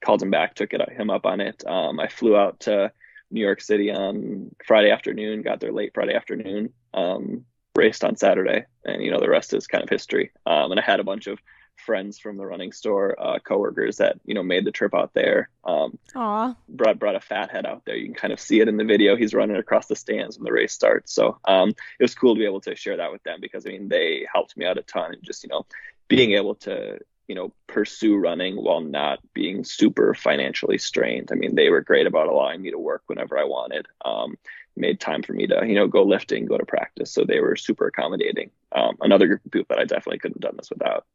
called 0.04 0.22
him 0.22 0.32
back, 0.32 0.56
took 0.56 0.74
it 0.74 0.82
him 0.92 1.10
up 1.10 1.26
on 1.26 1.42
it. 1.42 1.66
Um, 1.66 2.00
I 2.00 2.08
flew 2.08 2.36
out 2.36 2.62
to 2.62 2.92
New 3.32 3.42
York 3.42 3.62
City 3.62 3.92
on 3.92 4.54
Friday 4.66 4.92
afternoon, 4.92 5.42
got 5.42 5.60
there 5.60 5.72
late 5.72 5.92
Friday 5.94 6.16
afternoon, 6.16 6.74
um, 6.94 7.46
raced 7.76 8.04
on 8.04 8.16
Saturday, 8.16 8.66
and 8.86 9.04
you 9.04 9.12
know 9.12 9.20
the 9.20 9.30
rest 9.30 9.54
is 9.54 9.68
kind 9.68 9.84
of 9.84 9.90
history. 9.90 10.32
Um, 10.46 10.72
and 10.72 10.80
I 10.80 10.84
had 10.84 11.00
a 11.00 11.06
bunch 11.06 11.28
of 11.28 11.40
friends 11.80 12.20
from 12.20 12.38
the 12.38 12.46
running 12.46 12.72
store, 12.72 13.16
uh, 13.20 13.40
coworkers 13.40 13.98
that 13.98 14.20
you 14.26 14.34
know 14.34 14.44
made 14.44 14.66
the 14.66 14.72
trip 14.72 14.94
out 14.94 15.14
there. 15.14 15.50
Um, 15.64 15.98
Aww. 16.16 16.56
brought 16.68 17.00
brought 17.00 17.16
a 17.16 17.20
fat 17.20 17.52
head 17.52 17.66
out 17.66 17.84
there. 17.86 17.96
You 17.96 18.06
can 18.06 18.16
kind 18.16 18.34
of 18.34 18.40
see 18.40 18.60
it 18.60 18.68
in 18.68 18.78
the 18.78 18.84
video. 18.84 19.16
He's 19.16 19.34
running 19.34 19.58
across 19.58 19.88
the 19.88 19.96
stands 19.96 20.38
when 20.38 20.46
the 20.46 20.52
race 20.52 20.74
starts. 20.74 21.14
So 21.14 21.38
um, 21.46 21.70
it 21.70 22.04
was 22.04 22.16
cool 22.16 22.36
to 22.36 22.40
be 22.40 22.46
able 22.46 22.62
to 22.62 22.76
share 22.76 22.98
that 22.98 23.12
with 23.12 23.24
them 23.24 23.40
because 23.42 23.66
I 23.66 23.70
mean 23.70 23.90
they 23.90 24.26
helped 24.32 24.58
me 24.58 24.66
out 24.66 24.78
a 24.78 24.84
ton 24.84 25.14
and 25.14 25.24
just 25.24 25.44
you 25.44 25.50
know 25.50 25.66
being 26.08 26.34
able 26.34 26.56
to 26.56 27.00
you 27.28 27.36
know 27.36 27.54
pursue 27.68 28.18
running 28.18 28.56
while 28.56 28.82
not 28.82 29.20
being 29.34 29.64
super 29.64 30.14
financially 30.14 30.78
strained. 30.78 31.30
I 31.32 31.36
mean 31.36 31.56
they 31.56 31.70
were 31.70 31.82
great 31.82 32.08
about 32.08 32.28
allowing 32.28 32.62
me 32.62 32.72
to 32.72 32.80
work 32.80 33.04
whenever 33.08 33.38
I 33.38 33.46
wanted. 33.46 33.88
Um, 34.04 34.38
made 34.80 35.00
time 35.00 35.22
for 35.22 35.34
me 35.34 35.46
to 35.48 35.62
you 35.68 35.76
know 35.76 35.88
go 35.88 36.04
lifting, 36.04 36.46
go 36.46 36.58
to 36.58 36.66
practice. 36.66 37.12
So 37.12 37.24
they 37.24 37.40
were 37.40 37.56
super 37.56 37.88
accommodating. 37.88 38.52
Um, 38.72 38.98
another 39.02 39.28
group 39.28 39.46
of 39.46 39.52
people 39.52 39.76
that 39.76 39.82
I 39.82 39.86
definitely 39.86 40.20
couldn't 40.20 40.44
have 40.44 40.52
done 40.52 40.58
this 40.58 40.70
without. 40.70 41.06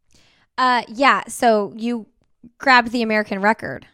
Uh, 0.59 0.83
yeah. 0.89 1.23
So 1.29 1.73
you 1.77 2.07
grabbed 2.59 2.93
the 2.93 3.03
American 3.03 3.41
record. 3.41 3.87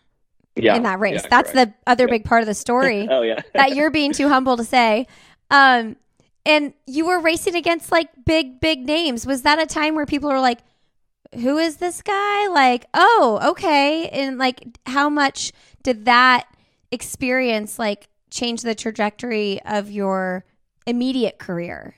Yeah, 0.56 0.76
in 0.76 0.82
that 0.82 0.98
race. 0.98 1.22
yeah, 1.22 1.28
That's 1.30 1.52
correct. 1.52 1.84
the 1.84 1.90
other 1.90 2.04
Yeah. 2.04 2.10
big 2.10 2.24
part 2.24 2.42
of 2.42 2.46
the 2.46 2.54
story 2.66 3.06
oh 3.08 3.22
yeah. 3.22 3.40
that 3.54 3.74
you're 3.74 3.90
being 3.90 4.12
too 4.12 4.28
humble 4.28 4.56
to 4.56 4.64
say. 4.64 5.06
Um, 5.50 5.96
and 6.44 6.74
you 6.86 7.06
were 7.06 7.20
racing 7.20 7.54
against 7.54 7.90
like 7.92 8.08
big, 8.26 8.60
big 8.60 8.84
names. 8.84 9.26
Was 9.26 9.42
that 9.42 9.58
a 9.60 9.64
time 9.66 9.94
where 9.94 10.06
people 10.06 10.28
were 10.28 10.40
like, 10.40 10.58
who 11.34 11.56
is 11.58 11.76
this 11.76 12.02
guy? 12.02 12.48
Like, 12.48 12.86
oh, 12.92 13.40
okay. 13.52 14.08
And 14.08 14.36
like, 14.38 14.64
how 14.86 15.08
much 15.08 15.52
did 15.82 16.04
that 16.06 16.46
experience 16.90 17.78
like 17.78 18.08
change 18.30 18.62
the 18.62 18.74
trajectory 18.74 19.62
of 19.62 19.90
your 19.90 20.44
immediate 20.86 21.38
career? 21.38 21.94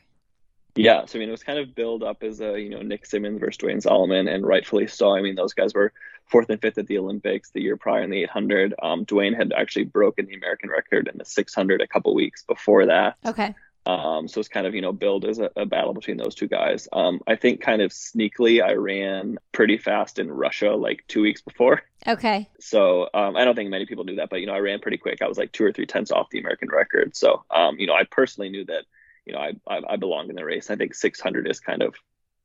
Yeah, 0.75 1.05
so 1.05 1.19
I 1.19 1.21
mean, 1.21 1.29
it 1.29 1.33
was 1.33 1.43
kind 1.43 1.59
of 1.59 1.75
build 1.75 2.03
up 2.03 2.23
as 2.23 2.41
a 2.41 2.59
you 2.59 2.71
know 2.71 2.81
Nick 2.81 3.05
Symmonds 3.05 3.41
versus 3.41 3.59
Duane 3.59 3.81
Solomon, 3.81 4.27
and 4.29 4.47
rightfully 4.47 4.87
so. 4.87 5.15
I 5.15 5.21
mean, 5.21 5.35
those 5.35 5.53
guys 5.53 5.75
were 5.75 5.93
fourth 6.27 6.49
and 6.49 6.61
fifth 6.61 6.79
at 6.79 6.87
the 6.87 6.99
Olympics 6.99 7.51
the 7.51 7.61
year 7.61 7.77
prior 7.77 8.03
in 8.03 8.11
the 8.11 8.23
800. 8.23 8.75
Um, 8.83 9.05
Duane 9.05 9.35
had 9.35 9.53
actually 9.53 9.85
broken 9.85 10.27
the 10.27 10.35
American 10.35 10.71
record 10.71 11.09
in 11.09 11.19
the 11.19 11.25
600 11.25 11.83
a 11.83 11.87
couple 11.87 12.15
weeks 12.15 12.43
before 12.45 12.87
that. 12.87 13.17
Okay. 13.25 13.55
Um, 13.85 14.29
so 14.29 14.39
it's 14.39 14.49
kind 14.49 14.67
of 14.67 14.75
you 14.75 14.81
know 14.81 14.93
build 14.93 15.25
as 15.25 15.39
a, 15.39 15.51
a 15.57 15.67
battle 15.67 15.93
between 15.93 16.17
those 16.17 16.35
two 16.35 16.49
guys. 16.49 16.89
Um, 16.93 17.21
I 17.27 17.37
think 17.37 17.61
kind 17.61 17.83
of 17.83 17.91
sneakily, 17.91 18.63
I 18.63 18.75
ran 18.75 19.39
pretty 19.51 19.77
fast 19.77 20.19
in 20.19 20.31
Russia 20.31 20.71
like 20.71 21.05
two 21.09 21.21
weeks 21.21 21.43
before. 21.43 21.83
Okay. 22.07 22.49
So 22.61 23.09
um, 23.13 23.37
I 23.37 23.45
don't 23.45 23.55
think 23.55 23.71
many 23.71 23.87
people 23.87 24.05
knew 24.05 24.17
that, 24.17 24.31
but 24.31 24.41
you 24.41 24.47
know 24.47 24.55
I 24.55 24.61
ran 24.61 24.81
pretty 24.81 24.99
quick. 24.99 25.21
I 25.21 25.29
was 25.29 25.37
like 25.37 25.53
two 25.53 25.65
or 25.65 25.73
three 25.73 25.87
tenths 25.87 26.13
off 26.13 26.31
the 26.31 26.39
American 26.39 26.69
record. 26.69 27.17
So 27.17 27.45
um, 27.51 27.79
you 27.79 27.87
know 27.87 27.95
I 27.95 28.05
personally 28.05 28.51
knew 28.51 28.65
that 28.67 28.85
you 29.27 29.33
know 29.33 29.41
I, 29.41 29.53
I 29.67 29.81
I 29.91 29.97
belonged 29.97 30.31
in 30.31 30.37
the 30.37 30.45
race. 30.45 30.71
I 30.71 30.77
think 30.77 30.95
600 30.95 31.49
is 31.49 31.61
kind 31.61 31.83
of 31.83 31.95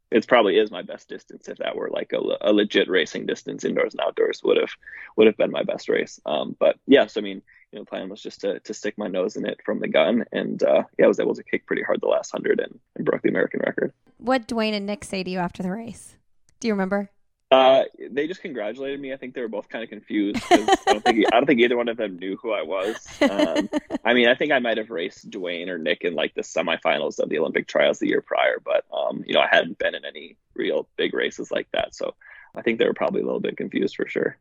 it's 0.10 0.26
probably 0.26 0.58
is 0.58 0.72
my 0.72 0.84
best 0.84 1.10
distance. 1.10 1.50
If 1.50 1.58
that 1.58 1.76
were 1.76 1.90
like 1.90 2.14
a, 2.14 2.22
a 2.42 2.54
legit 2.54 2.90
racing 2.90 3.26
distance, 3.26 3.66
indoors 3.66 3.94
and 3.94 4.02
outdoors 4.02 4.42
would 4.44 4.58
have 4.58 4.70
would 5.16 5.28
have 5.28 5.38
been 5.38 5.52
my 5.52 5.64
best 5.64 5.90
race. 5.90 6.20
Um, 6.26 6.56
but 6.60 6.78
yes, 6.86 7.18
I 7.18 7.22
mean 7.22 7.42
you 7.72 7.80
know 7.80 7.86
plan 7.86 8.10
was 8.10 8.22
just 8.22 8.42
to 8.42 8.60
to 8.62 8.74
stick 8.74 8.98
my 8.98 9.08
nose 9.08 9.36
in 9.36 9.46
it 9.46 9.60
from 9.66 9.80
the 9.80 9.88
gun, 9.88 10.26
and 10.32 10.62
uh, 10.64 10.84
yeah, 10.98 11.06
I 11.06 11.08
was 11.08 11.20
able 11.20 11.36
to 11.36 11.44
kick 11.44 11.66
pretty 11.66 11.84
hard 11.84 12.02
the 12.02 12.08
last 12.08 12.32
hundred 12.32 12.60
and, 12.60 12.80
and 12.96 13.06
broke 13.06 13.22
the 13.22 13.30
American 13.30 13.62
record. 13.66 13.94
What 14.18 14.48
Duane 14.48 14.74
and 14.74 14.86
Nick 14.86 15.04
say 15.04 15.24
to 15.24 15.30
you 15.30 15.40
after 15.40 15.62
the 15.62 15.72
race? 15.72 16.16
Do 16.60 16.68
you 16.68 16.74
remember? 16.74 17.12
Uh, 17.50 17.84
they 18.10 18.28
just 18.28 18.42
congratulated 18.42 19.00
me. 19.00 19.14
I 19.14 19.18
think 19.18 19.34
they 19.34 19.40
were 19.42 19.48
both 19.48 19.70
kind 19.70 19.82
of 19.84 19.90
confused. 19.90 20.42
I 20.52 20.68
don't 20.86 21.04
think 21.06 21.26
I 21.32 21.38
don't 21.38 21.46
think 21.46 21.62
either 21.62 21.78
one 21.78 21.88
of 21.88 21.96
them 21.96 22.18
knew 22.20 22.36
who 22.36 22.52
I 22.52 22.64
was. 22.64 22.96
Um, 23.22 23.70
I 24.04 24.14
mean, 24.14 24.28
I 24.28 24.36
think 24.36 24.52
I 24.52 24.60
might 24.60 24.78
have 24.78 24.90
raced 24.90 25.30
Duane 25.30 25.70
or 25.70 25.78
Nick 25.78 26.02
in 26.02 26.14
like 26.14 26.34
the 26.36 26.42
semifinals 26.42 27.20
of 27.20 27.30
the 27.30 27.40
Olympic 27.40 27.68
trials 27.68 28.00
the 28.00 28.08
year 28.08 28.22
prior, 28.22 28.62
but 28.64 28.84
um, 28.94 29.24
you 29.26 29.34
know, 29.34 29.40
I 29.40 29.48
hadn't 29.50 29.78
been 29.78 29.96
in 29.96 30.04
any 30.04 30.36
real 30.56 30.88
big 30.98 31.14
races 31.14 31.50
like 31.50 31.68
that. 31.72 31.96
So 31.96 32.16
I 32.54 32.62
think 32.64 32.80
they 32.80 32.86
were 32.86 32.94
probably 32.94 33.22
a 33.22 33.26
little 33.26 33.40
bit 33.40 33.56
confused 33.56 33.96
for 33.96 34.08
sure. 34.10 34.38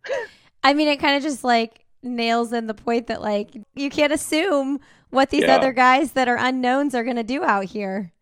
I 0.64 0.74
mean, 0.74 0.88
it 0.88 0.96
kind 0.96 1.16
of 1.16 1.22
just 1.22 1.44
like 1.44 1.84
nails 2.02 2.52
in 2.52 2.66
the 2.66 2.74
point 2.74 3.06
that 3.06 3.22
like 3.22 3.50
you 3.74 3.88
can't 3.88 4.12
assume 4.12 4.80
what 5.10 5.30
these 5.30 5.42
Yeah. 5.42 5.56
other 5.56 5.72
guys 5.72 6.12
that 6.12 6.26
are 6.26 6.36
unknowns 6.36 6.94
are 6.94 7.04
going 7.04 7.16
to 7.16 7.22
do 7.22 7.44
out 7.44 7.66
here. 7.66 8.12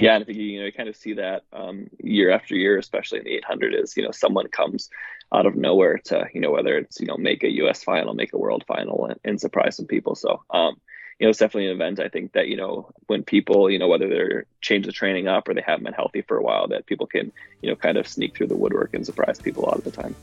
Yeah, 0.00 0.14
and 0.14 0.22
I 0.22 0.26
think 0.26 0.38
you 0.38 0.60
know 0.60 0.66
you 0.66 0.72
kind 0.72 0.88
of 0.88 0.94
see 0.94 1.14
that 1.14 1.42
um, 1.52 1.90
year 1.98 2.30
after 2.30 2.54
year, 2.54 2.78
especially 2.78 3.18
in 3.18 3.24
the 3.24 3.34
800, 3.34 3.74
is 3.74 3.96
you 3.96 4.04
know 4.04 4.12
someone 4.12 4.46
comes 4.46 4.90
out 5.32 5.44
of 5.44 5.56
nowhere 5.56 5.98
to 6.04 6.28
you 6.32 6.40
know 6.40 6.52
whether 6.52 6.78
it's 6.78 7.00
you 7.00 7.06
know 7.06 7.16
make 7.16 7.42
a 7.42 7.50
U.S. 7.62 7.82
final, 7.82 8.14
make 8.14 8.32
a 8.32 8.38
world 8.38 8.64
final, 8.68 9.06
and, 9.06 9.18
and 9.24 9.40
surprise 9.40 9.76
some 9.76 9.86
people. 9.86 10.14
So 10.14 10.44
um, 10.50 10.80
you 11.18 11.26
know 11.26 11.30
it's 11.30 11.40
definitely 11.40 11.66
an 11.66 11.74
event. 11.74 11.98
I 11.98 12.08
think 12.08 12.34
that 12.34 12.46
you 12.46 12.56
know 12.56 12.92
when 13.08 13.24
people 13.24 13.68
you 13.68 13.80
know 13.80 13.88
whether 13.88 14.08
they're 14.08 14.46
change 14.60 14.86
the 14.86 14.92
training 14.92 15.26
up 15.26 15.48
or 15.48 15.54
they 15.54 15.64
haven't 15.66 15.82
been 15.82 15.94
healthy 15.94 16.22
for 16.22 16.36
a 16.36 16.42
while, 16.42 16.68
that 16.68 16.86
people 16.86 17.08
can 17.08 17.32
you 17.60 17.68
know 17.68 17.74
kind 17.74 17.98
of 17.98 18.06
sneak 18.06 18.36
through 18.36 18.46
the 18.46 18.56
woodwork 18.56 18.94
and 18.94 19.04
surprise 19.04 19.40
people 19.40 19.64
a 19.64 19.66
lot 19.66 19.78
of 19.78 19.84
the 19.84 19.90
time. 19.90 20.14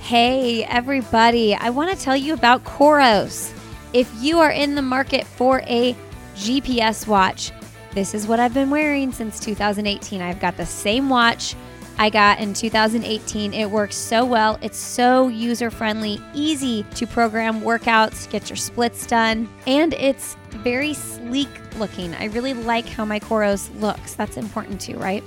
Hey, 0.00 0.64
everybody, 0.64 1.54
I 1.54 1.70
want 1.70 1.96
to 1.96 2.04
tell 2.04 2.16
you 2.16 2.34
about 2.34 2.64
Coros. 2.64 3.52
If 3.92 4.08
you 4.22 4.38
are 4.38 4.52
in 4.52 4.76
the 4.76 4.82
market 4.82 5.26
for 5.26 5.62
a 5.66 5.96
GPS 6.36 7.08
watch, 7.08 7.50
this 7.92 8.14
is 8.14 8.26
what 8.28 8.38
I've 8.38 8.54
been 8.54 8.70
wearing 8.70 9.10
since 9.10 9.40
2018. 9.40 10.22
I've 10.22 10.38
got 10.38 10.56
the 10.56 10.66
same 10.66 11.08
watch. 11.08 11.56
I 11.98 12.08
got 12.08 12.38
in 12.38 12.54
2018. 12.54 13.52
It 13.52 13.68
works 13.68 13.96
so 13.96 14.24
well. 14.24 14.60
It's 14.62 14.78
so 14.78 15.26
user 15.26 15.72
friendly, 15.72 16.20
easy 16.34 16.84
to 16.94 17.06
program 17.06 17.62
workouts, 17.62 18.30
get 18.30 18.48
your 18.48 18.56
splits 18.56 19.06
done, 19.06 19.48
and 19.66 19.92
it's 19.94 20.36
very 20.50 20.94
sleek 20.94 21.48
looking. 21.76 22.14
I 22.14 22.26
really 22.26 22.54
like 22.54 22.86
how 22.86 23.04
my 23.04 23.18
Coros 23.18 23.68
looks. 23.80 24.14
That's 24.14 24.36
important 24.36 24.80
too, 24.80 24.98
right? 24.98 25.24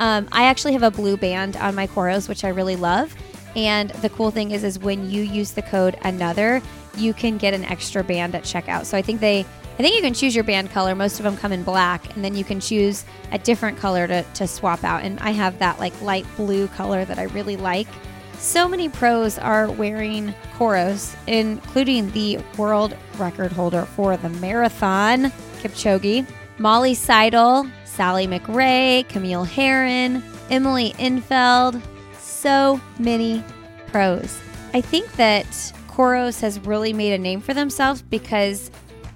Um, 0.00 0.28
I 0.32 0.44
actually 0.44 0.72
have 0.72 0.82
a 0.82 0.90
blue 0.90 1.16
band 1.16 1.56
on 1.56 1.76
my 1.76 1.86
Coros, 1.86 2.28
which 2.28 2.42
I 2.42 2.48
really 2.48 2.76
love. 2.76 3.14
And 3.54 3.90
the 3.90 4.08
cool 4.08 4.32
thing 4.32 4.50
is, 4.50 4.64
is 4.64 4.78
when 4.78 5.08
you 5.08 5.22
use 5.22 5.52
the 5.52 5.62
code 5.62 5.96
another, 6.02 6.60
you 6.96 7.14
can 7.14 7.38
get 7.38 7.54
an 7.54 7.64
extra 7.64 8.04
band 8.04 8.34
at 8.34 8.42
checkout. 8.42 8.84
So 8.84 8.96
I 8.96 9.02
think 9.02 9.20
they 9.20 9.46
I 9.74 9.76
think 9.76 9.96
you 9.96 10.02
can 10.02 10.12
choose 10.12 10.34
your 10.34 10.44
band 10.44 10.70
color. 10.70 10.94
Most 10.94 11.18
of 11.18 11.24
them 11.24 11.36
come 11.36 11.50
in 11.50 11.62
black, 11.62 12.14
and 12.14 12.22
then 12.22 12.34
you 12.36 12.44
can 12.44 12.60
choose 12.60 13.04
a 13.32 13.38
different 13.38 13.78
color 13.78 14.06
to, 14.06 14.22
to 14.22 14.46
swap 14.46 14.84
out. 14.84 15.02
And 15.02 15.18
I 15.20 15.30
have 15.30 15.58
that 15.60 15.78
like 15.78 15.98
light 16.02 16.26
blue 16.36 16.68
color 16.68 17.04
that 17.06 17.18
I 17.18 17.24
really 17.24 17.56
like. 17.56 17.88
So 18.36 18.68
many 18.68 18.88
pros 18.88 19.38
are 19.38 19.70
wearing 19.70 20.34
Coros, 20.58 21.16
including 21.26 22.10
the 22.10 22.38
world 22.58 22.94
record 23.16 23.52
holder 23.52 23.86
for 23.86 24.16
the 24.16 24.28
marathon, 24.28 25.32
Kipchoge, 25.62 26.26
Molly 26.58 26.92
Seidel, 26.92 27.66
Sally 27.84 28.26
McRae, 28.26 29.08
Camille 29.08 29.44
Herron, 29.44 30.22
Emily 30.50 30.92
Infeld. 30.98 31.80
So 32.18 32.80
many 32.98 33.42
pros. 33.86 34.38
I 34.74 34.80
think 34.80 35.10
that 35.12 35.72
Coros 35.92 36.40
has 36.40 36.58
really 36.60 36.94
made 36.94 37.12
a 37.12 37.18
name 37.18 37.42
for 37.42 37.52
themselves 37.52 38.00
because 38.00 38.70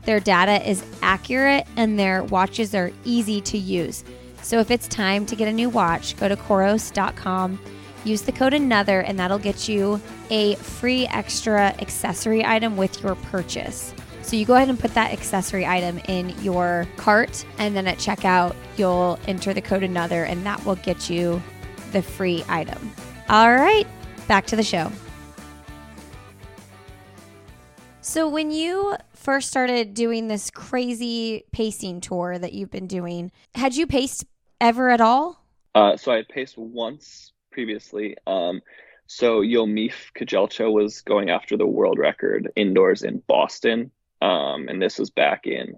their 0.05 0.21
data 0.21 0.69
is 0.69 0.85
accurate 1.01 1.67
and 1.77 1.99
their 1.99 2.23
watches 2.25 2.75
are 2.75 2.93
easy 3.05 3.41
to 3.41 3.57
use. 3.57 4.05
So 4.43 4.61
if 4.61 4.71
it's 4.71 4.87
time 4.87 5.25
to 5.27 5.35
get 5.35 5.49
a 5.49 5.53
new 5.53 5.71
watch, 5.71 6.17
go 6.19 6.29
to 6.29 6.37
Coros.com, 6.37 7.59
use 8.05 8.23
the 8.23 8.31
code 8.31 8.53
another, 8.53 9.01
and 9.01 9.19
that'll 9.19 9.39
get 9.39 9.69
you 9.69 10.01
a 10.31 10.55
free 10.57 11.07
extra 11.07 11.75
accessory 11.81 12.45
item 12.45 12.77
with 12.77 13.03
your 13.03 13.15
purchase. 13.15 13.95
So 14.21 14.37
you 14.37 14.45
go 14.45 14.55
ahead 14.55 14.69
and 14.69 14.79
put 14.79 14.93
that 14.95 15.13
accessory 15.13 15.65
item 15.65 15.99
in 16.09 16.29
your 16.43 16.87
cart, 16.97 17.45
and 17.59 17.75
then 17.75 17.87
at 17.87 17.97
checkout, 17.99 18.55
you'll 18.77 19.19
enter 19.27 19.55
the 19.55 19.63
code 19.63 19.83
another, 19.83 20.25
and 20.25 20.45
that 20.45 20.65
will 20.67 20.77
get 20.77 21.09
you 21.09 21.43
the 21.93 22.03
free 22.03 22.45
item. 22.49 22.93
All 23.29 23.53
right, 23.53 23.87
back 24.29 24.47
to 24.47 24.57
the 24.57 24.63
show. 24.63 24.93
So 28.07 28.29
when 28.29 28.53
you 28.53 28.95
first 29.15 29.49
started 29.49 29.93
doing 29.93 30.29
this 30.29 30.49
crazy 30.49 31.43
pacing 31.51 32.01
tour 32.01 32.39
that 32.39 32.53
you've 32.53 32.71
been 32.71 32.87
doing, 32.87 33.33
had 33.57 33.75
you 33.75 33.89
paced 33.89 34.25
ever 34.61 34.91
at 34.91 35.01
all? 35.01 35.45
Uh, 35.75 35.97
so 35.97 36.13
I 36.13 36.17
had 36.19 36.29
paced 36.29 36.57
once 36.57 37.33
previously. 37.51 38.17
Um, 38.25 38.63
so 39.09 39.41
Yomif 39.41 40.13
Kejelcha 40.17 40.73
was 40.73 41.01
going 41.01 41.31
after 41.31 41.57
the 41.57 41.67
world 41.67 41.99
record 41.99 42.49
indoors 42.55 43.03
in 43.03 43.25
Boston. 43.27 43.91
Um, 44.23 44.69
and 44.69 44.81
this 44.81 45.01
was 45.01 45.11
back 45.11 45.49
in, 45.49 45.75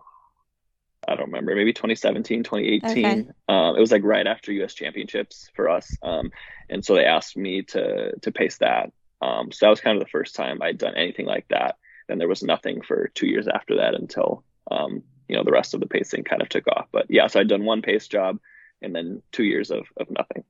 I 1.09 1.15
don't 1.15 1.29
remember, 1.29 1.57
maybe 1.57 1.73
2017, 1.73 2.43
2018. 2.43 3.07
Okay. 3.07 3.29
Um, 3.49 3.75
it 3.75 3.81
was 3.81 3.91
like 3.91 4.05
right 4.05 4.27
after 4.27 4.53
US 4.53 4.75
championships 4.75 5.51
for 5.57 5.71
us. 5.71 5.97
Um, 6.03 6.31
and 6.69 6.85
so 6.85 6.95
they 6.95 7.07
asked 7.07 7.39
me 7.39 7.63
to, 7.63 8.19
to 8.21 8.31
pace 8.31 8.59
that. 8.59 8.93
Um, 9.23 9.51
so 9.51 9.65
that 9.65 9.71
was 9.71 9.81
kind 9.81 9.97
of 9.97 10.05
the 10.05 10.11
first 10.11 10.35
time 10.35 10.61
I'd 10.61 10.77
done 10.77 10.95
anything 10.95 11.25
like 11.25 11.49
that 11.49 11.77
then 12.09 12.19
there 12.19 12.29
was 12.29 12.43
nothing 12.43 12.83
for 12.83 13.11
two 13.15 13.27
years 13.27 13.47
after 13.49 13.77
that 13.77 13.95
until 13.95 14.43
um, 14.71 15.03
you 15.29 15.37
know 15.37 15.45
the 15.45 15.53
rest 15.53 15.75
of 15.75 15.81
the 15.81 15.87
pacing 15.87 16.25
kind 16.25 16.43
of 16.43 16.49
took 16.49 16.67
off. 16.69 16.89
But 16.91 17.07
yeah, 17.09 17.27
so 17.27 17.41
I'd 17.41 17.49
done 17.49 17.65
one 17.65 17.83
pace 17.83 18.09
job 18.09 18.39
and 18.83 18.95
then 18.95 19.23
two 19.33 19.45
years 19.45 19.71
of, 19.71 19.87
of 19.97 20.09
nothing. 20.11 20.45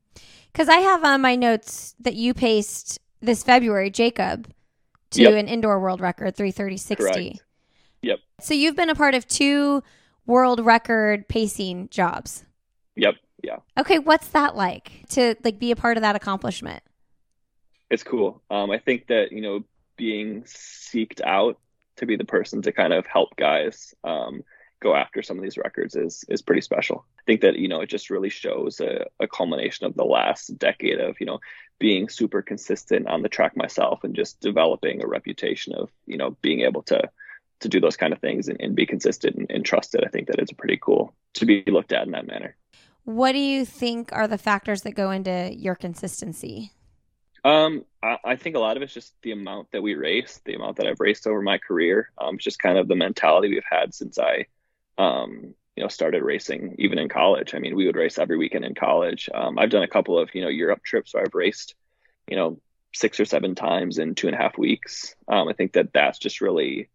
Because 0.53 0.69
I 0.69 0.79
have 0.79 1.05
on 1.05 1.21
my 1.21 1.37
notes 1.37 1.95
that 2.01 2.15
you 2.15 2.35
paced 2.35 2.99
this 3.21 3.43
February 3.43 3.91
Jacob 3.91 4.53
to 5.11 5.23
yep. 5.23 5.35
an 5.35 5.49
indoor 5.49 5.81
world 5.81 6.01
record 6.01 6.37
330 6.37 7.41
Yep. 8.03 8.19
So 8.41 8.55
you've 8.55 8.77
been 8.77 8.91
a 8.91 8.95
part 8.95 9.15
of 9.15 9.27
two 9.27 9.83
world 10.27 10.65
record 10.65 11.27
pacing 11.29 11.89
jobs. 11.91 12.45
Yep. 12.97 13.15
Yeah. 13.43 13.57
Okay, 13.79 13.99
what's 13.99 14.29
that 14.29 14.57
like 14.57 15.05
to 15.11 15.37
like 15.45 15.59
be 15.59 15.71
a 15.71 15.77
part 15.77 15.97
of 15.97 16.03
that 16.03 16.17
accomplishment? 16.17 16.83
It's 17.91 18.03
cool. 18.03 18.43
Um, 18.51 18.71
I 18.71 18.79
think 18.79 19.07
that 19.07 19.33
you 19.33 19.41
know 19.41 19.65
being 19.99 20.45
seeked 20.45 21.21
out 21.23 21.59
to 21.97 22.07
be 22.07 22.17
the 22.17 22.25
person 22.25 22.63
to 22.63 22.73
kind 22.73 22.95
of 22.95 23.07
help 23.07 23.37
guys 23.37 23.95
um, 24.05 24.43
go 24.81 24.95
after 24.95 25.23
some 25.23 25.37
of 25.37 25.43
these 25.43 25.59
records 25.59 25.95
is 25.95 26.25
is 26.29 26.41
pretty 26.41 26.63
special. 26.63 27.05
I 27.19 27.23
think 27.27 27.43
that 27.43 27.59
you 27.59 27.69
know 27.69 27.83
it 27.83 27.91
just 27.91 28.09
really 28.09 28.31
shows 28.31 28.81
a, 28.81 29.07
a, 29.21 29.27
culmination 29.27 29.87
of 29.87 29.95
the 29.95 30.05
last 30.05 30.57
decade 30.59 31.01
of 31.01 31.21
you 31.21 31.27
know 31.27 31.41
being 31.79 32.09
super 32.09 32.41
consistent 32.41 33.07
on 33.09 33.23
the 33.23 33.29
track 33.29 33.57
myself 33.57 34.05
and 34.05 34.15
just 34.15 34.41
developing 34.41 35.03
a 35.03 35.07
reputation 35.07 35.75
of 35.75 35.91
you 36.07 36.17
know 36.17 36.37
being 36.41 36.61
able 36.61 36.83
to 36.83 37.03
to 37.61 37.69
do 37.69 37.81
those 37.81 37.97
kind 37.97 38.13
of 38.13 38.21
things 38.21 38.49
and, 38.49 38.61
and 38.61 38.77
be 38.77 38.87
consistent 38.87 39.37
and, 39.37 39.51
and 39.51 39.65
trusted. 39.65 40.05
I 40.05 40.09
think 40.09 40.29
that 40.29 40.39
it's 40.39 40.53
pretty 40.53 40.79
cool 40.81 41.13
to 41.35 41.47
be 41.47 41.65
looked 41.67 41.93
at 41.93 42.07
in 42.07 42.13
that 42.13 42.27
manner. 42.27 42.57
What 43.05 43.33
do 43.33 43.39
you 43.39 43.65
think 43.65 44.13
are 44.13 44.29
the 44.29 44.39
factors 44.39 44.83
that 44.83 44.95
go 44.95 45.11
into 45.11 45.53
your 45.57 45.75
consistency? 45.75 46.73
Um, 47.49 47.87
I, 48.03 48.19
I, 48.23 48.37
think 48.37 48.57
a 48.57 48.59
lot 48.59 48.77
of 48.77 48.83
it's 48.83 48.93
just 48.93 49.15
the 49.23 49.33
amount 49.33 49.73
that 49.73 49.83
we 49.83 49.95
race, 49.95 50.39
the 50.45 50.53
amount 50.53 50.77
that 50.77 50.87
I've 50.87 51.01
raced 51.01 51.27
over 51.27 51.41
my 51.41 51.57
career. 51.57 52.11
Um, 52.19 52.35
it's 52.35 52.45
just 52.45 52.59
kind 52.59 52.77
of 52.77 52.89
the 52.89 52.95
mentality 52.95 53.49
we've 53.49 53.63
had 53.69 53.95
since 53.95 54.19
I, 54.19 54.45
um, 54.99 55.55
you 55.75 55.83
know, 55.83 55.89
started 55.89 56.23
racing 56.23 56.77
even 56.79 56.99
in 56.99 57.09
college. 57.09 57.55
I 57.55 57.59
mean, 57.59 57.75
we 57.75 57.87
would 57.87 57.97
race 57.97 58.19
every 58.19 58.37
weekend 58.37 58.67
in 58.67 58.75
college. 58.75 59.31
Um, 59.35 59.59
I've 59.59 59.71
done 59.71 59.83
a 59.83 59.89
couple 59.89 60.19
of, 60.19 60.35
you 60.35 60.43
know, 60.43 60.49
Europe 60.49 60.83
trips 60.83 61.15
where 61.15 61.23
I've 61.23 61.35
raced, 61.35 61.75
you 62.29 62.37
know, 62.37 62.61
six 62.93 63.19
or 63.19 63.25
seven 63.25 63.55
times 63.55 63.97
in 63.97 64.15
two 64.15 64.27
and 64.27 64.37
a 64.37 64.39
half 64.39 64.59
weeks. 64.59 65.15
Um, 65.27 65.49
I 65.49 65.55
think 65.55 65.73
that 65.73 65.95
that's 65.95 66.19
just 66.19 66.43
really 66.43 66.91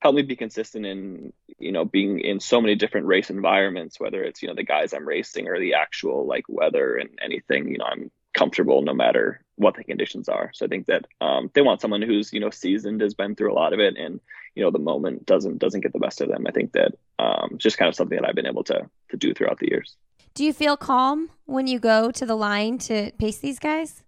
helped 0.00 0.16
me 0.16 0.22
be 0.22 0.36
consistent 0.36 0.86
in, 0.86 1.34
you 1.58 1.72
know, 1.72 1.84
being 1.84 2.20
in 2.20 2.40
so 2.40 2.62
many 2.62 2.76
different 2.76 3.08
race 3.08 3.28
environments, 3.28 4.00
whether 4.00 4.22
it's, 4.22 4.40
you 4.40 4.48
know, 4.48 4.54
the 4.54 4.62
guys 4.62 4.94
I'm 4.94 5.06
racing 5.06 5.48
or 5.48 5.60
the 5.60 5.74
actual 5.74 6.26
like 6.26 6.44
weather 6.48 6.96
and 6.96 7.10
anything, 7.22 7.68
you 7.68 7.76
know, 7.76 7.84
I'm 7.84 8.10
comfortable 8.32 8.80
no 8.80 8.94
matter 8.94 9.42
what 9.56 9.74
the 9.74 9.84
conditions 9.84 10.28
are. 10.28 10.50
So 10.54 10.66
I 10.66 10.68
think 10.68 10.86
that 10.86 11.06
um, 11.20 11.50
they 11.54 11.62
want 11.62 11.80
someone 11.80 12.02
who's 12.02 12.32
you 12.32 12.40
know 12.40 12.50
seasoned, 12.50 13.00
has 13.00 13.14
been 13.14 13.34
through 13.34 13.52
a 13.52 13.54
lot 13.54 13.72
of 13.72 13.80
it, 13.80 13.96
and 13.96 14.20
you 14.54 14.62
know 14.62 14.70
the 14.70 14.78
moment 14.78 15.26
doesn't 15.26 15.58
doesn't 15.58 15.80
get 15.80 15.92
the 15.92 15.98
best 15.98 16.20
of 16.20 16.28
them. 16.28 16.46
I 16.46 16.50
think 16.50 16.72
that 16.72 16.92
um, 17.18 17.50
it's 17.54 17.64
just 17.64 17.78
kind 17.78 17.88
of 17.88 17.94
something 17.94 18.16
that 18.16 18.28
I've 18.28 18.34
been 18.34 18.46
able 18.46 18.64
to 18.64 18.88
to 19.10 19.16
do 19.16 19.34
throughout 19.34 19.58
the 19.58 19.68
years. 19.68 19.96
Do 20.34 20.44
you 20.44 20.52
feel 20.52 20.76
calm 20.76 21.30
when 21.46 21.66
you 21.66 21.78
go 21.78 22.10
to 22.10 22.26
the 22.26 22.36
line 22.36 22.78
to 22.78 23.10
pace 23.18 23.38
these 23.38 23.58
guys? 23.58 24.02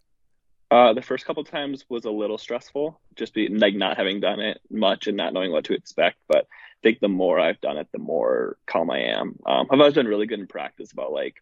Uh, 0.71 0.93
the 0.93 1.01
first 1.01 1.25
couple 1.25 1.43
times 1.45 1.87
was 1.89 2.05
a 2.05 2.11
little 2.11 2.37
stressful, 2.37 3.01
just 3.17 3.33
be 3.33 3.49
like 3.49 3.75
not 3.75 3.97
having 3.97 4.21
done 4.21 4.39
it 4.39 4.61
much 4.71 5.07
and 5.07 5.17
not 5.17 5.33
knowing 5.33 5.51
what 5.51 5.65
to 5.65 5.73
expect. 5.73 6.19
But 6.29 6.41
I 6.45 6.81
think 6.83 7.01
the 7.01 7.09
more 7.09 7.41
I've 7.41 7.61
done 7.63 7.79
it, 7.79 7.89
the 7.93 7.99
more 7.99 8.59
calm 8.67 8.91
I 8.91 8.99
am. 8.99 9.39
Um, 9.47 9.67
I've 9.71 9.81
always 9.81 9.95
been 9.95 10.07
really 10.07 10.27
good 10.27 10.41
in 10.41 10.47
practice 10.47 10.93
about 10.93 11.13
like 11.13 11.37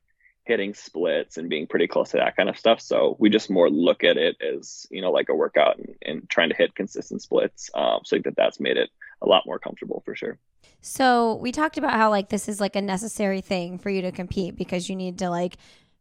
hitting 0.46 0.74
splits 0.74 1.36
and 1.36 1.50
being 1.50 1.66
pretty 1.66 1.86
close 1.86 2.10
to 2.10 2.18
that 2.18 2.36
kind 2.36 2.48
of 2.48 2.56
stuff. 2.56 2.80
So 2.80 3.16
we 3.18 3.28
just 3.28 3.50
more 3.50 3.68
look 3.68 4.04
at 4.04 4.16
it 4.16 4.36
as, 4.40 4.86
you 4.90 5.02
know, 5.02 5.10
like 5.10 5.28
a 5.28 5.34
workout 5.34 5.78
and, 5.78 5.94
and 6.02 6.30
trying 6.30 6.50
to 6.50 6.56
hit 6.56 6.74
consistent 6.74 7.22
splits. 7.22 7.68
Um, 7.74 8.00
so 8.04 8.14
I 8.14 8.18
think 8.18 8.24
that 8.26 8.36
that's 8.36 8.60
made 8.60 8.76
it 8.76 8.90
a 9.22 9.26
lot 9.26 9.44
more 9.46 9.58
comfortable 9.58 10.02
for 10.04 10.14
sure. 10.14 10.38
So 10.80 11.34
we 11.36 11.50
talked 11.50 11.78
about 11.78 11.94
how 11.94 12.10
like 12.10 12.28
this 12.28 12.48
is 12.48 12.60
like 12.60 12.76
a 12.76 12.82
necessary 12.82 13.40
thing 13.40 13.78
for 13.78 13.90
you 13.90 14.02
to 14.02 14.12
compete 14.12 14.56
because 14.56 14.88
you 14.88 14.94
need 14.94 15.18
to 15.18 15.30
like 15.30 15.56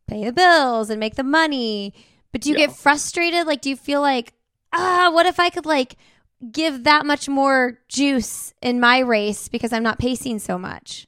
pay 0.07 0.23
the 0.23 0.31
bills 0.31 0.89
and 0.89 0.99
make 0.99 1.15
the 1.15 1.23
money. 1.23 1.93
But 2.31 2.41
do 2.41 2.49
you 2.49 2.57
yeah. 2.57 2.67
get 2.67 2.75
frustrated? 2.75 3.47
Like, 3.47 3.61
do 3.61 3.69
you 3.69 3.75
feel 3.75 4.01
like, 4.01 4.33
ah, 4.73 5.09
what 5.11 5.25
if 5.25 5.39
I 5.39 5.49
could 5.49 5.65
like 5.65 5.95
give 6.51 6.83
that 6.83 7.05
much 7.05 7.27
more 7.27 7.79
juice 7.87 8.53
in 8.61 8.79
my 8.79 8.99
race 8.99 9.47
because 9.47 9.73
I'm 9.73 9.83
not 9.83 9.99
pacing 9.99 10.39
so 10.39 10.57
much? 10.57 11.07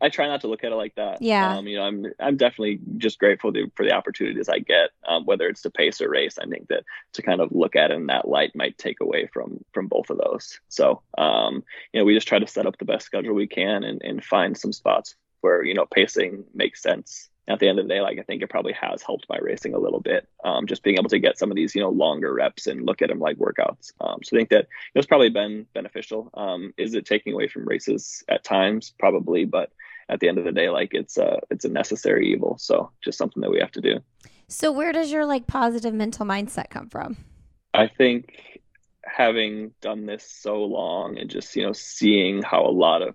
I 0.00 0.08
try 0.08 0.26
not 0.26 0.42
to 0.42 0.48
look 0.48 0.64
at 0.64 0.72
it 0.72 0.76
like 0.76 0.94
that. 0.94 1.20
Yeah. 1.20 1.56
Um, 1.56 1.66
you 1.66 1.76
know, 1.76 1.82
I'm 1.82 2.06
I'm 2.20 2.36
definitely 2.36 2.80
just 2.96 3.18
grateful 3.18 3.52
to, 3.52 3.70
for 3.74 3.84
the 3.84 3.92
opportunities 3.92 4.48
I 4.48 4.58
get, 4.58 4.90
um, 5.06 5.24
whether 5.24 5.48
it's 5.48 5.62
to 5.62 5.70
pace 5.70 6.00
or 6.00 6.08
race. 6.08 6.38
I 6.38 6.46
think 6.46 6.68
that 6.68 6.84
to 7.14 7.22
kind 7.22 7.40
of 7.40 7.52
look 7.52 7.76
at 7.76 7.90
it 7.90 7.94
in 7.94 8.06
that 8.06 8.28
light 8.28 8.54
might 8.54 8.78
take 8.78 9.00
away 9.00 9.28
from 9.32 9.64
from 9.72 9.88
both 9.88 10.10
of 10.10 10.18
those. 10.18 10.60
So, 10.68 11.02
um, 11.16 11.64
you 11.92 12.00
know, 12.00 12.04
we 12.04 12.14
just 12.14 12.28
try 12.28 12.38
to 12.38 12.46
set 12.46 12.66
up 12.66 12.78
the 12.78 12.84
best 12.84 13.06
schedule 13.06 13.34
we 13.34 13.46
can 13.46 13.84
and, 13.84 14.02
and 14.02 14.24
find 14.24 14.56
some 14.56 14.72
spots 14.72 15.14
where 15.40 15.62
you 15.62 15.74
know 15.74 15.86
pacing 15.86 16.44
makes 16.54 16.82
sense 16.82 17.28
at 17.48 17.60
the 17.60 17.68
end 17.68 17.78
of 17.78 17.88
the 17.88 17.94
day, 17.94 18.00
like 18.00 18.18
I 18.18 18.22
think 18.22 18.42
it 18.42 18.50
probably 18.50 18.74
has 18.74 19.02
helped 19.02 19.26
my 19.28 19.38
racing 19.40 19.72
a 19.72 19.78
little 19.78 20.00
bit. 20.00 20.28
Um, 20.44 20.66
just 20.66 20.82
being 20.82 20.98
able 20.98 21.08
to 21.08 21.18
get 21.18 21.38
some 21.38 21.50
of 21.50 21.56
these, 21.56 21.74
you 21.74 21.80
know, 21.80 21.88
longer 21.88 22.34
reps 22.34 22.66
and 22.66 22.84
look 22.84 23.00
at 23.00 23.08
them 23.08 23.20
like 23.20 23.38
workouts. 23.38 23.92
Um, 24.00 24.18
so 24.22 24.36
I 24.36 24.38
think 24.38 24.50
that 24.50 24.66
it's 24.94 25.06
probably 25.06 25.30
been 25.30 25.66
beneficial. 25.72 26.30
Um, 26.34 26.74
is 26.76 26.94
it 26.94 27.06
taking 27.06 27.32
away 27.32 27.48
from 27.48 27.66
races 27.66 28.22
at 28.28 28.44
times? 28.44 28.92
Probably, 28.98 29.46
but 29.46 29.72
at 30.08 30.20
the 30.20 30.28
end 30.28 30.38
of 30.38 30.44
the 30.44 30.52
day, 30.52 30.70
like 30.70 30.90
it's 30.92 31.16
a 31.16 31.40
it's 31.50 31.64
a 31.64 31.68
necessary 31.68 32.32
evil. 32.32 32.56
So 32.58 32.90
just 33.02 33.18
something 33.18 33.40
that 33.42 33.50
we 33.50 33.60
have 33.60 33.72
to 33.72 33.80
do. 33.80 34.00
So 34.48 34.72
where 34.72 34.92
does 34.92 35.12
your 35.12 35.26
like 35.26 35.46
positive 35.46 35.94
mental 35.94 36.26
mindset 36.26 36.70
come 36.70 36.88
from? 36.88 37.16
I 37.74 37.86
think 37.86 38.60
having 39.04 39.72
done 39.80 40.06
this 40.06 40.28
so 40.28 40.64
long 40.64 41.18
and 41.18 41.30
just 41.30 41.54
you 41.56 41.62
know 41.62 41.72
seeing 41.72 42.42
how 42.42 42.64
a 42.64 42.70
lot 42.70 43.02
of 43.02 43.14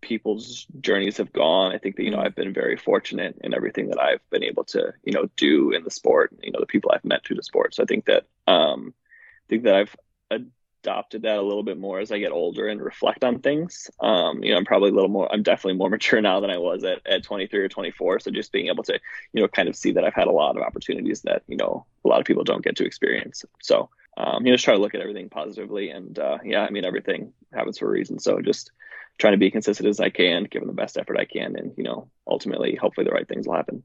people's 0.00 0.66
journeys 0.80 1.18
have 1.18 1.32
gone. 1.32 1.72
I 1.72 1.78
think 1.78 1.96
that, 1.96 2.04
you 2.04 2.10
know, 2.10 2.18
mm-hmm. 2.18 2.26
I've 2.26 2.34
been 2.34 2.54
very 2.54 2.76
fortunate 2.76 3.38
in 3.42 3.54
everything 3.54 3.88
that 3.88 4.00
I've 4.00 4.20
been 4.30 4.42
able 4.42 4.64
to, 4.64 4.94
you 5.04 5.12
know, 5.12 5.28
do 5.36 5.72
in 5.72 5.84
the 5.84 5.90
sport, 5.90 6.32
you 6.42 6.50
know, 6.50 6.60
the 6.60 6.66
people 6.66 6.90
I've 6.92 7.04
met 7.04 7.24
through 7.24 7.36
the 7.36 7.42
sport. 7.42 7.74
So 7.74 7.82
I 7.82 7.86
think 7.86 8.06
that, 8.06 8.24
um, 8.46 8.94
I 8.96 9.46
think 9.48 9.64
that 9.64 9.74
I've 9.74 9.96
adopted 10.82 11.22
that 11.22 11.38
a 11.38 11.42
little 11.42 11.62
bit 11.62 11.78
more 11.78 12.00
as 12.00 12.10
I 12.10 12.18
get 12.18 12.32
older 12.32 12.68
and 12.68 12.80
reflect 12.80 13.24
on 13.24 13.40
things. 13.40 13.90
Um, 14.00 14.42
you 14.42 14.50
know, 14.50 14.56
I'm 14.56 14.64
probably 14.64 14.90
a 14.90 14.94
little 14.94 15.10
more, 15.10 15.32
I'm 15.32 15.42
definitely 15.42 15.78
more 15.78 15.90
mature 15.96 16.20
now 16.20 16.40
than 16.40 16.50
I 16.50 16.58
was 16.58 16.84
at, 16.84 17.06
at 17.06 17.22
23 17.22 17.60
or 17.60 17.68
24. 17.68 18.20
So 18.20 18.30
just 18.30 18.52
being 18.52 18.68
able 18.68 18.84
to, 18.84 18.98
you 19.32 19.42
know, 19.42 19.48
kind 19.48 19.68
of 19.68 19.76
see 19.76 19.92
that 19.92 20.04
I've 20.04 20.14
had 20.14 20.28
a 20.28 20.32
lot 20.32 20.56
of 20.56 20.62
opportunities 20.62 21.22
that, 21.22 21.42
you 21.46 21.56
know, 21.56 21.84
a 22.04 22.08
lot 22.08 22.20
of 22.20 22.26
people 22.26 22.44
don't 22.44 22.64
get 22.64 22.76
to 22.76 22.84
experience. 22.84 23.44
So, 23.62 23.90
um, 24.16 24.44
you 24.44 24.50
know, 24.50 24.56
just 24.56 24.64
try 24.64 24.74
to 24.74 24.80
look 24.80 24.94
at 24.94 25.00
everything 25.00 25.28
positively. 25.28 25.90
And, 25.90 26.18
uh, 26.18 26.38
yeah, 26.44 26.62
I 26.62 26.70
mean, 26.70 26.84
everything 26.84 27.32
happens 27.52 27.78
for 27.78 27.86
a 27.86 27.90
reason. 27.90 28.18
So 28.18 28.40
just 28.40 28.70
trying 29.18 29.34
to 29.34 29.38
be 29.38 29.50
consistent 29.50 29.88
as 29.88 30.00
I 30.00 30.10
can, 30.10 30.44
giving 30.44 30.68
the 30.68 30.74
best 30.74 30.96
effort 30.96 31.18
I 31.18 31.26
can. 31.26 31.56
And, 31.56 31.72
you 31.76 31.84
know, 31.84 32.08
ultimately, 32.26 32.74
hopefully 32.74 33.04
the 33.04 33.12
right 33.12 33.28
things 33.28 33.46
will 33.46 33.54
happen. 33.54 33.82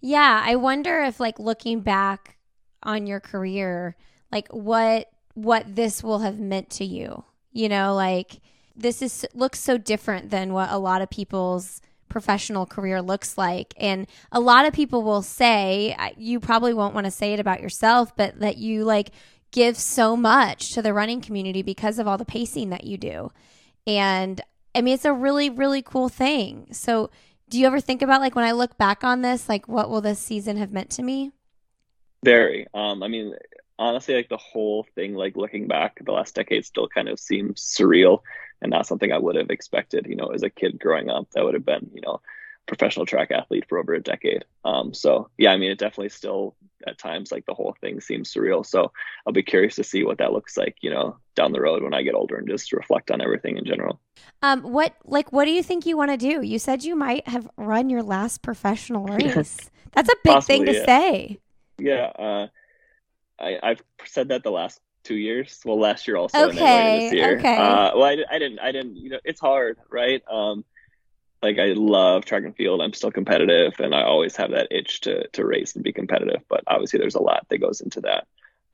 Yeah. 0.00 0.42
I 0.44 0.56
wonder 0.56 1.00
if 1.00 1.20
like 1.20 1.38
looking 1.38 1.80
back 1.80 2.36
on 2.82 3.06
your 3.06 3.20
career, 3.20 3.96
like 4.30 4.52
what 4.52 5.08
what 5.34 5.76
this 5.76 6.02
will 6.02 6.20
have 6.20 6.38
meant 6.38 6.70
to 6.70 6.84
you. 6.84 7.24
You 7.52 7.68
know, 7.68 7.94
like 7.94 8.40
this 8.74 9.02
is 9.02 9.26
looks 9.34 9.60
so 9.60 9.78
different 9.78 10.30
than 10.30 10.52
what 10.52 10.70
a 10.70 10.78
lot 10.78 11.02
of 11.02 11.10
people's 11.10 11.80
professional 12.08 12.66
career 12.66 13.02
looks 13.02 13.36
like. 13.36 13.74
And 13.76 14.06
a 14.30 14.40
lot 14.40 14.66
of 14.66 14.72
people 14.72 15.02
will 15.02 15.22
say, 15.22 15.96
you 16.16 16.40
probably 16.40 16.72
won't 16.72 16.94
want 16.94 17.06
to 17.06 17.10
say 17.10 17.32
it 17.32 17.40
about 17.40 17.60
yourself, 17.60 18.16
but 18.16 18.38
that 18.40 18.56
you 18.56 18.84
like 18.84 19.10
give 19.50 19.76
so 19.76 20.16
much 20.16 20.72
to 20.72 20.82
the 20.82 20.94
running 20.94 21.20
community 21.20 21.62
because 21.62 21.98
of 21.98 22.06
all 22.06 22.18
the 22.18 22.24
pacing 22.24 22.70
that 22.70 22.84
you 22.84 22.96
do. 22.96 23.30
And 23.86 24.40
I 24.74 24.80
mean, 24.80 24.94
it's 24.94 25.04
a 25.04 25.12
really, 25.12 25.50
really 25.50 25.82
cool 25.82 26.08
thing. 26.08 26.68
So, 26.72 27.10
do 27.48 27.60
you 27.60 27.66
ever 27.66 27.80
think 27.80 28.00
about 28.00 28.20
like 28.20 28.34
when 28.34 28.44
I 28.44 28.52
look 28.52 28.78
back 28.78 29.04
on 29.04 29.22
this, 29.22 29.48
like 29.48 29.68
what 29.68 29.90
will 29.90 30.00
this 30.00 30.18
season 30.18 30.56
have 30.56 30.72
meant 30.72 30.90
to 30.90 31.02
me? 31.02 31.32
Very. 32.24 32.66
Um, 32.74 33.02
I 33.02 33.08
mean, 33.08 33.34
honestly, 33.78 34.14
like 34.14 34.28
the 34.28 34.36
whole 34.36 34.86
thing, 34.94 35.14
like 35.14 35.36
looking 35.36 35.66
back, 35.66 35.98
the 36.04 36.12
last 36.12 36.34
decade 36.34 36.64
still 36.64 36.88
kind 36.88 37.08
of 37.08 37.18
seems 37.18 37.60
surreal 37.62 38.20
and 38.62 38.70
not 38.70 38.86
something 38.86 39.12
I 39.12 39.18
would 39.18 39.36
have 39.36 39.50
expected, 39.50 40.06
you 40.08 40.16
know, 40.16 40.28
as 40.28 40.42
a 40.42 40.50
kid 40.50 40.78
growing 40.78 41.10
up. 41.10 41.30
That 41.32 41.44
would 41.44 41.54
have 41.54 41.66
been, 41.66 41.90
you 41.92 42.00
know, 42.00 42.20
professional 42.66 43.06
track 43.06 43.30
athlete 43.30 43.64
for 43.68 43.78
over 43.78 43.94
a 43.94 44.00
decade. 44.00 44.44
Um, 44.64 44.94
so 44.94 45.28
yeah, 45.36 45.52
I 45.52 45.56
mean, 45.56 45.70
it 45.70 45.78
definitely 45.78 46.08
still 46.08 46.56
at 46.86 46.98
times 46.98 47.30
like 47.30 47.46
the 47.46 47.54
whole 47.54 47.76
thing 47.80 48.00
seems 48.00 48.32
surreal. 48.32 48.64
So 48.64 48.92
I'll 49.26 49.32
be 49.32 49.42
curious 49.42 49.76
to 49.76 49.84
see 49.84 50.04
what 50.04 50.18
that 50.18 50.32
looks 50.32 50.56
like, 50.56 50.76
you 50.80 50.90
know, 50.90 51.16
down 51.34 51.52
the 51.52 51.60
road 51.60 51.82
when 51.82 51.94
I 51.94 52.02
get 52.02 52.14
older 52.14 52.36
and 52.36 52.48
just 52.48 52.72
reflect 52.72 53.10
on 53.10 53.20
everything 53.20 53.56
in 53.56 53.64
general. 53.64 54.00
Um, 54.42 54.62
what 54.62 54.94
like 55.04 55.32
what 55.32 55.44
do 55.44 55.50
you 55.50 55.62
think 55.62 55.86
you 55.86 55.96
want 55.96 56.10
to 56.10 56.16
do? 56.16 56.42
You 56.42 56.58
said 56.58 56.84
you 56.84 56.96
might 56.96 57.26
have 57.28 57.48
run 57.56 57.90
your 57.90 58.02
last 58.02 58.42
professional 58.42 59.04
race. 59.06 59.70
That's 59.92 60.08
a 60.08 60.16
big 60.24 60.34
Possibly, 60.34 60.56
thing 60.56 60.66
to 60.66 60.72
yeah. 60.72 60.86
say. 60.86 61.38
Yeah. 61.78 62.04
Uh, 62.18 62.46
I, 63.38 63.58
I've 63.62 63.82
said 64.04 64.28
that 64.28 64.42
the 64.42 64.50
last 64.50 64.80
two 65.02 65.16
years. 65.16 65.60
Well, 65.64 65.78
last 65.78 66.08
year 66.08 66.16
also. 66.16 66.48
Okay. 66.48 67.00
this 67.00 67.12
year. 67.12 67.38
Okay. 67.38 67.56
Uh, 67.56 67.92
well, 67.94 68.04
I, 68.04 68.16
I 68.30 68.38
didn't. 68.38 68.58
I 68.58 68.72
didn't. 68.72 68.96
You 68.96 69.10
know, 69.10 69.20
it's 69.24 69.40
hard, 69.40 69.78
right? 69.90 70.22
Um, 70.30 70.64
like 71.42 71.58
I 71.58 71.74
love 71.76 72.24
track 72.24 72.44
and 72.44 72.56
field. 72.56 72.80
I'm 72.80 72.94
still 72.94 73.12
competitive, 73.12 73.74
and 73.78 73.94
I 73.94 74.02
always 74.02 74.34
have 74.36 74.50
that 74.50 74.68
itch 74.70 75.02
to 75.02 75.28
to 75.28 75.44
race 75.44 75.74
and 75.74 75.84
be 75.84 75.92
competitive. 75.92 76.42
But 76.48 76.64
obviously, 76.66 76.98
there's 76.98 77.14
a 77.14 77.22
lot 77.22 77.46
that 77.50 77.58
goes 77.58 77.80
into 77.80 78.00
that. 78.00 78.26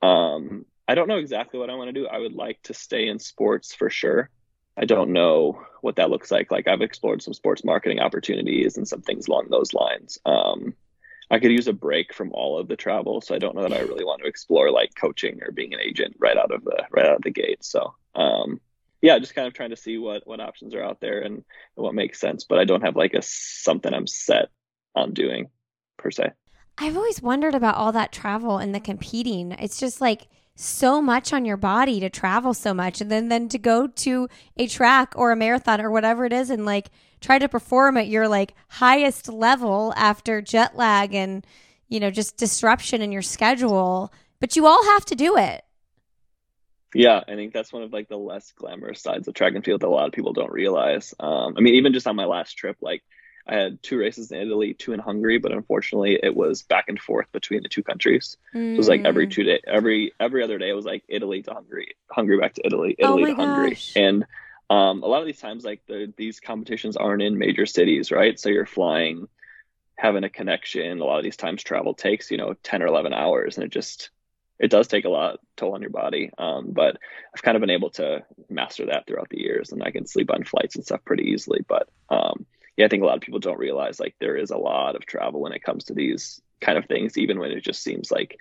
Um, 0.05 0.65
I 0.87 0.95
don't 0.95 1.07
know 1.07 1.17
exactly 1.17 1.59
what 1.59 1.69
I 1.69 1.75
want 1.75 1.89
to 1.89 1.93
do. 1.93 2.07
I 2.07 2.17
would 2.17 2.33
like 2.33 2.61
to 2.63 2.73
stay 2.73 3.07
in 3.07 3.19
sports 3.19 3.75
for 3.75 3.89
sure. 3.89 4.29
I 4.77 4.85
don't 4.85 5.11
know 5.11 5.63
what 5.81 5.97
that 5.97 6.09
looks 6.09 6.31
like. 6.31 6.49
Like 6.49 6.67
I've 6.67 6.81
explored 6.81 7.21
some 7.21 7.33
sports 7.33 7.63
marketing 7.63 7.99
opportunities 7.99 8.77
and 8.77 8.87
some 8.87 9.01
things 9.01 9.27
along 9.27 9.47
those 9.49 9.73
lines. 9.73 10.17
Um, 10.25 10.73
I 11.31 11.39
could 11.39 11.51
use 11.51 11.67
a 11.67 11.73
break 11.73 12.13
from 12.13 12.31
all 12.33 12.59
of 12.59 12.67
the 12.67 12.75
travel. 12.75 13.21
So 13.21 13.33
I 13.33 13.39
don't 13.39 13.55
know 13.55 13.61
that 13.61 13.73
I 13.73 13.79
really 13.79 14.03
want 14.03 14.21
to 14.21 14.27
explore 14.27 14.69
like 14.69 14.93
coaching 14.95 15.41
or 15.41 15.51
being 15.51 15.73
an 15.73 15.79
agent 15.79 16.17
right 16.19 16.37
out 16.37 16.51
of 16.51 16.63
the 16.65 16.83
right 16.91 17.05
out 17.05 17.15
of 17.15 17.21
the 17.21 17.31
gate. 17.31 17.63
So 17.63 17.95
um, 18.15 18.59
yeah, 19.01 19.17
just 19.17 19.33
kind 19.33 19.47
of 19.47 19.53
trying 19.53 19.69
to 19.69 19.77
see 19.77 19.97
what 19.97 20.27
what 20.27 20.41
options 20.41 20.75
are 20.75 20.83
out 20.83 20.99
there 20.99 21.21
and, 21.21 21.35
and 21.35 21.43
what 21.75 21.95
makes 21.95 22.19
sense. 22.19 22.43
But 22.43 22.59
I 22.59 22.65
don't 22.65 22.83
have 22.83 22.97
like 22.97 23.13
a 23.13 23.21
something 23.21 23.93
I'm 23.93 24.07
set 24.07 24.49
on 24.93 25.13
doing 25.13 25.49
per 25.97 26.11
se. 26.11 26.31
I've 26.77 26.97
always 26.97 27.21
wondered 27.21 27.55
about 27.55 27.75
all 27.75 27.93
that 27.93 28.11
travel 28.11 28.57
and 28.57 28.75
the 28.75 28.79
competing. 28.79 29.53
It's 29.53 29.79
just 29.79 30.01
like 30.01 30.27
so 30.61 31.01
much 31.01 31.33
on 31.33 31.43
your 31.43 31.57
body 31.57 31.99
to 31.99 32.09
travel 32.09 32.53
so 32.53 32.71
much 32.73 33.01
and 33.01 33.09
then 33.09 33.29
then 33.29 33.49
to 33.49 33.57
go 33.57 33.87
to 33.87 34.29
a 34.57 34.67
track 34.67 35.11
or 35.15 35.31
a 35.31 35.35
marathon 35.35 35.81
or 35.81 35.89
whatever 35.89 36.23
it 36.23 36.31
is 36.31 36.51
and 36.51 36.65
like 36.65 36.91
try 37.19 37.39
to 37.39 37.49
perform 37.49 37.97
at 37.97 38.07
your 38.07 38.27
like 38.27 38.53
highest 38.67 39.27
level 39.27 39.91
after 39.97 40.39
jet 40.39 40.75
lag 40.75 41.15
and 41.15 41.47
you 41.89 41.99
know 41.99 42.11
just 42.11 42.37
disruption 42.37 43.01
in 43.01 43.11
your 43.11 43.23
schedule 43.23 44.13
but 44.39 44.55
you 44.55 44.67
all 44.67 44.83
have 44.85 45.05
to 45.05 45.15
do 45.15 45.35
it. 45.35 45.63
Yeah 46.93 47.21
i 47.27 47.35
think 47.35 47.53
that's 47.53 47.73
one 47.73 47.81
of 47.81 47.91
like 47.91 48.07
the 48.07 48.17
less 48.17 48.51
glamorous 48.51 49.01
sides 49.01 49.27
of 49.27 49.33
track 49.33 49.55
and 49.55 49.65
field 49.65 49.81
that 49.81 49.87
a 49.87 49.89
lot 49.89 50.05
of 50.05 50.13
people 50.13 50.33
don't 50.33 50.51
realize. 50.51 51.15
Um, 51.19 51.55
i 51.57 51.61
mean 51.61 51.73
even 51.73 51.91
just 51.91 52.05
on 52.05 52.15
my 52.15 52.25
last 52.25 52.53
trip 52.53 52.77
like 52.81 53.01
I 53.47 53.55
had 53.55 53.81
two 53.83 53.97
races 53.97 54.31
in 54.31 54.39
Italy, 54.39 54.73
two 54.73 54.93
in 54.93 54.99
Hungary, 54.99 55.37
but 55.37 55.51
unfortunately 55.51 56.19
it 56.21 56.35
was 56.35 56.61
back 56.63 56.85
and 56.87 56.99
forth 56.99 57.31
between 57.31 57.63
the 57.63 57.69
two 57.69 57.83
countries. 57.83 58.37
Mm. 58.53 58.71
So 58.71 58.73
it 58.73 58.77
was 58.77 58.89
like 58.89 59.05
every 59.05 59.27
mm. 59.27 59.31
two 59.31 59.43
day, 59.43 59.59
every 59.67 60.13
every 60.19 60.43
other 60.43 60.57
day 60.57 60.69
it 60.69 60.73
was 60.73 60.85
like 60.85 61.03
Italy 61.07 61.41
to 61.43 61.53
Hungary, 61.53 61.95
Hungary 62.09 62.39
back 62.39 62.53
to 62.55 62.65
Italy, 62.65 62.95
oh 63.01 63.17
Italy 63.17 63.23
oh 63.23 63.25
to 63.25 63.33
gosh. 63.35 63.45
Hungary, 63.45 63.77
and 63.95 64.25
um, 64.71 65.03
a 65.03 65.07
lot 65.07 65.19
of 65.19 65.25
these 65.25 65.39
times 65.39 65.65
like 65.65 65.81
the, 65.85 66.13
these 66.15 66.39
competitions 66.39 66.95
aren't 66.95 67.21
in 67.21 67.37
major 67.37 67.65
cities 67.65 68.09
right 68.09 68.39
so 68.39 68.47
you're 68.47 68.65
flying 68.65 69.27
having 69.97 70.23
a 70.23 70.29
connection 70.29 71.01
a 71.01 71.03
lot 71.03 71.17
of 71.17 71.23
these 71.23 71.35
times 71.35 71.61
travel 71.61 71.93
takes 71.93 72.31
you 72.31 72.37
know 72.37 72.55
10 72.63 72.81
or 72.81 72.87
11 72.87 73.13
hours 73.13 73.57
and 73.57 73.65
it 73.65 73.71
just 73.71 74.11
it 74.59 74.71
does 74.71 74.87
take 74.87 75.03
a 75.03 75.09
lot 75.09 75.39
toll 75.57 75.73
on 75.73 75.81
your 75.81 75.89
body 75.89 76.31
um, 76.37 76.71
but 76.71 76.97
i've 77.35 77.41
kind 77.41 77.57
of 77.57 77.61
been 77.61 77.69
able 77.69 77.89
to 77.89 78.23
master 78.49 78.85
that 78.85 79.05
throughout 79.05 79.27
the 79.29 79.41
years 79.41 79.73
and 79.73 79.83
i 79.83 79.91
can 79.91 80.07
sleep 80.07 80.31
on 80.31 80.45
flights 80.45 80.75
and 80.75 80.85
stuff 80.85 81.03
pretty 81.03 81.23
easily 81.31 81.59
but 81.67 81.89
um, 82.09 82.45
yeah 82.81 82.85
i 82.85 82.89
think 82.89 83.03
a 83.03 83.05
lot 83.05 83.15
of 83.15 83.21
people 83.21 83.39
don't 83.39 83.59
realize 83.59 83.99
like 83.99 84.15
there 84.19 84.35
is 84.35 84.51
a 84.51 84.57
lot 84.57 84.95
of 84.95 85.05
travel 85.05 85.41
when 85.41 85.53
it 85.53 85.63
comes 85.63 85.85
to 85.85 85.93
these 85.93 86.41
kind 86.59 86.77
of 86.77 86.85
things 86.85 87.17
even 87.17 87.39
when 87.39 87.51
it 87.51 87.63
just 87.63 87.83
seems 87.83 88.11
like 88.11 88.37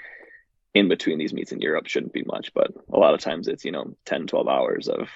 in 0.74 0.88
between 0.88 1.18
these 1.18 1.32
meets 1.32 1.52
in 1.52 1.60
europe 1.60 1.86
shouldn't 1.86 2.12
be 2.12 2.24
much 2.24 2.52
but 2.54 2.72
a 2.92 2.98
lot 2.98 3.14
of 3.14 3.20
times 3.20 3.48
it's 3.48 3.64
you 3.64 3.72
know 3.72 3.94
10 4.06 4.26
12 4.26 4.48
hours 4.48 4.88
of 4.88 5.08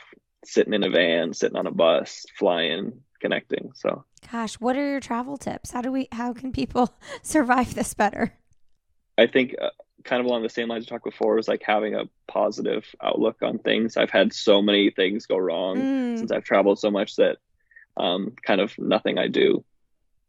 sitting 0.45 0.75
in 0.75 0.85
a 0.85 0.91
van, 0.91 1.33
sitting 1.33 1.57
on 1.57 1.67
a 1.67 1.71
bus, 1.71 2.27
flying, 2.39 3.01
connecting. 3.21 3.73
So, 3.75 4.05
gosh, 4.31 4.55
what 4.55 4.77
are 4.77 4.89
your 4.89 5.01
travel 5.01 5.37
tips? 5.37 5.71
How 5.71 5.83
do 5.83 5.91
we? 5.91 6.09
How 6.13 6.33
can 6.33 6.53
people 6.53 6.95
survive 7.23 7.75
this 7.75 7.95
better? 7.95 8.33
I 9.17 9.27
think 9.27 9.55
uh, 9.61 9.71
kind 10.05 10.21
of 10.21 10.27
along 10.27 10.43
the 10.43 10.49
same 10.49 10.69
lines 10.69 10.83
we 10.83 10.87
talked 10.87 11.05
before 11.05 11.37
was 11.37 11.49
like 11.49 11.63
having 11.65 11.95
a 11.95 12.05
positive 12.27 12.85
outlook 13.03 13.37
on 13.43 13.59
things. 13.59 13.97
I've 13.97 14.11
had 14.11 14.33
so 14.33 14.61
many 14.61 14.91
things 14.91 15.27
go 15.27 15.37
wrong 15.37 15.77
mm. 15.77 16.19
since 16.19 16.33
I've 16.33 16.45
traveled 16.45 16.79
so 16.79 16.91
much 16.91 17.17
that 17.17 17.39
um, 17.97 18.33
kind 18.45 18.61
of 18.61 18.77
nothing 18.79 19.19
I 19.19 19.29
do 19.29 19.65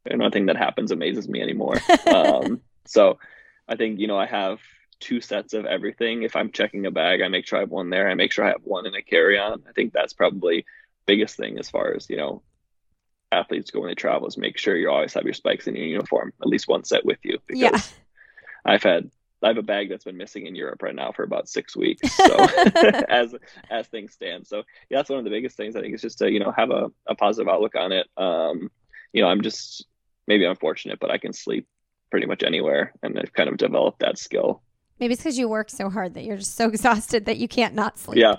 and 0.06 0.20
nothing 0.20 0.48
that 0.48 0.58
happens 0.58 0.92
amazes 0.92 1.28
me 1.28 1.42
anymore. 1.42 1.80
um, 2.14 2.62
so 2.86 3.20
I 3.68 3.76
think 3.76 4.00
you 4.00 4.08
know 4.08 4.18
I 4.18 4.26
have 4.26 4.60
two 5.00 5.22
sets 5.22 5.54
of 5.54 5.66
everything. 5.66 6.24
If 6.24 6.36
I'm 6.36 6.52
checking 6.52 6.86
a 6.86 6.92
bag, 6.92 7.22
I 7.22 7.28
make 7.28 7.48
sure 7.48 7.58
I 7.58 7.62
have 7.62 7.72
one 7.72 7.90
there. 7.90 8.10
I 8.10 8.16
make 8.16 8.32
sure 8.32 8.46
I 8.46 8.50
have 8.50 8.64
one 8.64 8.86
in 8.86 8.96
a 8.96 9.02
carry 9.02 9.38
on. 9.38 9.64
I 9.68 9.72
think 9.74 9.94
that's 9.94 10.14
probably 10.14 10.66
biggest 11.06 11.38
thing 11.38 11.60
as 11.60 11.70
far 11.70 11.94
as, 11.94 12.10
you 12.10 12.18
know, 12.18 12.42
athletes 13.32 13.72
go 13.72 13.82
when 13.82 13.90
they 13.90 13.96
travel 13.96 14.28
is 14.28 14.38
make 14.38 14.58
sure 14.58 14.76
you 14.76 14.90
always 14.90 15.14
have 15.14 15.24
your 15.24 15.34
spikes 15.34 15.68
in 15.68 15.76
your 15.76 15.86
uniform, 15.86 16.34
at 16.42 16.48
least 16.48 16.68
one 16.68 16.84
set 16.84 17.06
with 17.06 17.20
you. 17.24 17.40
Because 17.46 17.62
yeah. 17.62 17.80
I've 18.66 18.84
had 18.84 19.10
I 19.46 19.50
have 19.50 19.58
a 19.58 19.64
bag 19.64 19.90
that's 19.90 20.04
been 20.04 20.18
missing 20.18 20.48
in 20.48 20.56
Europe 20.56 20.82
right 20.82 20.96
now 20.96 21.12
for 21.12 21.24
about 21.24 21.48
six 21.48 21.76
weeks. 21.76 22.02
So 22.26 22.36
as 23.10 23.36
as 23.70 23.88
things 23.88 24.14
stand. 24.14 24.48
So 24.48 24.64
yeah, 24.90 24.98
that's 24.98 25.10
one 25.10 25.20
of 25.20 25.26
the 25.26 25.32
biggest 25.32 25.56
things 25.56 25.76
I 25.76 25.82
think 25.82 25.94
is 25.94 26.02
just 26.02 26.18
to, 26.20 26.32
you 26.32 26.40
know, 26.40 26.52
have 26.56 26.72
a, 26.72 26.88
a 27.08 27.16
positive 27.16 27.48
outlook 27.48 27.76
on 27.76 27.92
it. 27.92 28.08
Um, 28.18 28.72
you 29.14 29.22
know, 29.22 29.28
I'm 29.28 29.42
just 29.42 29.86
maybe 30.28 30.46
unfortunate, 30.46 31.00
but 31.00 31.12
I 31.12 31.18
can 31.18 31.34
sleep 31.34 31.68
pretty 32.10 32.26
much 32.26 32.44
anywhere 32.44 32.94
and 33.04 33.18
I've 33.20 33.34
kind 33.34 33.50
of 33.50 33.58
developed 33.58 34.00
that 34.00 34.18
skill 34.18 34.64
Maybe 35.00 35.14
it's 35.14 35.22
because 35.22 35.38
you 35.38 35.50
work 35.50 35.70
so 35.70 35.90
hard 35.90 36.14
that 36.14 36.24
you're 36.24 36.38
just 36.38 36.56
so 36.56 36.68
exhausted 36.70 37.26
that 37.26 37.38
you 37.38 37.48
can't 37.48 37.76
not 37.76 37.98
sleep. 38.00 38.18
Yeah, 38.18 38.36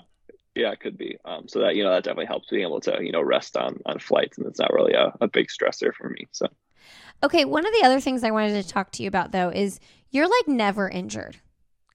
yeah, 0.55 0.71
it 0.71 0.79
could 0.79 0.97
be. 0.97 1.17
Um, 1.25 1.47
so 1.47 1.59
that 1.59 1.75
you 1.75 1.83
know 1.83 1.91
that 1.91 2.03
definitely 2.03 2.25
helps 2.25 2.49
being 2.49 2.63
able 2.63 2.81
to 2.81 2.97
you 3.01 3.11
know 3.11 3.21
rest 3.21 3.57
on 3.57 3.79
on 3.85 3.99
flights, 3.99 4.37
and 4.37 4.47
it's 4.47 4.59
not 4.59 4.73
really 4.73 4.93
a, 4.93 5.13
a 5.21 5.27
big 5.27 5.47
stressor 5.47 5.93
for 5.93 6.09
me. 6.09 6.27
So. 6.31 6.47
Okay, 7.23 7.45
one 7.45 7.65
of 7.65 7.73
the 7.73 7.83
other 7.83 7.99
things 7.99 8.23
I 8.23 8.29
wanted 8.29 8.61
to 8.61 8.67
talk 8.67 8.91
to 8.93 9.03
you 9.03 9.07
about 9.07 9.31
though 9.31 9.49
is 9.49 9.79
you're 10.11 10.27
like 10.27 10.47
never 10.47 10.89
injured, 10.89 11.37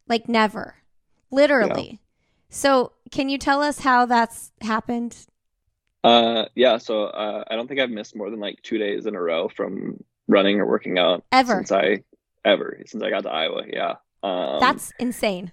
like 0.09 0.29
never, 0.29 0.77
literally. 1.31 1.89
Yeah. 1.91 1.99
So 2.51 2.93
can 3.11 3.29
you 3.29 3.39
tell 3.39 3.63
us 3.63 3.79
how 3.79 4.07
that's 4.07 4.53
happened? 4.61 5.17
Uh, 6.05 6.47
yeah. 6.55 6.79
So 6.79 7.05
uh, 7.05 7.45
I 7.49 7.57
don't 7.57 7.69
think 7.69 7.81
I've 7.81 7.91
missed 7.91 8.17
more 8.17 8.31
than 8.31 8.41
like 8.41 8.61
two 8.63 8.79
days 8.79 9.07
in 9.07 9.15
a 9.15 9.21
row 9.21 9.49
from 9.49 10.03
running 10.29 10.61
or 10.61 10.67
working 10.67 10.99
out 10.99 11.25
ever 11.33 11.57
since 11.57 11.73
I 11.73 12.03
ever 12.45 12.81
since 12.87 13.03
I 13.03 13.11
got 13.11 13.23
to 13.23 13.31
Iowa. 13.31 13.63
Yeah. 13.69 13.95
Um, 14.23 14.59
That's 14.61 14.93
insane. 14.99 15.53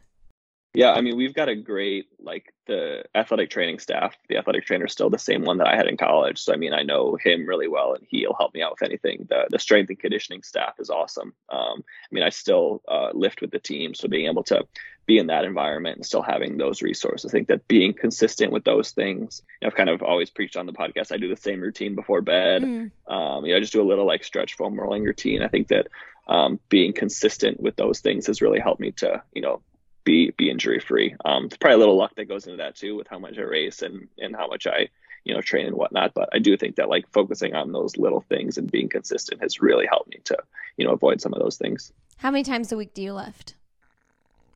Yeah, 0.80 0.94
I 0.94 1.02
mean, 1.02 1.18
we've 1.18 1.34
got 1.34 1.50
a 1.50 1.58
great 1.58 2.06
like 2.20 2.54
the 2.66 3.04
athletic 3.14 3.50
training 3.50 3.80
staff. 3.80 4.16
The 4.30 4.38
athletic 4.38 4.66
trainer 4.66 4.86
is 4.86 4.94
still 4.94 5.10
the 5.10 5.20
same 5.20 5.44
one 5.44 5.58
that 5.58 5.68
I 5.68 5.76
had 5.76 5.88
in 5.88 5.98
college, 5.98 6.40
so 6.40 6.54
I 6.54 6.56
mean, 6.56 6.72
I 6.72 6.84
know 6.84 7.18
him 7.22 7.46
really 7.46 7.68
well, 7.68 7.96
and 7.96 8.08
he'll 8.08 8.34
help 8.40 8.54
me 8.54 8.62
out 8.62 8.72
with 8.80 8.90
anything. 8.90 9.28
The 9.30 9.48
the 9.50 9.60
strength 9.60 9.90
and 9.90 10.00
conditioning 10.00 10.42
staff 10.42 10.80
is 10.80 10.90
awesome. 10.90 11.34
Um, 11.50 11.84
I 11.84 12.10
mean, 12.14 12.24
I 12.24 12.30
still 12.30 12.82
uh, 12.88 13.10
lift 13.14 13.42
with 13.42 13.52
the 13.52 13.60
team, 13.60 13.94
so 13.94 14.08
being 14.08 14.28
able 14.28 14.44
to 14.44 14.66
be 15.06 15.18
in 15.18 15.28
that 15.28 15.44
environment 15.44 15.98
and 15.98 16.06
still 16.06 16.22
having 16.22 16.58
those 16.58 16.82
resources, 16.82 17.30
I 17.30 17.34
think 17.34 17.50
that 17.50 17.68
being 17.68 17.94
consistent 17.94 18.54
with 18.54 18.64
those 18.64 18.92
things. 18.92 19.42
You 19.62 19.66
know, 19.66 19.72
I've 19.72 19.76
kind 19.76 19.90
of 19.90 20.02
always 20.02 20.30
preached 20.30 20.56
on 20.56 20.66
the 20.66 20.72
podcast. 20.72 21.12
I 21.12 21.18
do 21.18 21.28
the 21.28 21.36
same 21.36 21.60
routine 21.60 21.94
before 21.94 22.22
bed. 22.22 22.62
Mm. 22.64 22.92
Um, 23.06 23.46
you 23.46 23.52
know, 23.52 23.58
I 23.58 23.60
just 23.60 23.74
do 23.74 23.82
a 23.82 23.90
little 23.90 24.08
like 24.08 24.24
stretch 24.24 24.56
foam 24.56 24.80
rolling 24.80 25.04
routine. 25.04 25.42
I 25.42 25.50
think 25.50 25.68
that 25.68 25.88
um, 26.30 26.58
being 26.70 26.94
consistent 26.94 27.60
with 27.60 27.76
those 27.76 28.00
things 28.00 28.28
has 28.28 28.42
really 28.42 28.60
helped 28.60 28.80
me 28.80 28.92
to 28.94 29.22
you 29.34 29.42
know 29.42 29.62
be 30.10 30.32
be 30.32 30.50
injury 30.50 30.80
free. 30.80 31.16
Um, 31.24 31.46
it's 31.46 31.58
probably 31.58 31.76
a 31.76 31.80
little 31.80 31.98
luck 31.98 32.16
that 32.16 32.28
goes 32.28 32.48
into 32.48 32.58
that 32.58 32.76
too, 32.76 32.96
with 32.96 33.08
how 33.08 33.20
much 33.20 33.38
I 33.38 33.42
race 33.42 33.84
and 33.84 34.08
and 34.18 34.36
how 34.36 34.48
much 34.48 34.66
I 34.66 34.90
you 35.24 35.36
know 35.36 35.42
train 35.42 35.68
and 35.68 35.76
whatnot. 35.76 36.16
But 36.16 36.30
I 36.34 36.40
do 36.40 36.58
think 36.58 36.78
that 36.78 36.90
like 36.90 37.06
focusing 37.12 37.54
on 37.54 37.72
those 37.72 37.96
little 37.96 38.22
things 38.22 38.58
and 38.58 38.72
being 38.72 38.90
consistent 38.90 39.42
has 39.42 39.62
really 39.62 39.86
helped 39.86 40.10
me 40.10 40.20
to 40.26 40.38
you 40.78 40.86
know 40.86 40.94
avoid 40.94 41.22
some 41.22 41.34
of 41.34 41.40
those 41.40 41.58
things. 41.58 41.94
How 42.18 42.32
many 42.32 42.44
times 42.44 42.72
a 42.72 42.78
week 42.78 42.96
do 42.96 43.04
you 43.04 43.14
lift? 43.14 43.54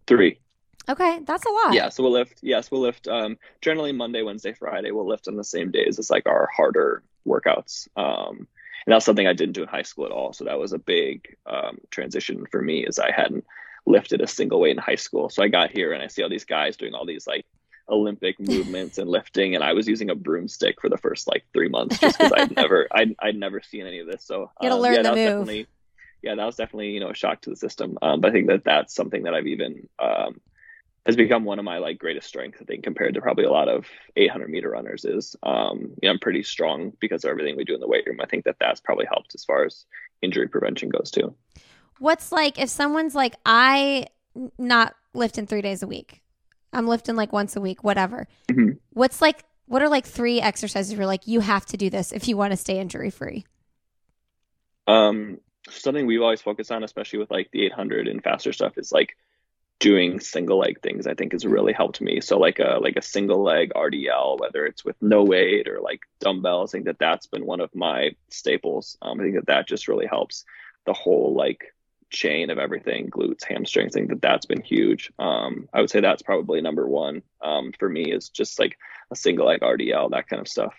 Three. 0.08 0.40
Okay, 0.90 1.20
that's 1.24 1.46
a 1.46 1.50
lot. 1.50 1.74
Yeah, 1.74 1.90
so 1.90 2.04
we'll 2.04 2.12
lift. 2.12 2.40
Yes, 2.42 2.72
we'll 2.72 2.82
lift. 2.82 3.08
Um, 3.08 3.38
generally 3.62 3.94
Monday, 3.94 4.24
Wednesday, 4.24 4.54
Friday. 4.54 4.92
We'll 4.92 5.08
lift 5.08 5.28
on 5.28 5.38
the 5.38 5.44
same 5.44 5.72
days 5.72 5.98
as 6.00 6.10
like 6.10 6.26
our 6.26 6.50
harder 6.54 7.04
workouts. 7.26 7.88
Um, 7.96 8.48
and 8.86 8.94
that's 8.94 9.06
something 9.06 9.26
I 9.26 9.32
didn't 9.32 9.54
do 9.54 9.62
in 9.62 9.70
high 9.70 9.84
school 9.84 10.06
at 10.06 10.12
all. 10.12 10.34
So 10.34 10.44
that 10.44 10.60
was 10.60 10.74
a 10.74 10.78
big 10.78 11.38
um, 11.46 11.78
transition 11.90 12.46
for 12.52 12.62
me, 12.62 12.86
as 12.86 13.00
I 13.00 13.12
hadn't 13.12 13.46
lifted 13.86 14.22
a 14.22 14.28
single 14.28 14.60
weight 14.60 14.72
in 14.72 14.78
high 14.78 14.96
school. 14.96 15.30
So 15.30 15.44
I 15.44 15.48
got 15.48 15.72
here 15.72 15.94
and 15.94 16.02
I 16.02 16.08
see 16.08 16.24
all 16.24 16.30
these 16.30 16.46
guys 16.46 16.78
doing 16.78 16.94
all 16.94 17.06
these 17.06 17.28
like 17.28 17.46
Olympic 17.90 18.40
movements 18.40 18.98
and 18.98 19.10
lifting, 19.10 19.56
and 19.56 19.64
I 19.64 19.74
was 19.74 19.88
using 19.88 20.10
a 20.10 20.16
broomstick 20.16 20.80
for 20.82 20.90
the 20.90 20.98
first 20.98 21.28
like 21.28 21.44
three 21.54 21.70
months 21.70 22.00
just 22.00 22.18
because 22.18 22.34
I'd 22.34 22.56
never 22.56 22.88
I'd, 22.94 23.16
I'd 23.20 23.36
never 23.36 23.62
seen 23.62 23.86
any 23.86 24.00
of 24.00 24.08
this. 24.08 24.24
So 24.24 24.52
you 24.62 24.70
gotta 24.70 24.76
um, 24.76 24.82
learn 24.82 24.94
yeah, 24.94 24.98
the 24.98 25.04
that 25.04 25.16
move. 25.16 25.26
definitely 25.26 25.68
yeah, 26.24 26.36
that 26.36 26.46
was 26.46 26.56
definitely 26.56 26.92
you 26.92 27.02
know 27.02 27.10
a 27.10 27.16
shock 27.16 27.42
to 27.42 27.50
the 27.50 27.56
system. 27.56 27.98
Um, 28.02 28.22
but 28.22 28.30
I 28.30 28.34
think 28.34 28.48
that 28.48 28.64
that's 28.64 28.96
something 28.96 29.24
that 29.24 29.36
I've 29.36 29.48
even 29.48 29.90
um, 30.00 30.40
has 31.06 31.18
become 31.18 31.44
one 31.44 31.60
of 31.60 31.66
my 31.66 31.80
like 31.80 32.00
greatest 32.00 32.28
strengths. 32.28 32.62
I 32.62 32.66
think 32.66 32.84
compared 32.84 33.14
to 33.16 33.22
probably 33.22 33.44
a 33.44 33.52
lot 33.52 33.68
of 33.68 33.86
800 34.16 34.50
meter 34.50 34.70
runners 34.70 35.04
is 35.04 35.36
um, 35.44 35.80
you 36.02 36.08
know 36.08 36.12
I'm 36.12 36.20
pretty 36.20 36.44
strong 36.44 36.94
because 37.00 37.26
of 37.26 37.30
everything 37.30 37.58
we 37.58 37.66
do 37.66 37.76
in 37.76 37.82
the 37.82 37.88
weight 37.88 38.08
room. 38.08 38.22
I 38.22 38.26
think 38.26 38.46
that 38.46 38.56
that's 38.60 38.80
probably 38.80 39.06
helped 39.06 39.36
as 39.36 39.44
far 39.44 39.66
as 39.66 39.86
injury 40.22 40.48
prevention 40.48 40.90
goes 40.90 41.12
too. 41.12 41.36
What's 42.00 42.32
like 42.32 42.60
if 42.60 42.70
someone's 42.70 43.16
like 43.16 43.36
I 43.46 44.08
not 44.58 44.96
lifting 45.14 45.48
three 45.48 45.62
days 45.62 45.84
a 45.84 45.88
week. 45.88 46.22
I'm 46.72 46.88
lifting 46.88 47.16
like 47.16 47.32
once 47.32 47.56
a 47.56 47.62
week, 47.62 47.84
whatever. 47.84 48.28
Mm-hmm. 48.50 48.78
What's 48.92 49.22
like, 49.22 49.44
what 49.68 49.82
are 49.82 49.90
like 49.90 50.06
three 50.06 50.42
exercises 50.42 50.94
you're 50.94 51.06
like, 51.06 51.28
you 51.28 51.40
have 51.40 51.66
to 51.68 51.78
do 51.78 51.90
this 51.90 52.12
if 52.12 52.28
you 52.28 52.36
want 52.36 52.52
to 52.52 52.58
stay 52.58 52.80
injury 52.80 53.10
free? 53.10 53.46
Um, 54.88 55.40
something 55.70 56.06
we've 56.08 56.22
always 56.22 56.42
focused 56.42 56.72
on, 56.72 56.84
especially 56.84 57.20
with 57.20 57.32
like 57.32 57.52
the 57.52 57.66
800 57.66 58.08
and 58.08 58.24
faster 58.24 58.52
stuff, 58.52 58.78
is 58.78 58.92
like 58.92 59.16
doing 59.80 60.20
single 60.20 60.60
leg 60.60 60.82
things. 60.82 61.08
I 61.08 61.14
think 61.14 61.34
has 61.34 61.46
really 61.46 61.74
helped 61.74 62.02
me. 62.02 62.22
So 62.22 62.38
like 62.38 62.60
a 62.60 62.80
like 62.82 62.96
a 62.98 63.02
single 63.02 63.44
leg 63.44 63.72
RDL, 63.76 64.40
whether 64.40 64.66
it's 64.66 64.84
with 64.84 64.96
no 65.02 65.24
weight 65.24 65.68
or 65.68 65.80
like 65.80 66.02
dumbbells, 66.20 66.72
I 66.72 66.78
think 66.78 66.86
that 66.86 67.00
that's 67.00 67.28
been 67.28 67.46
one 67.46 67.62
of 67.62 67.74
my 67.76 68.12
staples. 68.30 68.98
Um, 69.02 69.20
I 69.20 69.24
think 69.24 69.36
that 69.36 69.48
that 69.48 69.68
just 69.68 69.88
really 69.88 70.08
helps 70.08 70.44
the 70.86 70.94
whole 70.94 71.34
like 71.36 71.74
chain 72.14 72.50
of 72.50 72.58
everything 72.58 73.10
glutes 73.10 73.44
hamstrings 73.44 73.96
I 73.96 74.00
think 74.00 74.10
that 74.10 74.22
that's 74.22 74.46
been 74.46 74.62
huge. 74.62 75.12
Um, 75.20 75.68
i 75.74 75.82
would 75.82 75.90
say 75.90 76.00
that's 76.00 76.22
probably 76.22 76.62
number 76.62 76.88
one 76.88 77.24
um, 77.42 77.74
for 77.78 77.90
me 77.90 78.12
is 78.12 78.30
just 78.30 78.60
like 78.60 78.78
a 79.12 79.16
single 79.16 79.48
leg 79.48 79.62
rdl 79.62 80.12
that 80.12 80.28
kind 80.30 80.42
of 80.42 80.48
stuff. 80.48 80.74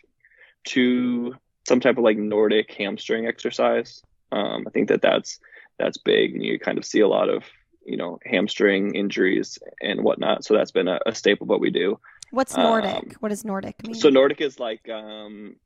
To 0.69 1.35
some 1.69 1.81
type 1.81 1.99
of 1.99 2.05
like 2.05 2.17
nordic 2.17 2.73
hamstring 2.73 3.27
exercise. 3.27 4.03
Um, 4.33 4.65
i 4.67 4.71
think 4.71 4.89
that 4.89 5.03
that's 5.03 5.41
that's 5.79 5.99
big 5.99 6.35
and 6.35 6.43
you 6.45 6.59
kind 6.59 6.79
of 6.79 6.85
see 6.85 7.01
a 7.01 7.09
lot 7.09 7.29
of 7.29 7.45
you 7.85 7.97
know 7.97 8.19
hamstring 8.25 8.95
injuries 8.95 9.59
and 9.83 10.03
whatnot 10.03 10.45
so 10.45 10.55
that's 10.55 10.71
been 10.71 10.89
a, 10.89 10.99
a 11.07 11.15
staple 11.15 11.45
of 11.45 11.49
what 11.51 11.61
we 11.61 11.71
do. 11.71 11.99
What's 12.31 12.57
nordic? 12.57 12.95
Um, 12.95 13.11
what 13.21 13.29
does 13.29 13.45
nordic 13.45 13.77
mean? 13.87 13.95
so 13.95 14.09
nordic 14.09 14.41
is 14.41 14.59
like 14.59 14.89
um 14.89 15.57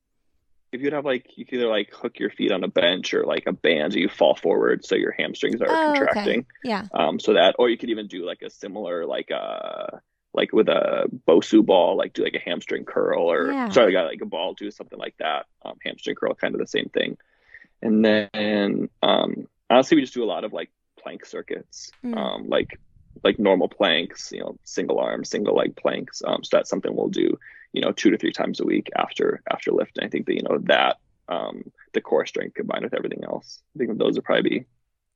if 0.73 0.81
you'd 0.81 0.93
have 0.93 1.05
like 1.05 1.27
you 1.37 1.45
could 1.45 1.59
either 1.59 1.69
like 1.69 1.93
hook 1.93 2.19
your 2.19 2.31
feet 2.31 2.53
on 2.53 2.65
a 2.65 2.69
bench 2.69 3.15
or 3.15 3.25
like 3.25 3.45
a 3.47 3.53
band 3.53 3.93
so 3.93 3.99
you 3.99 4.09
fall 4.09 4.35
forward 4.35 4.85
so 4.85 4.95
your 4.95 5.13
hamstrings 5.13 5.61
are 5.61 5.69
oh, 5.69 5.93
contracting. 5.95 6.41
Okay. 6.41 6.47
Yeah. 6.65 6.87
Um 6.93 7.19
so 7.19 7.35
that 7.35 7.57
or 7.59 7.69
you 7.69 7.79
could 7.79 7.91
even 7.91 8.07
do 8.07 8.27
like 8.27 8.43
a 8.43 8.51
similar 8.51 9.07
like 9.07 9.31
uh 9.31 9.99
like 10.35 10.53
with 10.53 10.69
a 10.69 11.07
Bosu 11.27 11.65
ball, 11.65 11.97
like 11.97 12.13
do 12.13 12.23
like 12.23 12.35
a 12.35 12.39
hamstring 12.39 12.85
curl 12.85 13.23
or 13.23 13.51
yeah. 13.51 13.71
sorry, 13.71 13.93
got 13.93 14.07
like 14.07 14.21
a 14.21 14.27
ball, 14.27 14.55
do 14.55 14.71
something 14.71 14.99
like 14.99 15.17
that. 15.19 15.47
Um, 15.65 15.79
hamstring 15.83 16.17
curl, 16.17 16.35
kind 16.35 16.55
of 16.55 16.61
the 16.61 16.67
same 16.67 16.91
thing. 16.91 17.17
And 17.81 18.05
then 18.05 18.91
um 19.03 19.49
honestly 19.71 19.97
we 19.97 20.03
just 20.03 20.15
do 20.15 20.25
a 20.25 20.27
lot 20.27 20.45
of 20.45 20.53
like 20.53 20.71
plank 21.01 21.25
circuits. 21.25 21.91
Mm. 22.05 22.17
Um 22.17 22.49
like 22.49 22.79
like 23.25 23.39
normal 23.39 23.69
planks, 23.69 24.33
you 24.33 24.41
know, 24.41 24.59
single 24.65 24.99
arm, 24.99 25.25
single 25.25 25.57
leg 25.57 25.77
planks. 25.77 26.23
Um 26.27 26.45
so 26.45 26.59
that's 26.59 26.71
something 26.71 26.95
we'll 26.95 27.09
do 27.09 27.39
you 27.73 27.81
know 27.81 27.93
two 27.93 28.11
to 28.11 28.19
three 28.19 28.33
times 28.33 28.61
a 28.61 28.65
week 28.65 28.91
after 28.97 29.43
after 29.51 29.73
lifting. 29.73 30.05
I 30.05 30.09
think 30.09 30.27
that 30.27 30.35
you 30.35 30.43
know 30.43 30.59
that 30.65 30.99
um, 31.29 31.71
the 31.93 32.01
core 32.01 32.27
strength 32.27 32.55
combined 32.55 32.85
with 32.85 32.95
everything 32.95 33.25
else. 33.25 33.63
I 33.75 33.79
think 33.79 33.99
those 33.99 34.17
are 34.19 34.23
probably 34.23 34.51
be 34.51 34.65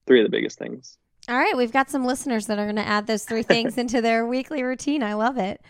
three 0.07 0.20
of 0.20 0.24
the 0.24 0.36
biggest 0.36 0.59
things. 0.59 0.98
All 1.28 1.36
right, 1.36 1.57
we've 1.57 1.72
got 1.72 1.90
some 1.90 2.05
listeners 2.05 2.46
that 2.46 2.59
are 2.59 2.64
going 2.64 2.76
to 2.76 2.86
add 2.86 3.07
those 3.07 3.24
three 3.24 3.42
things 3.55 3.78
into 3.78 4.00
their 4.00 4.26
weekly 4.26 4.62
routine. 4.62 5.03
I 5.03 5.14
love 5.14 5.38
it. 5.38 5.61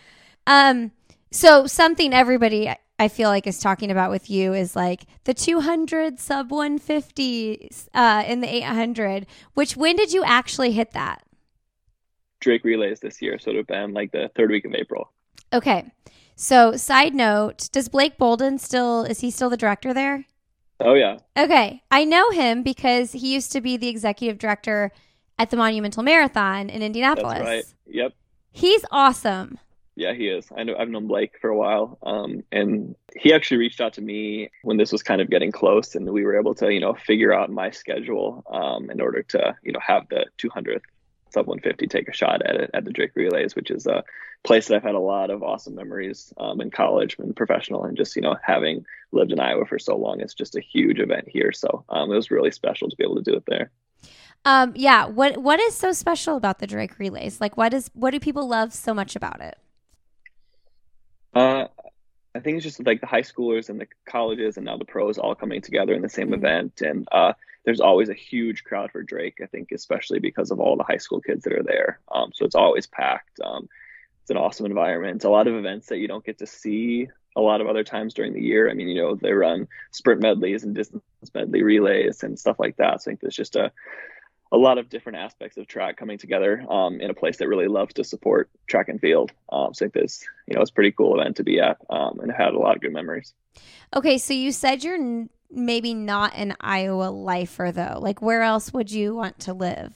Um, 0.47 0.93
so 1.30 1.66
something 1.66 2.12
everybody 2.12 2.74
I 2.99 3.09
feel 3.09 3.28
like 3.28 3.47
is 3.47 3.59
talking 3.59 3.91
about 3.91 4.11
with 4.11 4.30
you 4.30 4.55
is 4.55 4.76
like 4.76 5.07
the 5.24 5.35
200 5.35 6.20
sub 6.20 6.51
150 6.51 7.70
uh, 7.95 8.24
in 8.26 8.41
the 8.41 8.55
800. 8.55 9.26
Which 9.55 9.76
when 9.76 9.97
did 9.97 10.12
you 10.12 10.24
actually 10.24 10.72
hit 10.72 10.93
that? 10.93 11.24
Drake 12.41 12.64
relays 12.64 13.01
this 13.01 13.22
year, 13.22 13.39
so 13.39 13.51
it 13.51 13.55
would 13.55 13.59
have 13.59 13.66
been 13.66 13.93
like 13.93 14.12
the 14.12 14.30
third 14.37 14.51
week 14.51 14.64
of 14.64 14.74
April. 14.74 15.12
Okay, 15.53 15.91
so, 16.43 16.76
side 16.76 17.14
note, 17.14 17.68
does 17.70 17.88
Blake 17.88 18.18
Boldon 18.18 18.59
still 18.59 19.05
is 19.05 19.20
he 19.20 19.30
still 19.30 19.49
the 19.49 19.57
director 19.57 19.95
there? 19.95 20.24
Oh 20.80 20.95
yeah. 20.95 21.18
Okay. 21.38 21.84
I 21.88 22.05
know 22.05 22.30
him 22.30 22.64
because 22.64 23.12
he 23.12 23.32
used 23.32 23.53
to 23.53 23.61
be 23.61 23.76
the 23.76 23.86
executive 23.86 24.38
director 24.38 24.90
at 25.38 25.51
the 25.51 25.57
Monumental 25.57 26.03
Marathon 26.03 26.68
in 26.68 26.82
Indianapolis. 26.82 27.34
That's 27.34 27.45
right. 27.45 27.64
Yep. 27.86 28.14
He's 28.51 28.84
awesome. 28.90 29.61
Yeah, 29.95 30.14
he 30.14 30.26
is. 30.26 30.49
I 30.57 30.64
know 30.64 30.74
I've 30.76 30.88
known 30.88 31.07
Blake 31.07 31.38
for 31.40 31.49
a 31.49 31.57
while. 31.57 31.97
Um, 32.03 32.43
and 32.51 32.97
he 33.14 33.32
actually 33.32 33.59
reached 33.59 33.80
out 33.80 33.93
to 33.93 34.01
me 34.01 34.51
when 34.62 34.78
this 34.78 34.90
was 34.90 35.05
kind 35.05 35.20
of 35.20 35.30
getting 35.30 35.53
close 35.53 35.95
and 35.95 36.11
we 36.11 36.24
were 36.24 36.36
able 36.36 36.57
to, 36.57 36.72
you 36.72 36.80
know, 36.80 36.95
figure 36.95 37.32
out 37.32 37.51
my 37.51 37.70
schedule 37.70 38.43
um, 38.51 38.90
in 38.90 39.01
order 39.01 39.22
to, 39.22 39.55
you 39.62 39.70
know, 39.70 39.80
have 39.86 40.09
the 40.09 40.26
200th 40.38 40.80
sub 41.33 41.47
150 41.47 41.87
take 41.87 42.09
a 42.09 42.12
shot 42.12 42.43
at 42.43 42.57
it 42.57 42.70
at 42.74 42.85
the 42.85 42.93
Drake 42.93 43.12
Relays, 43.14 43.57
which 43.57 43.70
is 43.70 43.87
a 43.87 44.05
place 44.45 44.68
that 44.68 44.76
I've 44.76 44.83
had 44.83 44.95
a 44.95 45.01
lot 45.01 45.30
of 45.30 45.43
awesome 45.43 45.74
memories 45.74 46.33
um, 46.39 46.61
in 46.61 46.70
college 46.70 47.16
and 47.18 47.35
professional, 47.35 47.85
and 47.85 47.97
just 47.97 48.16
you 48.16 48.22
know 48.22 48.37
having 48.43 48.85
lived 49.12 49.33
in 49.33 49.41
Iowa 49.41 49.66
for 49.66 49.78
so 49.78 49.97
long, 49.97 50.20
it's 50.20 50.35
just 50.35 50.57
a 50.57 50.61
huge 50.61 50.99
event 50.99 51.28
here. 51.28 51.53
So 51.53 51.85
um, 51.89 52.11
it 52.11 52.16
was 52.16 52.30
really 52.30 52.51
special 52.51 52.89
to 52.89 52.97
be 52.97 53.05
able 53.05 53.16
to 53.16 53.30
do 53.30 53.37
it 53.37 53.45
there. 53.47 53.70
Um, 54.45 54.72
yeah. 54.74 55.07
What 55.07 55.39
what 55.39 55.61
is 55.61 55.76
so 55.76 55.93
special 55.93 56.37
about 56.37 56.59
the 56.59 56.66
Drake 56.66 56.99
Relays? 56.99 57.41
Like, 57.41 57.57
what 57.57 57.72
is 57.72 57.91
what 57.95 58.11
do 58.11 58.20
people 58.20 58.49
love 58.49 58.72
so 58.72 58.93
much 58.93 59.14
about 59.14 59.41
it? 59.41 59.59
Uh, 61.35 61.66
I 62.35 62.41
think 62.41 62.57
it's 62.57 62.64
just 62.64 62.85
like 62.85 63.01
the 63.01 63.07
high 63.07 63.22
schoolers 63.22 63.68
and 63.68 63.80
the 63.80 63.89
colleges 64.07 64.57
and 64.57 64.66
now 64.66 64.78
the 64.78 64.85
pros 64.85 65.18
all 65.18 65.35
coming 65.35 65.61
together 65.61 65.93
in 65.93 66.03
the 66.03 66.09
same 66.09 66.28
mm-hmm. 66.28 66.35
event, 66.47 66.80
and 66.80 67.07
uh, 67.12 67.35
there's 67.64 67.80
always 67.80 68.09
a 68.09 68.14
huge 68.14 68.64
crowd 68.64 68.91
for 68.91 69.03
Drake. 69.03 69.39
I 69.43 69.47
think 69.47 69.72
especially 69.72 70.18
because 70.18 70.51
of 70.51 70.61
all 70.61 70.76
the 70.76 70.85
high 70.85 70.97
school 70.97 71.20
kids 71.20 71.45
that 71.45 71.53
are 71.53 71.62
there. 71.62 72.01
Um, 72.11 72.33
so 72.35 72.45
it's 72.45 72.55
always 72.55 72.87
packed. 72.87 73.41
Um, 73.41 73.68
it's 74.22 74.30
an 74.30 74.37
awesome 74.37 74.66
environment. 74.66 75.24
A 75.24 75.30
lot 75.30 75.47
of 75.49 75.55
events 75.55 75.89
that 75.89 75.99
you 75.99 76.09
don't 76.09 76.24
get 76.24 76.39
to 76.39 76.47
see 76.47 77.09
a 77.35 77.41
lot 77.41 77.61
of 77.61 77.66
other 77.66 77.85
times 77.85 78.14
during 78.14 78.35
the 78.35 78.43
year. 78.43 78.70
I 78.70 78.74
mean, 78.74 78.89
you 78.89 79.03
know, 79.03 79.14
they 79.14 79.33
run 79.33 79.68
sprint 79.91 80.20
medleys 80.20 80.64
and 80.64 80.74
distance 80.74 81.03
medley 81.35 81.62
relays 81.62 82.22
and 82.22 82.39
stuff 82.39 82.59
like 82.59 82.76
that. 82.76 83.03
So 83.03 83.11
I 83.11 83.12
think 83.12 83.20
there's 83.20 83.37
just 83.37 83.57
a 83.57 83.72
a 84.53 84.59
lot 84.59 84.77
of 84.77 84.91
different 84.91 85.17
aspects 85.17 85.57
of 85.57 85.67
track 85.67 85.97
coming 85.97 86.19
together 86.19 86.63
um, 86.71 87.01
in 87.01 87.11
a 87.11 87.15
place 87.15 87.39
that 87.39 87.49
really 87.49 87.69
loves 87.69 87.95
to 87.95 88.05
support 88.05 88.51
track 88.67 88.91
and 88.91 89.01
field. 89.01 89.33
Um, 89.51 89.73
so 89.73 89.87
I 89.87 89.89
think 89.89 89.95
this, 89.95 90.23
you 90.47 90.55
know, 90.55 90.61
it's 90.61 90.71
a 90.71 90.75
pretty 90.75 90.93
cool 90.93 91.19
event 91.19 91.37
to 91.37 91.43
be 91.43 91.59
at 91.59 91.79
um, 91.89 92.21
and 92.21 92.31
had 92.31 92.53
a 92.53 92.59
lot 92.59 92.77
of 92.77 92.83
good 92.83 92.93
memories. 92.93 93.33
Okay, 93.97 94.19
so 94.19 94.35
you 94.35 94.53
said 94.53 94.85
you're 94.85 94.97
n- 94.97 95.31
maybe 95.51 95.95
not 95.95 96.35
an 96.35 96.55
Iowa 96.61 97.11
lifer 97.11 97.73
though. 97.73 97.99
Like, 97.99 98.21
where 98.21 98.43
else 98.43 98.75
would 98.75 98.93
you 98.93 99.15
want 99.15 99.39
to 99.41 99.55
live? 99.55 99.95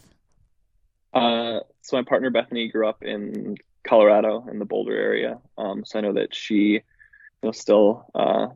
Uh, 1.12 1.60
so 1.82 1.96
my 1.96 2.02
partner 2.02 2.30
Bethany 2.30 2.68
grew 2.68 2.88
up 2.88 3.02
in 3.02 3.56
Colorado 3.86 4.46
in 4.50 4.58
the 4.58 4.64
Boulder 4.64 4.96
area. 4.96 5.38
Um, 5.58 5.84
so 5.84 5.98
I 5.98 6.02
know 6.02 6.14
that 6.14 6.34
she, 6.34 6.54
you 6.54 6.80
know, 7.42 7.52
still 7.52 8.06
uh, 8.14 8.48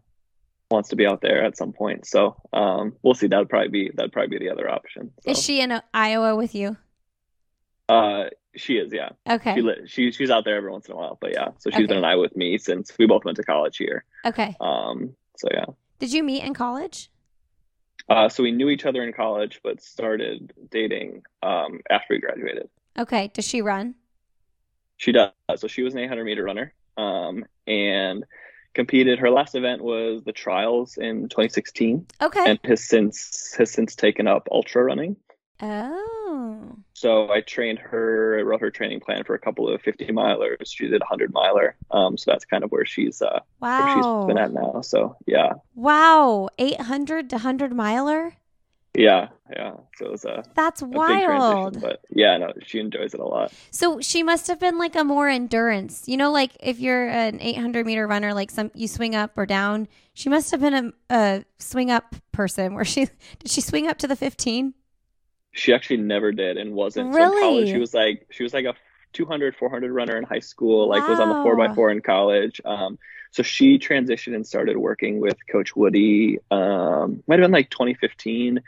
wants 0.71 0.89
to 0.91 0.97
be 0.97 1.07
out 1.07 1.21
there 1.21 1.43
at 1.45 1.57
some 1.57 1.73
point. 1.73 2.07
So 2.07 2.37
um, 2.53 2.95
we'll 3.03 3.15
see. 3.15 3.27
That'd 3.27 3.49
probably 3.49 3.69
be 3.69 3.91
that'd 3.95 4.13
probably 4.13 4.39
be 4.39 4.45
the 4.45 4.53
other 4.53 4.71
option. 4.71 5.11
So. 5.25 5.33
Is 5.33 5.43
she 5.43 5.61
in 5.61 5.81
Iowa 5.93 6.37
with 6.37 6.55
you? 6.55 6.77
Uh, 7.89 8.25
She 8.57 8.75
is, 8.79 8.93
yeah. 8.93 9.11
Okay. 9.29 9.55
She, 9.55 9.63
li- 9.63 9.87
she 9.87 10.13
she's 10.13 10.31
out 10.31 10.45
there 10.45 10.57
every 10.57 10.71
once 10.71 10.87
in 10.87 10.93
a 10.93 10.97
while, 10.97 11.19
but 11.21 11.33
yeah. 11.33 11.49
So 11.59 11.71
she's 11.71 11.79
Okay. 11.81 11.87
been 11.87 11.99
in 11.99 12.05
Iowa 12.05 12.23
with 12.23 12.37
me 12.37 12.59
since 12.59 12.93
we 12.99 13.07
both 13.07 13.25
went 13.25 13.37
to 13.37 13.45
college 13.45 13.77
here. 13.77 14.05
Okay. 14.25 14.57
Um, 14.61 15.15
so 15.37 15.49
yeah. 15.53 15.67
Did 15.99 16.13
you 16.13 16.23
meet 16.23 16.43
in 16.45 16.55
college? 16.55 17.11
Uh, 18.09 18.29
so 18.29 18.43
we 18.43 18.51
knew 18.51 18.69
each 18.69 18.85
other 18.87 19.03
in 19.05 19.13
college, 19.13 19.61
but 19.63 19.81
started 19.83 20.53
dating 20.71 21.23
um, 21.43 21.81
after 21.91 22.15
we 22.15 22.19
graduated. 22.19 22.69
Okay. 22.99 23.31
Does 23.35 23.47
she 23.47 23.63
run? 23.63 23.95
She 24.97 25.13
does. 25.13 25.31
So 25.57 25.69
she 25.69 25.83
was 25.83 25.95
an 25.95 26.01
800 26.01 26.25
meter 26.25 26.43
runner 26.45 26.75
um, 26.97 27.45
and 27.67 28.25
competed. 28.75 29.19
Her 29.19 29.31
last 29.31 29.55
event 29.55 29.83
was 29.83 30.23
the 30.25 30.33
trials 30.33 30.97
in 30.97 31.29
2016, 31.29 32.07
Okay. 32.23 32.51
and 32.51 32.59
has 32.65 32.87
since 32.87 33.55
has 33.59 33.71
since 33.71 33.95
taken 33.97 34.27
up 34.29 34.49
ultra 34.51 34.85
running. 34.85 35.17
oh. 35.63 36.77
So 36.95 37.33
I 37.33 37.41
trained 37.41 37.79
her, 37.79 38.39
I 38.39 38.43
wrote 38.43 38.61
her 38.61 38.71
training 38.71 39.01
plan 39.01 39.25
for 39.25 39.35
a 39.35 39.39
couple 39.39 39.69
of 39.69 39.81
50 39.81 40.07
milers. 40.09 40.67
She 40.67 40.85
did 40.87 41.01
a 41.01 41.05
100 41.09 41.33
miler. 41.33 41.75
Um, 41.91 42.19
so 42.19 42.31
that's 42.31 42.45
kind 42.45 42.63
of 42.63 42.71
where 42.71 42.85
she's 42.85 43.23
uh, 43.23 43.41
where 43.59 43.89
she's 43.89 44.27
been 44.27 44.37
at 44.39 44.53
now. 44.53 44.81
So 44.83 45.17
yeah, 45.27 45.55
Wow. 45.75 46.51
800 46.59 47.31
to 47.31 47.37
100 47.37 47.73
miler? 47.75 48.35
Yeah, 48.95 49.29
yeah. 49.55 49.75
So 49.97 50.07
it 50.07 50.11
was 50.11 50.25
a, 50.25 50.43
That's 50.55 50.83
wild. 50.83 51.81
but 51.81 52.01
yeah, 52.11 52.37
no, 52.39 52.53
she 52.65 52.79
enjoys 52.81 53.15
it 53.15 53.21
a 53.21 53.25
lot. 53.25 53.53
So 53.71 54.01
she 54.01 54.23
must 54.23 54.47
have 54.49 54.59
been 54.59 54.79
like 54.79 54.97
a 54.97 55.05
more 55.05 55.29
endurance. 55.29 56.09
You 56.09 56.17
know, 56.17 56.33
like 56.33 56.57
if 56.61 56.81
you're 56.81 57.09
an 57.09 57.41
800 57.41 57.87
meter 57.87 58.07
runner, 58.07 58.35
like 58.35 58.51
some 58.51 58.71
you 58.75 58.89
swing 58.89 59.15
up 59.15 59.33
or 59.37 59.47
down. 59.47 59.89
She 60.15 60.29
must 60.29 60.51
have 60.51 60.61
been 60.61 60.75
a, 60.75 60.93
a 61.15 61.45
swing 61.59 61.91
up 61.91 62.15
person. 62.33 62.75
Where 62.75 62.85
she 62.85 63.07
did 63.39 63.51
she 63.51 63.61
swing 63.61 63.87
up 63.87 63.99
to 63.99 64.07
the 64.09 64.17
15? 64.17 64.75
She 65.53 65.73
actually 65.73 65.97
never 65.99 66.31
did 66.33 66.57
and 66.57 66.75
wasn't. 66.75 67.13
So 67.15 67.23
in 67.23 67.29
college, 67.29 67.41
Really? 67.63 67.73
she 67.73 67.79
was 67.79 67.95
like 67.95 68.27
she 68.31 68.43
was 68.43 68.53
like 68.55 68.65
a 68.67 68.75
200, 69.13 69.57
400 69.57 69.93
runner 69.93 70.17
in 70.17 70.25
high 70.25 70.39
school. 70.41 70.89
Like 70.89 71.07
was 71.09 71.19
on 71.21 71.29
the 71.29 71.43
four 71.43 71.57
by 71.57 71.67
Wow. 71.69 71.75
four 71.75 71.91
in 71.91 72.01
college. 72.01 72.61
Um, 72.65 72.99
so 73.33 73.43
she 73.45 73.79
transitioned 73.79 74.35
and 74.35 74.47
started 74.47 74.77
working 74.77 75.21
with 75.21 75.37
Coach 75.51 75.75
Woody. 75.77 76.39
Um, 76.51 77.23
might 77.29 77.39
have 77.39 77.45
been 77.45 77.53
like 77.53 77.71
2015, 77.71 78.61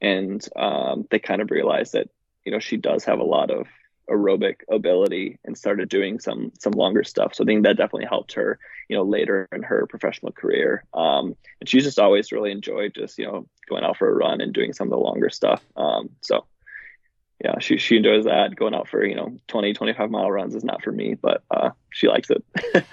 and 0.00 0.46
um, 0.56 1.06
they 1.10 1.18
kind 1.18 1.42
of 1.42 1.50
realized 1.50 1.92
that 1.92 2.08
you 2.44 2.52
know 2.52 2.58
she 2.58 2.76
does 2.76 3.04
have 3.04 3.18
a 3.18 3.24
lot 3.24 3.50
of 3.50 3.66
aerobic 4.10 4.56
ability 4.68 5.38
and 5.44 5.56
started 5.56 5.88
doing 5.88 6.18
some 6.18 6.52
some 6.58 6.72
longer 6.72 7.04
stuff. 7.04 7.34
So 7.34 7.44
I 7.44 7.46
think 7.46 7.62
that 7.62 7.76
definitely 7.76 8.06
helped 8.06 8.32
her, 8.32 8.58
you 8.88 8.96
know, 8.96 9.04
later 9.04 9.48
in 9.52 9.62
her 9.62 9.86
professional 9.86 10.32
career. 10.32 10.84
Um, 10.92 11.36
and 11.60 11.68
she's 11.68 11.84
just 11.84 11.98
always 11.98 12.32
really 12.32 12.50
enjoyed 12.50 12.94
just 12.94 13.18
you 13.18 13.26
know 13.26 13.46
going 13.68 13.84
out 13.84 13.96
for 13.96 14.08
a 14.08 14.14
run 14.14 14.40
and 14.40 14.52
doing 14.52 14.72
some 14.72 14.88
of 14.88 14.90
the 14.90 14.98
longer 14.98 15.30
stuff. 15.30 15.62
Um, 15.76 16.10
so 16.20 16.44
yeah, 17.42 17.58
she 17.60 17.78
she 17.78 17.96
enjoys 17.96 18.24
that. 18.24 18.56
Going 18.56 18.74
out 18.74 18.88
for 18.88 19.04
you 19.04 19.14
know 19.14 19.36
20, 19.48 19.72
25 19.72 20.10
mile 20.10 20.30
runs 20.30 20.54
is 20.54 20.64
not 20.64 20.82
for 20.82 20.92
me, 20.92 21.14
but 21.14 21.42
uh, 21.50 21.70
she 21.90 22.08
likes 22.08 22.28
it. 22.30 22.44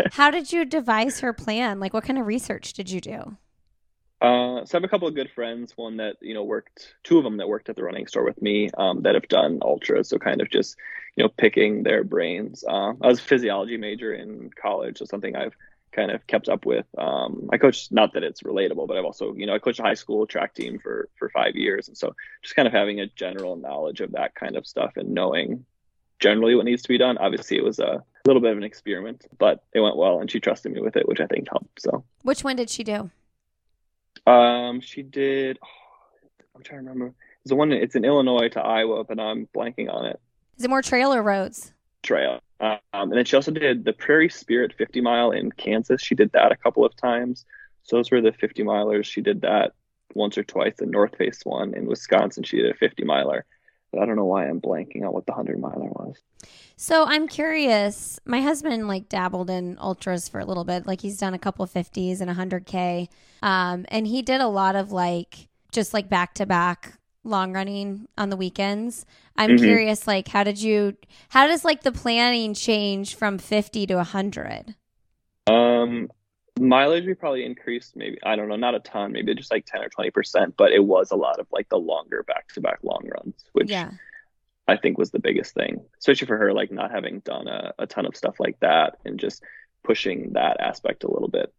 How 0.13 0.31
did 0.31 0.53
you 0.53 0.63
devise 0.65 1.19
her 1.19 1.33
plan? 1.33 1.79
Like 1.79 1.93
what 1.93 2.03
kind 2.03 2.19
of 2.19 2.27
research 2.27 2.73
did 2.73 2.89
you 2.89 3.01
do? 3.01 3.37
Uh, 4.19 4.65
so 4.65 4.75
I 4.75 4.77
have 4.77 4.83
a 4.83 4.87
couple 4.87 5.07
of 5.07 5.13
good 5.13 5.29
friends. 5.29 5.73
One 5.75 5.97
that 5.97 6.17
you 6.21 6.33
know 6.33 6.43
worked, 6.43 6.95
two 7.03 7.17
of 7.17 7.23
them 7.23 7.37
that 7.37 7.47
worked 7.47 7.69
at 7.69 7.75
the 7.75 7.83
running 7.83 8.07
store 8.07 8.25
with 8.25 8.41
me, 8.41 8.69
um, 8.77 9.03
that 9.03 9.15
have 9.15 9.27
done 9.27 9.59
ultras. 9.61 10.09
So 10.09 10.17
kind 10.17 10.41
of 10.41 10.49
just 10.49 10.75
you 11.15 11.23
know 11.23 11.29
picking 11.29 11.83
their 11.83 12.03
brains. 12.03 12.63
Uh, 12.67 12.93
I 13.01 13.07
was 13.07 13.19
a 13.19 13.23
physiology 13.23 13.77
major 13.77 14.13
in 14.13 14.49
college, 14.59 14.97
so 14.97 15.05
something 15.05 15.35
I've 15.35 15.55
kind 15.91 16.11
of 16.11 16.25
kept 16.27 16.49
up 16.49 16.65
with. 16.65 16.85
Um, 16.97 17.49
I 17.51 17.57
coached, 17.57 17.91
not 17.91 18.13
that 18.13 18.23
it's 18.23 18.41
relatable, 18.41 18.87
but 18.87 18.97
I've 18.97 19.05
also 19.05 19.33
you 19.35 19.45
know 19.45 19.53
I 19.53 19.59
coached 19.59 19.79
a 19.79 19.83
high 19.83 19.93
school 19.93 20.25
track 20.25 20.55
team 20.55 20.79
for 20.79 21.09
for 21.19 21.29
five 21.29 21.55
years, 21.55 21.87
and 21.87 21.97
so 21.97 22.15
just 22.41 22.55
kind 22.55 22.67
of 22.67 22.73
having 22.73 22.99
a 22.99 23.07
general 23.07 23.55
knowledge 23.55 24.01
of 24.01 24.13
that 24.13 24.33
kind 24.33 24.57
of 24.57 24.65
stuff 24.65 24.97
and 24.97 25.09
knowing 25.09 25.63
generally 26.19 26.55
what 26.55 26.65
needs 26.65 26.81
to 26.81 26.89
be 26.89 26.97
done. 26.97 27.19
Obviously, 27.19 27.57
it 27.57 27.63
was 27.63 27.77
a 27.77 28.03
little 28.25 28.41
bit 28.41 28.51
of 28.51 28.57
an 28.57 28.63
experiment, 28.63 29.27
but 29.37 29.63
it 29.73 29.79
went 29.79 29.95
well, 29.95 30.19
and 30.19 30.31
she 30.31 30.39
trusted 30.39 30.71
me 30.71 30.81
with 30.81 30.95
it, 30.95 31.07
which 31.07 31.19
I 31.19 31.27
think 31.27 31.47
helped. 31.49 31.81
So. 31.81 32.03
Which 32.23 32.43
one 32.43 32.55
did 32.55 32.69
she 32.69 32.83
do? 32.83 33.11
Um, 34.27 34.81
she 34.81 35.03
did. 35.03 35.57
I'm 36.55 36.61
trying 36.61 36.83
to 36.83 36.89
remember. 36.89 37.13
It's 37.41 37.49
the 37.49 37.55
one. 37.55 37.71
It's 37.71 37.95
in 37.95 38.03
Illinois 38.03 38.49
to 38.49 38.59
Iowa, 38.59 39.03
but 39.05 39.19
I'm 39.19 39.47
blanking 39.55 39.91
on 39.91 40.05
it. 40.05 40.19
Is 40.57 40.65
it 40.65 40.69
more 40.69 40.81
trail 40.81 41.13
or 41.13 41.23
roads? 41.23 41.73
Trail. 42.03 42.41
Um, 42.59 42.79
and 42.93 43.13
then 43.13 43.25
she 43.25 43.35
also 43.35 43.51
did 43.51 43.85
the 43.85 43.93
Prairie 43.93 44.29
Spirit 44.29 44.73
50 44.77 45.01
mile 45.01 45.31
in 45.31 45.51
Kansas. 45.51 46.01
She 46.01 46.15
did 46.15 46.31
that 46.33 46.51
a 46.51 46.57
couple 46.57 46.83
of 46.83 46.95
times. 46.95 47.45
So 47.83 47.95
those 47.95 48.11
were 48.11 48.21
the 48.21 48.33
50 48.33 48.63
milers. 48.63 49.05
She 49.05 49.21
did 49.21 49.41
that 49.41 49.73
once 50.13 50.37
or 50.37 50.43
twice. 50.43 50.73
The 50.77 50.87
North 50.87 51.15
Face 51.15 51.41
one 51.43 51.73
in 51.73 51.85
Wisconsin. 51.85 52.43
She 52.43 52.57
did 52.57 52.71
a 52.71 52.73
50 52.73 53.03
miler. 53.05 53.45
But 53.97 54.03
I 54.03 54.05
don't 54.05 54.15
know 54.15 54.25
why 54.25 54.47
I'm 54.47 54.61
blanking 54.61 55.01
on 55.03 55.11
what 55.11 55.25
the 55.25 55.31
100 55.31 55.59
miler 55.59 55.89
was. 55.89 56.17
So 56.75 57.05
I'm 57.07 57.27
curious. 57.27 58.19
My 58.25 58.41
husband 58.41 58.87
like 58.87 59.09
dabbled 59.09 59.49
in 59.49 59.75
ultras 59.79 60.29
for 60.29 60.39
a 60.39 60.45
little 60.45 60.63
bit. 60.65 60.85
Like 60.85 61.01
he's 61.01 61.17
done 61.17 61.33
a 61.33 61.39
couple 61.39 61.63
of 61.63 61.71
50s 61.71 62.21
and 62.21 62.29
100k. 62.29 63.07
Um, 63.41 63.85
and 63.89 64.05
he 64.05 64.21
did 64.21 64.39
a 64.39 64.47
lot 64.47 64.75
of 64.75 64.91
like 64.91 65.47
just 65.71 65.95
like 65.95 66.09
back 66.09 66.35
to 66.35 66.45
back 66.45 66.99
long 67.23 67.53
running 67.53 68.07
on 68.19 68.29
the 68.29 68.37
weekends. 68.37 69.07
I'm 69.35 69.51
Mhm. 69.57 69.63
curious 69.63 70.05
like 70.05 70.27
how 70.27 70.43
did 70.43 70.61
you 70.61 70.95
how 71.29 71.47
does 71.47 71.65
like 71.65 71.81
the 71.81 71.91
planning 71.91 72.53
change 72.53 73.15
from 73.15 73.39
50 73.39 73.87
to 73.87 73.95
100? 73.95 74.75
Um, 75.47 76.09
mileage 76.59 77.05
we 77.05 77.13
probably 77.13 77.45
increased 77.45 77.95
maybe 77.95 78.17
I 78.23 78.35
don't 78.35 78.49
know, 78.49 78.55
not 78.55 78.75
a 78.75 78.79
ton, 78.79 79.11
maybe 79.11 79.33
just 79.35 79.51
like 79.51 79.65
10 79.65 79.81
or 79.81 79.89
20 79.89 80.11
percent, 80.11 80.55
but 80.57 80.71
it 80.71 80.83
was 80.83 81.11
a 81.11 81.15
lot 81.15 81.39
of 81.39 81.47
like 81.51 81.69
the 81.69 81.77
longer 81.77 82.23
back 82.23 82.47
to 82.53 82.61
back 82.61 82.79
long 82.83 83.07
runs, 83.07 83.45
which 83.53 83.69
Yeah. 83.69 83.91
I 84.67 84.75
think 84.75 84.97
was 84.97 85.11
the 85.11 85.19
biggest 85.19 85.53
thing, 85.53 85.85
especially 85.97 86.27
for 86.27 86.37
her, 86.37 86.53
like 86.53 86.71
not 86.71 86.91
having 86.91 87.19
done 87.19 87.47
a, 87.47 87.73
a 87.79 87.87
ton 87.87 88.05
of 88.05 88.17
stuff 88.17 88.39
like 88.39 88.59
that 88.59 88.97
and 89.05 89.17
just 89.19 89.41
pushing 89.83 90.33
that 90.33 90.59
aspect 90.59 91.05
a 91.05 91.11
little 91.11 91.29
bit 91.29 91.53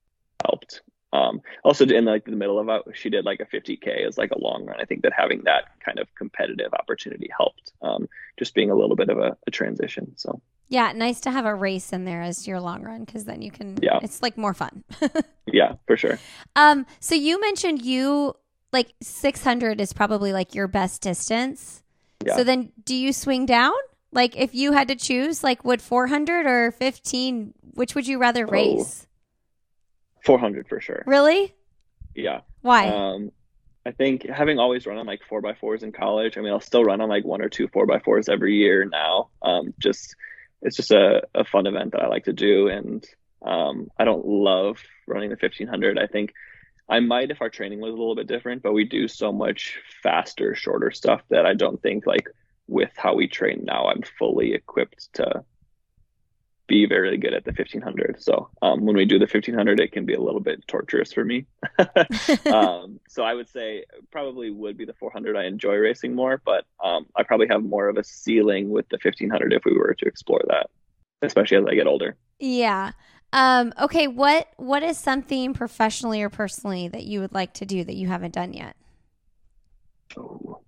helped. 0.45 0.83
Um, 1.11 1.41
also 1.65 1.87
in 1.87 2.05
like 2.05 2.27
the 2.27 2.33
middle 2.33 2.59
of 2.59 2.69
it, 2.69 2.95
she 2.95 3.09
did 3.09 3.25
like 3.25 3.41
a 3.41 3.47
50k 3.47 4.07
as 4.07 4.19
like 4.19 4.31
a 4.31 4.39
long 4.39 4.67
run. 4.67 4.79
I 4.79 4.85
think 4.85 5.03
that 5.03 5.15
having 5.17 5.45
that 5.45 5.65
kind 5.83 5.99
of 5.99 6.15
competitive 6.15 6.75
opportunity 6.75 7.31
helped. 7.35 7.73
Um, 7.81 8.09
just 8.39 8.55
being 8.55 8.71
a 8.71 8.75
little 8.75 8.97
bit 8.97 9.09
of 9.09 9.19
a, 9.19 9.37
a 9.47 9.51
transition. 9.51 10.13
So 10.17 10.43
Yeah, 10.69 10.93
nice 10.93 11.21
to 11.21 11.31
have 11.31 11.47
a 11.47 11.55
race 11.55 11.93
in 11.93 12.05
there 12.05 12.21
as 12.23 12.47
your 12.47 12.61
long 12.61 12.83
run 12.83 13.07
cuz 13.07 13.25
then 13.25 13.41
you 13.43 13.51
can 13.51 13.77
Yeah. 13.83 14.01
it's 14.03 14.23
like 14.23 14.37
more 14.37 14.55
fun. 14.55 14.85
yeah, 15.47 15.75
for 15.87 15.97
sure. 15.97 16.19
Um, 16.57 16.85
so 17.01 17.15
you 17.15 17.41
mentioned 17.41 17.83
you 17.83 18.35
like 18.73 18.93
600 19.01 19.81
is 19.81 19.93
probably 19.95 20.33
like 20.33 20.55
your 20.55 20.69
best 20.69 21.01
distance. 21.03 21.83
Yeah. 22.27 22.37
So 22.37 22.45
then 22.45 22.73
do 22.85 22.95
you 22.95 23.13
swing 23.15 23.47
down? 23.47 23.73
Like 24.13 24.37
if 24.37 24.55
you 24.55 24.73
had 24.73 24.89
to 24.89 24.97
choose, 24.97 25.43
like 25.43 25.65
would 25.65 25.81
400 25.81 26.47
or 26.47 26.71
15, 26.73 27.55
which 27.75 27.95
would 27.95 28.07
you 28.07 28.19
rather 28.19 28.47
Oh. 28.47 28.51
race? 28.51 29.07
400 30.25 30.69
for 30.69 30.81
sure. 30.81 31.03
Really? 31.07 31.55
Yeah. 32.15 32.41
Why? 32.61 32.89
Um, 32.89 33.33
I 33.87 33.93
think 33.93 34.27
having 34.29 34.59
always 34.59 34.87
run 34.87 34.99
on 34.99 35.07
like 35.07 35.21
four 35.29 35.41
by 35.41 35.55
fours 35.55 35.83
in 35.83 35.93
college, 35.93 36.37
I 36.37 36.43
mean, 36.43 36.53
I'll 36.53 36.61
still 36.61 36.85
run 36.85 37.01
on 37.01 37.09
like 37.09 37.25
one 37.25 37.41
or 37.41 37.49
two 37.49 37.69
four 37.69 37.87
by 37.87 37.99
fours 38.01 38.29
every 38.29 38.55
year 38.57 38.85
now. 38.85 39.29
Um, 39.43 39.73
just 39.79 40.15
it's 40.63 40.77
just 40.77 40.91
a, 40.91 41.23
a 41.35 41.45
fun 41.45 41.67
event 41.67 41.93
that 41.93 42.03
I 42.03 42.09
like 42.09 42.25
to 42.25 42.33
do, 42.33 42.69
and 42.69 43.05
um, 43.43 43.89
I 43.99 44.05
don't 44.05 44.27
love 44.27 44.79
running 45.07 45.31
the 45.31 45.37
1500. 45.41 45.99
I 45.99 46.07
think 46.07 46.33
I 46.89 47.01
might 47.01 47.31
if 47.31 47.41
our 47.41 47.51
training 47.51 47.81
was 47.81 47.95
a 47.95 47.97
little 47.97 48.17
bit 48.17 48.27
different, 48.27 48.63
but 48.63 48.73
we 48.73 48.85
do 48.85 49.09
so 49.09 49.33
much 49.33 49.79
faster, 50.03 50.55
shorter 50.55 50.91
stuff 50.91 51.23
that 51.31 51.47
I 51.47 51.55
don't 51.55 51.81
think 51.81 52.07
like 52.07 52.29
with 52.67 52.91
how 52.97 53.15
we 53.15 53.29
train 53.29 53.65
now, 53.65 53.87
I'm 53.87 54.03
fully 54.19 54.55
equipped 54.55 55.13
to 55.15 55.45
be 56.69 56.87
very 56.87 57.17
good 57.17 57.35
at 57.35 57.45
the 57.45 57.51
1500. 57.51 58.23
So 58.23 58.49
um, 58.63 58.85
when 58.85 58.95
we 58.95 59.05
do 59.05 59.19
the 59.19 59.25
1500, 59.25 59.81
it 59.81 59.91
can 59.91 60.05
be 60.05 60.15
a 60.15 60.21
little 60.21 60.41
bit 60.41 60.63
torturous 60.69 61.13
for 61.13 61.25
me. 61.25 61.47
um, 62.53 63.01
so 63.09 63.25
I 63.25 63.35
would 63.35 63.49
say 63.49 63.85
probably 64.13 64.51
would 64.51 64.77
be 64.77 64.85
the 64.85 64.93
400. 64.93 65.37
I 65.37 65.45
enjoy 65.45 65.75
racing 65.75 66.15
more, 66.15 66.41
but 66.45 66.65
um, 66.85 67.07
I 67.17 67.25
probably 67.25 67.49
have 67.49 67.65
more 67.65 67.89
of 67.89 67.97
a 67.97 68.05
ceiling 68.05 68.71
with 68.71 68.89
the 68.91 68.99
1500 69.03 69.53
if 69.53 69.65
we 69.65 69.77
were 69.77 69.95
to 69.95 70.07
explore 70.07 70.43
that, 70.49 70.71
especially 71.23 71.57
as 71.57 71.65
I 71.67 71.75
get 71.75 71.89
older. 71.89 72.17
yeah. 72.39 72.93
Um, 73.31 73.75
okay, 73.79 74.07
what 74.07 74.49
what 74.57 74.83
is 74.83 74.97
something 74.97 75.53
professionally 75.53 76.23
or 76.23 76.31
personally 76.31 76.89
that 76.89 77.05
you 77.05 77.21
would 77.21 77.35
like 77.35 77.53
to 77.55 77.67
do 77.67 77.85
that 77.85 77.95
you 77.95 78.09
haven't 78.09 78.33
done 78.33 78.55
yet? 78.55 78.75
Oh. 80.17 80.63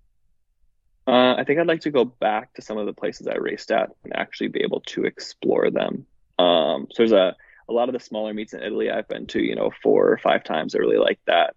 Uh, 1.07 1.35
I 1.35 1.43
think 1.43 1.59
I'd 1.59 1.67
like 1.67 1.81
to 1.81 1.91
go 1.91 2.05
back 2.05 2.53
to 2.53 2.61
some 2.61 2.77
of 2.77 2.85
the 2.85 2.93
places 2.93 3.27
I 3.27 3.35
raced 3.35 3.71
at 3.71 3.89
and 4.03 4.15
actually 4.15 4.49
be 4.49 4.61
able 4.61 4.81
to 4.81 5.05
explore 5.05 5.71
them. 5.71 6.05
Um, 6.37 6.87
so 6.91 7.03
there's 7.03 7.11
a, 7.11 7.35
a 7.67 7.73
lot 7.73 7.89
of 7.89 7.93
the 7.93 7.99
smaller 7.99 8.33
meets 8.33 8.53
in 8.53 8.61
Italy 8.61 8.89
I've 8.89 9.07
been 9.07 9.27
to, 9.27 9.41
you 9.41 9.55
know, 9.55 9.71
four 9.81 10.09
or 10.09 10.17
five 10.17 10.43
times. 10.43 10.75
I 10.75 10.79
really 10.79 10.97
like 10.97 11.19
that 11.25 11.55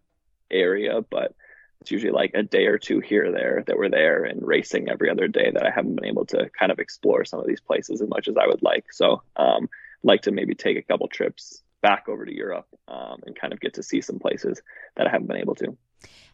area, 0.51 1.01
but 1.03 1.35
it's 1.81 1.91
usually 1.91 2.13
like 2.13 2.31
a 2.35 2.43
day 2.43 2.67
or 2.67 2.79
two 2.79 3.01
here 3.01 3.27
or 3.27 3.33
there 3.33 3.63
that 3.67 3.77
we're 3.77 3.91
there 3.91 4.25
and 4.25 4.41
racing 4.47 4.89
every 4.89 5.11
other 5.11 5.29
day 5.29 5.51
that 5.51 5.67
I 5.67 5.71
haven't 5.71 5.97
been 5.97 6.07
able 6.07 6.25
to 6.27 6.49
kind 6.59 6.73
of 6.73 6.79
explore 6.79 7.27
some 7.27 7.41
of 7.41 7.47
these 7.47 7.61
places 7.61 8.01
as 8.01 8.09
much 8.09 8.27
as 8.27 8.37
I 8.39 8.47
would 8.47 8.63
like. 8.63 8.87
So, 8.91 9.23
um, 9.37 9.69
like 10.03 10.23
to 10.23 10.33
maybe 10.33 10.55
take 10.55 10.79
a 10.79 10.83
couple 10.83 11.09
trips 11.09 11.63
back 11.83 12.09
over 12.09 12.25
to 12.25 12.35
Europe 12.35 12.67
um, 12.89 13.21
and 13.27 13.39
kind 13.39 13.53
of 13.53 13.61
get 13.61 13.75
to 13.75 13.83
see 13.83 14.01
some 14.01 14.19
places 14.19 14.63
that 14.97 15.07
I 15.07 15.11
haven't 15.11 15.27
been 15.27 15.37
able 15.37 15.55
to. 15.57 15.77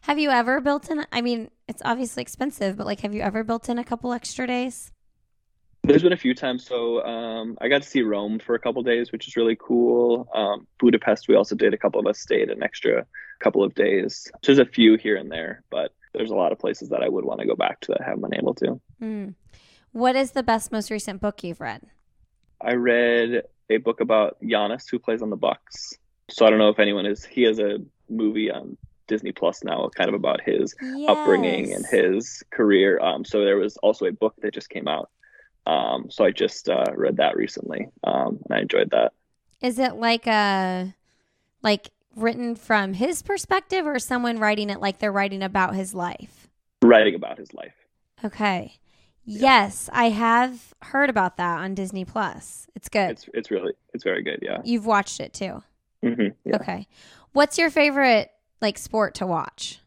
Have 0.01 0.19
you 0.19 0.29
ever 0.29 0.59
built 0.59 0.89
in 0.89 1.05
I 1.11 1.21
mean, 1.21 1.49
it's 1.67 1.81
obviously 1.85 2.21
expensive, 2.21 2.77
but 2.77 2.85
like 2.85 3.01
have 3.01 3.13
you 3.13 3.21
ever 3.21 3.43
built 3.43 3.69
in 3.69 3.77
a 3.77 3.83
couple 3.83 4.13
extra 4.13 4.47
days? 4.47 4.91
There's 5.83 6.03
been 6.03 6.13
a 6.13 6.17
few 6.17 6.35
times. 6.35 6.65
So 6.65 7.03
um, 7.03 7.57
I 7.59 7.67
got 7.67 7.81
to 7.81 7.87
see 7.87 8.03
Rome 8.03 8.39
for 8.39 8.53
a 8.53 8.59
couple 8.59 8.83
days, 8.83 9.11
which 9.11 9.27
is 9.27 9.35
really 9.35 9.57
cool. 9.59 10.27
Um, 10.33 10.67
Budapest, 10.79 11.27
we 11.27 11.35
also 11.35 11.55
did. 11.55 11.73
A 11.73 11.77
couple 11.77 11.99
of 11.99 12.05
us 12.05 12.19
stayed 12.19 12.49
an 12.49 12.61
extra 12.61 13.05
couple 13.39 13.63
of 13.63 13.73
days. 13.73 14.27
So 14.43 14.53
there's 14.53 14.59
a 14.59 14.71
few 14.71 14.97
here 14.97 15.15
and 15.15 15.31
there, 15.31 15.63
but 15.71 15.91
there's 16.13 16.29
a 16.29 16.35
lot 16.35 16.51
of 16.51 16.59
places 16.59 16.89
that 16.89 17.01
I 17.01 17.09
would 17.09 17.25
want 17.25 17.39
to 17.39 17.47
go 17.47 17.55
back 17.55 17.79
to 17.81 17.93
that 17.93 18.01
I 18.01 18.05
haven't 18.05 18.21
been 18.21 18.35
able 18.35 18.53
to. 18.55 18.79
Mm. 19.01 19.33
What 19.91 20.15
is 20.15 20.31
the 20.31 20.43
best, 20.43 20.71
most 20.71 20.91
recent 20.91 21.19
book 21.19 21.43
you've 21.43 21.59
read? 21.59 21.81
I 22.61 22.73
read 22.73 23.43
a 23.69 23.77
book 23.77 24.01
about 24.01 24.37
Giannis, 24.43 24.89
who 24.89 24.99
plays 24.99 25.21
on 25.21 25.29
the 25.29 25.35
Bucks. 25.35 25.93
So 26.29 26.45
I 26.45 26.49
don't 26.49 26.59
know 26.59 26.69
if 26.69 26.79
anyone 26.79 27.05
is. 27.05 27.25
He 27.25 27.41
has 27.43 27.59
a 27.59 27.79
movie 28.07 28.51
on 28.51 28.77
Disney 29.11 29.33
Plus 29.33 29.61
now, 29.63 29.89
kind 29.93 30.07
of 30.07 30.15
about 30.15 30.39
his 30.41 30.73
yes. 30.81 31.09
upbringing 31.09 31.73
and 31.73 31.85
his 31.85 32.41
career. 32.49 32.97
Um, 32.99 33.25
so 33.25 33.43
there 33.43 33.57
was 33.57 33.75
also 33.77 34.05
a 34.05 34.11
book 34.11 34.35
that 34.41 34.53
just 34.53 34.69
came 34.69 34.87
out. 34.87 35.09
Um, 35.67 36.09
so 36.09 36.23
I 36.23 36.31
just 36.31 36.69
uh, 36.69 36.85
read 36.95 37.17
that 37.17 37.35
recently, 37.35 37.89
um, 38.05 38.39
and 38.45 38.57
I 38.57 38.61
enjoyed 38.61 38.89
that. 38.91 39.11
Is 39.61 39.77
it 39.79 39.95
like 39.95 40.27
a 40.27 40.95
like 41.61 41.89
written 42.15 42.55
from 42.55 42.93
his 42.93 43.21
perspective, 43.21 43.85
or 43.85 43.99
someone 43.99 44.39
writing 44.39 44.69
it 44.69 44.79
like 44.79 44.99
they're 44.99 45.11
writing 45.11 45.43
about 45.43 45.75
his 45.75 45.93
life? 45.93 46.47
Writing 46.81 47.13
about 47.13 47.37
his 47.37 47.53
life. 47.53 47.75
Okay. 48.23 48.79
Yes, 49.23 49.89
I 49.93 50.09
have 50.09 50.73
heard 50.81 51.09
about 51.09 51.37
that 51.37 51.59
on 51.59 51.75
Disney 51.75 52.05
Plus. 52.05 52.67
It's 52.75 52.87
good. 52.89 53.11
It's 53.11 53.29
it's 53.33 53.51
really 53.51 53.73
it's 53.93 54.05
very 54.05 54.23
good. 54.23 54.39
Yeah. 54.41 54.59
You've 54.63 54.85
watched 54.85 55.19
it 55.19 55.33
too. 55.33 55.61
hmm 56.01 56.29
yeah. 56.45 56.55
Okay. 56.55 56.87
What's 57.33 57.57
your 57.57 57.69
favorite 57.69 58.31
like 58.61 58.77
sport 58.77 59.15
to 59.15 59.27
watch? 59.27 59.79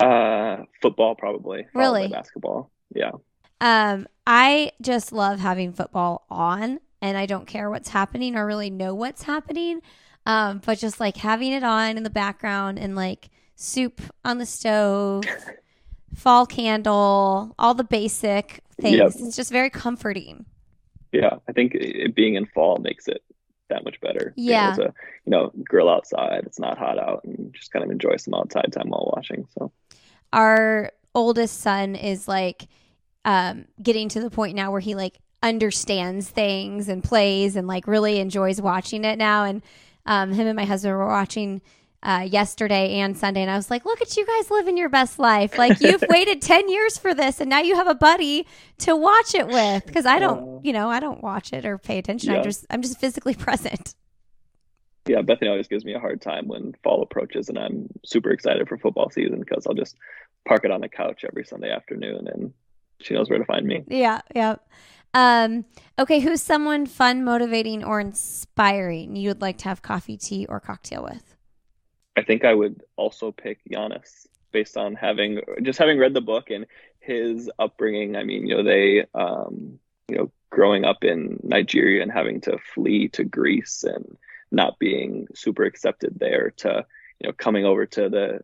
Uh, 0.00 0.64
football 0.80 1.14
probably. 1.14 1.66
Really? 1.74 2.08
basketball. 2.08 2.70
Yeah. 2.94 3.12
Um, 3.60 4.08
I 4.26 4.72
just 4.80 5.12
love 5.12 5.38
having 5.38 5.72
football 5.72 6.26
on, 6.28 6.80
and 7.00 7.16
I 7.16 7.26
don't 7.26 7.46
care 7.46 7.70
what's 7.70 7.88
happening 7.88 8.36
or 8.36 8.44
really 8.44 8.70
know 8.70 8.94
what's 8.94 9.22
happening. 9.22 9.80
Um, 10.26 10.60
but 10.64 10.78
just 10.78 11.00
like 11.00 11.16
having 11.16 11.52
it 11.52 11.62
on 11.62 11.96
in 11.96 12.02
the 12.02 12.10
background 12.10 12.78
and 12.78 12.94
like 12.94 13.30
soup 13.56 14.00
on 14.24 14.38
the 14.38 14.46
stove, 14.46 15.24
fall 16.14 16.46
candle, 16.46 17.54
all 17.58 17.74
the 17.74 17.84
basic 17.84 18.62
things. 18.80 18.96
Yep. 18.96 19.12
It's 19.18 19.36
just 19.36 19.50
very 19.50 19.70
comforting. 19.70 20.46
Yeah. 21.12 21.36
I 21.48 21.52
think 21.52 21.74
it, 21.74 22.14
being 22.14 22.34
in 22.34 22.46
fall 22.46 22.78
makes 22.78 23.08
it 23.08 23.22
that 23.72 23.84
much 23.84 24.00
better. 24.00 24.32
Yeah. 24.36 24.74
to 24.74 24.94
you 25.24 25.30
know 25.30 25.50
grill 25.64 25.88
outside. 25.88 26.44
It's 26.46 26.58
not 26.58 26.78
hot 26.78 26.98
out, 26.98 27.24
and 27.24 27.52
just 27.52 27.72
kind 27.72 27.84
of 27.84 27.90
enjoy 27.90 28.16
some 28.16 28.34
outside 28.34 28.72
time 28.72 28.90
while 28.90 29.12
watching. 29.14 29.46
So 29.58 29.72
Our 30.32 30.92
oldest 31.14 31.60
son 31.60 31.94
is 31.94 32.26
like 32.26 32.66
um, 33.24 33.66
getting 33.82 34.08
to 34.10 34.20
the 34.20 34.30
point 34.30 34.56
now 34.56 34.70
where 34.70 34.80
he 34.80 34.94
like 34.94 35.18
understands 35.42 36.28
things 36.28 36.88
and 36.88 37.02
plays 37.02 37.56
and 37.56 37.66
like 37.66 37.86
really 37.86 38.20
enjoys 38.20 38.60
watching 38.60 39.04
it 39.04 39.18
now. 39.18 39.44
And 39.44 39.62
um, 40.06 40.32
him 40.32 40.46
and 40.46 40.56
my 40.56 40.64
husband 40.64 40.94
were 40.94 41.06
watching 41.06 41.62
uh, 42.02 42.26
yesterday 42.28 42.94
and 42.98 43.16
Sunday, 43.16 43.42
and 43.42 43.50
I 43.50 43.56
was 43.56 43.70
like, 43.70 43.84
"Look 43.84 44.02
at 44.02 44.16
you 44.16 44.26
guys 44.26 44.50
living 44.50 44.76
your 44.76 44.88
best 44.88 45.18
life! 45.18 45.56
Like 45.56 45.80
you've 45.80 46.04
waited 46.08 46.42
ten 46.42 46.68
years 46.68 46.98
for 46.98 47.14
this, 47.14 47.40
and 47.40 47.48
now 47.48 47.60
you 47.60 47.76
have 47.76 47.86
a 47.86 47.94
buddy 47.94 48.46
to 48.78 48.96
watch 48.96 49.34
it 49.34 49.46
with." 49.46 49.86
Because 49.86 50.06
I 50.06 50.18
don't, 50.18 50.64
you 50.64 50.72
know, 50.72 50.90
I 50.90 51.00
don't 51.00 51.22
watch 51.22 51.52
it 51.52 51.64
or 51.64 51.78
pay 51.78 51.98
attention. 51.98 52.30
I 52.34 52.42
just, 52.42 52.66
I'm 52.70 52.82
just 52.82 52.98
physically 52.98 53.34
present. 53.46 53.94
yeah, 55.06 55.22
Bethany 55.22 55.50
always 55.50 55.68
gives 55.68 55.84
me 55.84 55.94
a 55.94 56.00
hard 56.00 56.20
time 56.20 56.48
when 56.48 56.74
fall 56.82 57.02
approaches, 57.02 57.48
and 57.48 57.58
I'm 57.58 57.88
super 58.04 58.30
excited 58.30 58.68
for 58.68 58.78
football 58.78 59.10
season 59.10 59.38
because 59.40 59.66
I'll 59.66 59.74
just 59.74 59.96
park 60.46 60.64
it 60.64 60.70
on 60.70 60.80
the 60.80 60.88
couch 60.88 61.24
every 61.24 61.44
Sunday 61.44 61.70
afternoon, 61.70 62.26
and 62.26 62.52
she 63.00 63.14
knows 63.14 63.30
where 63.30 63.38
to 63.38 63.44
find 63.44 63.66
me. 63.66 63.84
Yeah, 63.88 64.20
yeah. 64.34 64.56
Um, 65.14 65.66
okay, 65.98 66.20
who's 66.20 66.42
someone 66.42 66.86
fun, 66.86 67.22
motivating, 67.24 67.84
or 67.84 68.00
inspiring 68.00 69.14
you 69.14 69.28
would 69.28 69.42
like 69.42 69.58
to 69.58 69.64
have 69.66 69.82
coffee, 69.82 70.16
tea, 70.16 70.46
or 70.48 70.58
cocktail 70.58 71.02
with? 71.04 71.31
I 72.16 72.22
think 72.22 72.44
I 72.44 72.54
would 72.54 72.82
also 72.96 73.32
pick 73.32 73.60
Giannis 73.70 74.26
based 74.52 74.76
on 74.76 74.94
having 74.94 75.40
just 75.62 75.78
having 75.78 75.98
read 75.98 76.14
the 76.14 76.20
book 76.20 76.50
and 76.50 76.66
his 77.00 77.50
upbringing. 77.58 78.16
I 78.16 78.24
mean, 78.24 78.46
you 78.46 78.56
know, 78.56 78.62
they, 78.62 79.06
um, 79.14 79.78
you 80.08 80.16
know, 80.16 80.32
growing 80.50 80.84
up 80.84 81.04
in 81.04 81.40
Nigeria 81.42 82.02
and 82.02 82.12
having 82.12 82.40
to 82.42 82.58
flee 82.74 83.08
to 83.08 83.24
Greece 83.24 83.84
and 83.84 84.16
not 84.50 84.78
being 84.78 85.26
super 85.34 85.64
accepted 85.64 86.18
there 86.18 86.50
to, 86.58 86.84
you 87.18 87.28
know, 87.28 87.32
coming 87.32 87.64
over 87.64 87.86
to 87.86 88.08
the 88.10 88.40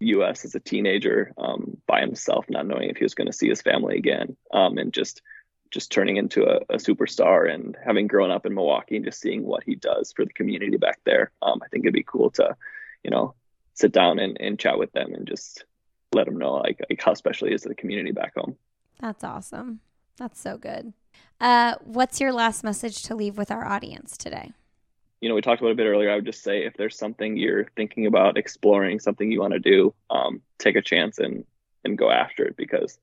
U.S. 0.00 0.46
as 0.46 0.54
a 0.54 0.60
teenager 0.60 1.34
um, 1.36 1.76
by 1.86 2.00
himself, 2.00 2.46
not 2.48 2.66
knowing 2.66 2.88
if 2.88 2.96
he 2.96 3.04
was 3.04 3.14
going 3.14 3.26
to 3.26 3.32
see 3.34 3.48
his 3.48 3.60
family 3.60 3.98
again, 3.98 4.36
um, 4.52 4.78
and 4.78 4.92
just 4.92 5.22
just 5.70 5.92
turning 5.92 6.16
into 6.16 6.44
a, 6.44 6.56
a 6.68 6.78
superstar 6.78 7.52
and 7.52 7.76
having 7.84 8.08
grown 8.08 8.32
up 8.32 8.44
in 8.44 8.54
Milwaukee 8.54 8.96
and 8.96 9.04
just 9.04 9.20
seeing 9.20 9.44
what 9.44 9.62
he 9.62 9.76
does 9.76 10.12
for 10.12 10.24
the 10.24 10.32
community 10.32 10.76
back 10.76 10.98
there. 11.04 11.30
Um, 11.42 11.60
I 11.62 11.68
think 11.68 11.84
it'd 11.84 11.94
be 11.94 12.02
cool 12.02 12.30
to 12.32 12.56
you 13.02 13.10
know, 13.10 13.34
sit 13.74 13.92
down 13.92 14.18
and, 14.18 14.36
and 14.40 14.58
chat 14.58 14.78
with 14.78 14.92
them 14.92 15.14
and 15.14 15.26
just 15.26 15.64
let 16.12 16.26
them 16.26 16.38
know 16.38 16.54
like, 16.54 16.80
like 16.90 17.02
how 17.02 17.14
special 17.14 17.48
is 17.48 17.62
the 17.62 17.74
community 17.74 18.12
back 18.12 18.34
home. 18.36 18.56
That's 19.00 19.24
awesome. 19.24 19.80
That's 20.16 20.40
so 20.40 20.58
good. 20.58 20.92
Uh, 21.40 21.76
what's 21.82 22.20
your 22.20 22.32
last 22.32 22.62
message 22.62 23.02
to 23.04 23.14
leave 23.14 23.38
with 23.38 23.50
our 23.50 23.64
audience 23.64 24.16
today? 24.16 24.52
You 25.20 25.28
know, 25.28 25.34
we 25.34 25.40
talked 25.40 25.60
about 25.60 25.70
it 25.70 25.72
a 25.72 25.76
bit 25.76 25.86
earlier. 25.86 26.10
I 26.10 26.16
would 26.16 26.26
just 26.26 26.42
say 26.42 26.64
if 26.64 26.74
there's 26.76 26.96
something 26.96 27.36
you're 27.36 27.66
thinking 27.76 28.06
about 28.06 28.36
exploring, 28.36 29.00
something 29.00 29.30
you 29.30 29.40
want 29.40 29.52
to 29.54 29.58
do, 29.58 29.94
um, 30.10 30.40
take 30.58 30.76
a 30.76 30.82
chance 30.82 31.18
and 31.18 31.44
and 31.84 31.96
go 31.96 32.10
after 32.10 32.44
it 32.44 32.56
because, 32.56 32.98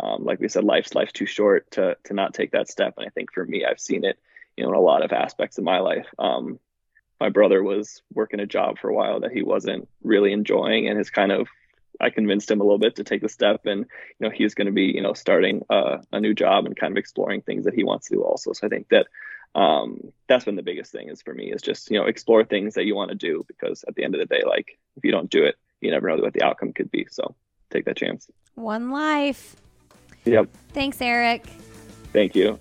um, 0.00 0.24
like 0.24 0.40
we 0.40 0.48
said, 0.48 0.64
life's 0.64 0.94
life's 0.94 1.12
too 1.12 1.26
short 1.26 1.70
to 1.72 1.96
to 2.04 2.14
not 2.14 2.34
take 2.34 2.52
that 2.52 2.68
step. 2.68 2.94
And 2.96 3.06
I 3.06 3.10
think 3.10 3.32
for 3.32 3.44
me, 3.44 3.64
I've 3.64 3.80
seen 3.80 4.04
it, 4.04 4.18
you 4.56 4.64
know, 4.64 4.70
in 4.70 4.76
a 4.76 4.80
lot 4.80 5.02
of 5.02 5.12
aspects 5.12 5.58
of 5.58 5.64
my 5.64 5.80
life. 5.80 6.06
Um, 6.18 6.58
my 7.22 7.28
brother 7.28 7.62
was 7.62 8.02
working 8.12 8.40
a 8.40 8.46
job 8.46 8.80
for 8.80 8.90
a 8.90 8.94
while 8.94 9.20
that 9.20 9.30
he 9.30 9.44
wasn't 9.44 9.88
really 10.02 10.32
enjoying, 10.32 10.88
and 10.88 10.98
his 10.98 11.08
kind 11.08 11.30
of 11.30 11.46
I 12.00 12.10
convinced 12.10 12.50
him 12.50 12.60
a 12.60 12.64
little 12.64 12.80
bit 12.80 12.96
to 12.96 13.04
take 13.04 13.22
the 13.22 13.28
step, 13.28 13.64
and 13.64 13.86
you 14.18 14.26
know 14.26 14.30
he's 14.30 14.54
going 14.54 14.66
to 14.66 14.72
be 14.72 14.86
you 14.86 15.00
know 15.00 15.12
starting 15.12 15.62
a, 15.70 16.00
a 16.10 16.18
new 16.18 16.34
job 16.34 16.66
and 16.66 16.76
kind 16.76 16.92
of 16.92 16.96
exploring 16.96 17.42
things 17.42 17.64
that 17.64 17.74
he 17.74 17.84
wants 17.84 18.08
to 18.08 18.16
do 18.16 18.24
also. 18.24 18.52
So 18.52 18.66
I 18.66 18.70
think 18.70 18.88
that 18.88 19.06
um, 19.54 20.12
that's 20.26 20.44
been 20.44 20.56
the 20.56 20.64
biggest 20.64 20.90
thing 20.90 21.10
is 21.10 21.22
for 21.22 21.32
me 21.32 21.52
is 21.52 21.62
just 21.62 21.92
you 21.92 21.98
know 22.00 22.06
explore 22.06 22.44
things 22.44 22.74
that 22.74 22.86
you 22.86 22.96
want 22.96 23.10
to 23.10 23.16
do 23.16 23.44
because 23.46 23.84
at 23.86 23.94
the 23.94 24.02
end 24.02 24.16
of 24.16 24.18
the 24.18 24.26
day, 24.26 24.42
like 24.44 24.76
if 24.96 25.04
you 25.04 25.12
don't 25.12 25.30
do 25.30 25.44
it, 25.44 25.54
you 25.80 25.92
never 25.92 26.08
know 26.08 26.16
what 26.16 26.32
the 26.32 26.42
outcome 26.42 26.72
could 26.72 26.90
be. 26.90 27.06
So 27.08 27.36
take 27.70 27.84
that 27.84 27.96
chance. 27.96 28.28
One 28.56 28.90
life. 28.90 29.54
Yep. 30.24 30.48
Thanks, 30.72 31.00
Erik. 31.00 31.46
Thank 32.12 32.34
you. 32.34 32.58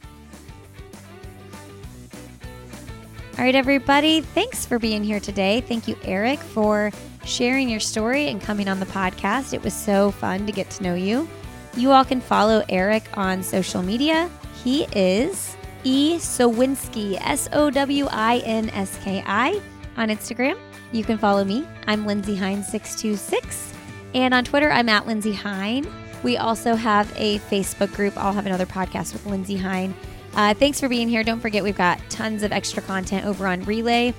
All 3.41 3.45
right, 3.45 3.55
everybody. 3.55 4.21
Thanks 4.21 4.67
for 4.67 4.77
being 4.77 5.03
here 5.03 5.19
today. 5.19 5.61
Thank 5.61 5.87
you, 5.87 5.97
Erik, 6.03 6.37
for 6.37 6.91
sharing 7.25 7.69
your 7.69 7.79
story 7.79 8.27
and 8.27 8.39
coming 8.39 8.69
on 8.69 8.79
the 8.79 8.85
podcast. 8.85 9.55
It 9.55 9.63
was 9.63 9.73
so 9.73 10.11
fun 10.11 10.45
to 10.45 10.51
get 10.51 10.69
to 10.69 10.83
know 10.83 10.93
you. 10.93 11.27
You 11.75 11.89
all 11.89 12.05
can 12.05 12.21
follow 12.21 12.63
Erik 12.69 13.17
on 13.17 13.41
social 13.41 13.81
media. 13.81 14.29
He 14.63 14.83
is 14.95 15.57
E 15.83 16.17
Sowinski, 16.17 17.17
S 17.19 17.49
O 17.51 17.71
W 17.71 18.05
I 18.11 18.43
N 18.45 18.69
S 18.69 18.99
K 19.03 19.23
I, 19.25 19.59
on 19.97 20.09
Instagram. 20.09 20.59
You 20.91 21.03
can 21.03 21.17
follow 21.17 21.43
me. 21.43 21.67
I'm 21.87 22.05
Lindsey 22.05 22.35
Hein 22.35 22.61
626 22.61 23.73
And 24.13 24.35
on 24.35 24.43
Twitter, 24.43 24.69
I'm 24.69 24.87
at 24.87 25.07
Lindsey 25.07 25.33
Hein. 25.33 25.91
We 26.21 26.37
also 26.37 26.75
have 26.75 27.11
a 27.15 27.39
Facebook 27.39 27.91
group. 27.95 28.15
I'll 28.17 28.33
have 28.33 28.45
another 28.45 28.67
podcast 28.67 29.13
with 29.13 29.25
Lindsey 29.25 29.57
Hein. 29.57 29.95
Uh, 30.33 30.53
thanks 30.53 30.79
for 30.79 30.87
being 30.87 31.09
here. 31.09 31.23
Don't 31.23 31.39
forget, 31.39 31.63
we've 31.63 31.77
got 31.77 31.99
tons 32.09 32.43
of 32.43 32.51
extra 32.51 32.81
content 32.81 33.25
over 33.25 33.47
on 33.47 33.63
Relay, 33.63 34.13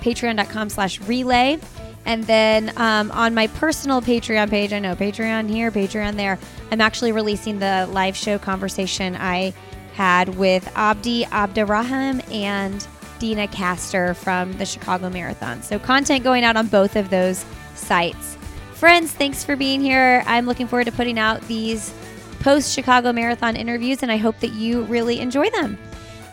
patreon.com 0.00 0.70
slash 0.70 1.00
relay. 1.02 1.58
And 2.06 2.24
then 2.24 2.72
um, 2.78 3.10
on 3.10 3.34
my 3.34 3.46
personal 3.46 4.00
Patreon 4.00 4.48
page, 4.48 4.72
I 4.72 4.78
know 4.78 4.96
Patreon 4.96 5.50
here, 5.50 5.70
Patreon 5.70 6.14
there, 6.14 6.38
I'm 6.70 6.80
actually 6.80 7.12
releasing 7.12 7.58
the 7.58 7.88
live 7.92 8.16
show 8.16 8.38
conversation 8.38 9.14
I 9.16 9.52
had 9.92 10.30
with 10.36 10.66
Abdi 10.76 11.26
Abdirahim 11.26 12.22
and 12.32 12.86
Deena 13.18 13.46
Kastor 13.48 14.16
from 14.16 14.54
the 14.54 14.64
Chicago 14.64 15.10
Marathon. 15.10 15.62
So 15.62 15.78
content 15.78 16.24
going 16.24 16.42
out 16.42 16.56
on 16.56 16.68
both 16.68 16.96
of 16.96 17.10
those 17.10 17.44
sites. 17.74 18.38
Friends, 18.72 19.12
thanks 19.12 19.44
for 19.44 19.56
being 19.56 19.82
here. 19.82 20.22
I'm 20.26 20.46
looking 20.46 20.66
forward 20.66 20.86
to 20.86 20.92
putting 20.92 21.18
out 21.18 21.42
these 21.42 21.92
post 22.40 22.72
Chicago 22.72 23.12
Marathon 23.12 23.54
interviews, 23.56 24.02
and 24.02 24.10
I 24.10 24.16
hope 24.16 24.40
that 24.40 24.52
you 24.52 24.82
really 24.84 25.20
enjoy 25.20 25.48
them. 25.50 25.78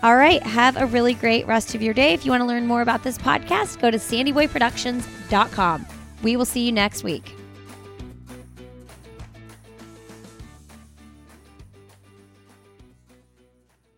All 0.04 0.16
right, 0.16 0.42
have 0.44 0.78
a 0.78 0.86
really 0.86 1.14
great 1.14 1.48
rest 1.48 1.76
of 1.76 1.82
your 1.82 1.94
day. 1.94 2.14
If 2.14 2.26
you 2.26 2.32
want 2.32 2.42
to 2.42 2.48
learn 2.48 2.66
more 2.68 2.82
about 2.82 3.04
this 3.04 3.18
podcast, 3.18 3.80
go 3.80 3.92
to 3.92 3.98
sandyboyproductions.com. 3.98 5.88
We 6.24 6.36
will 6.36 6.46
see 6.46 6.66
you 6.66 6.72
next 6.72 7.04
week. 7.04 7.37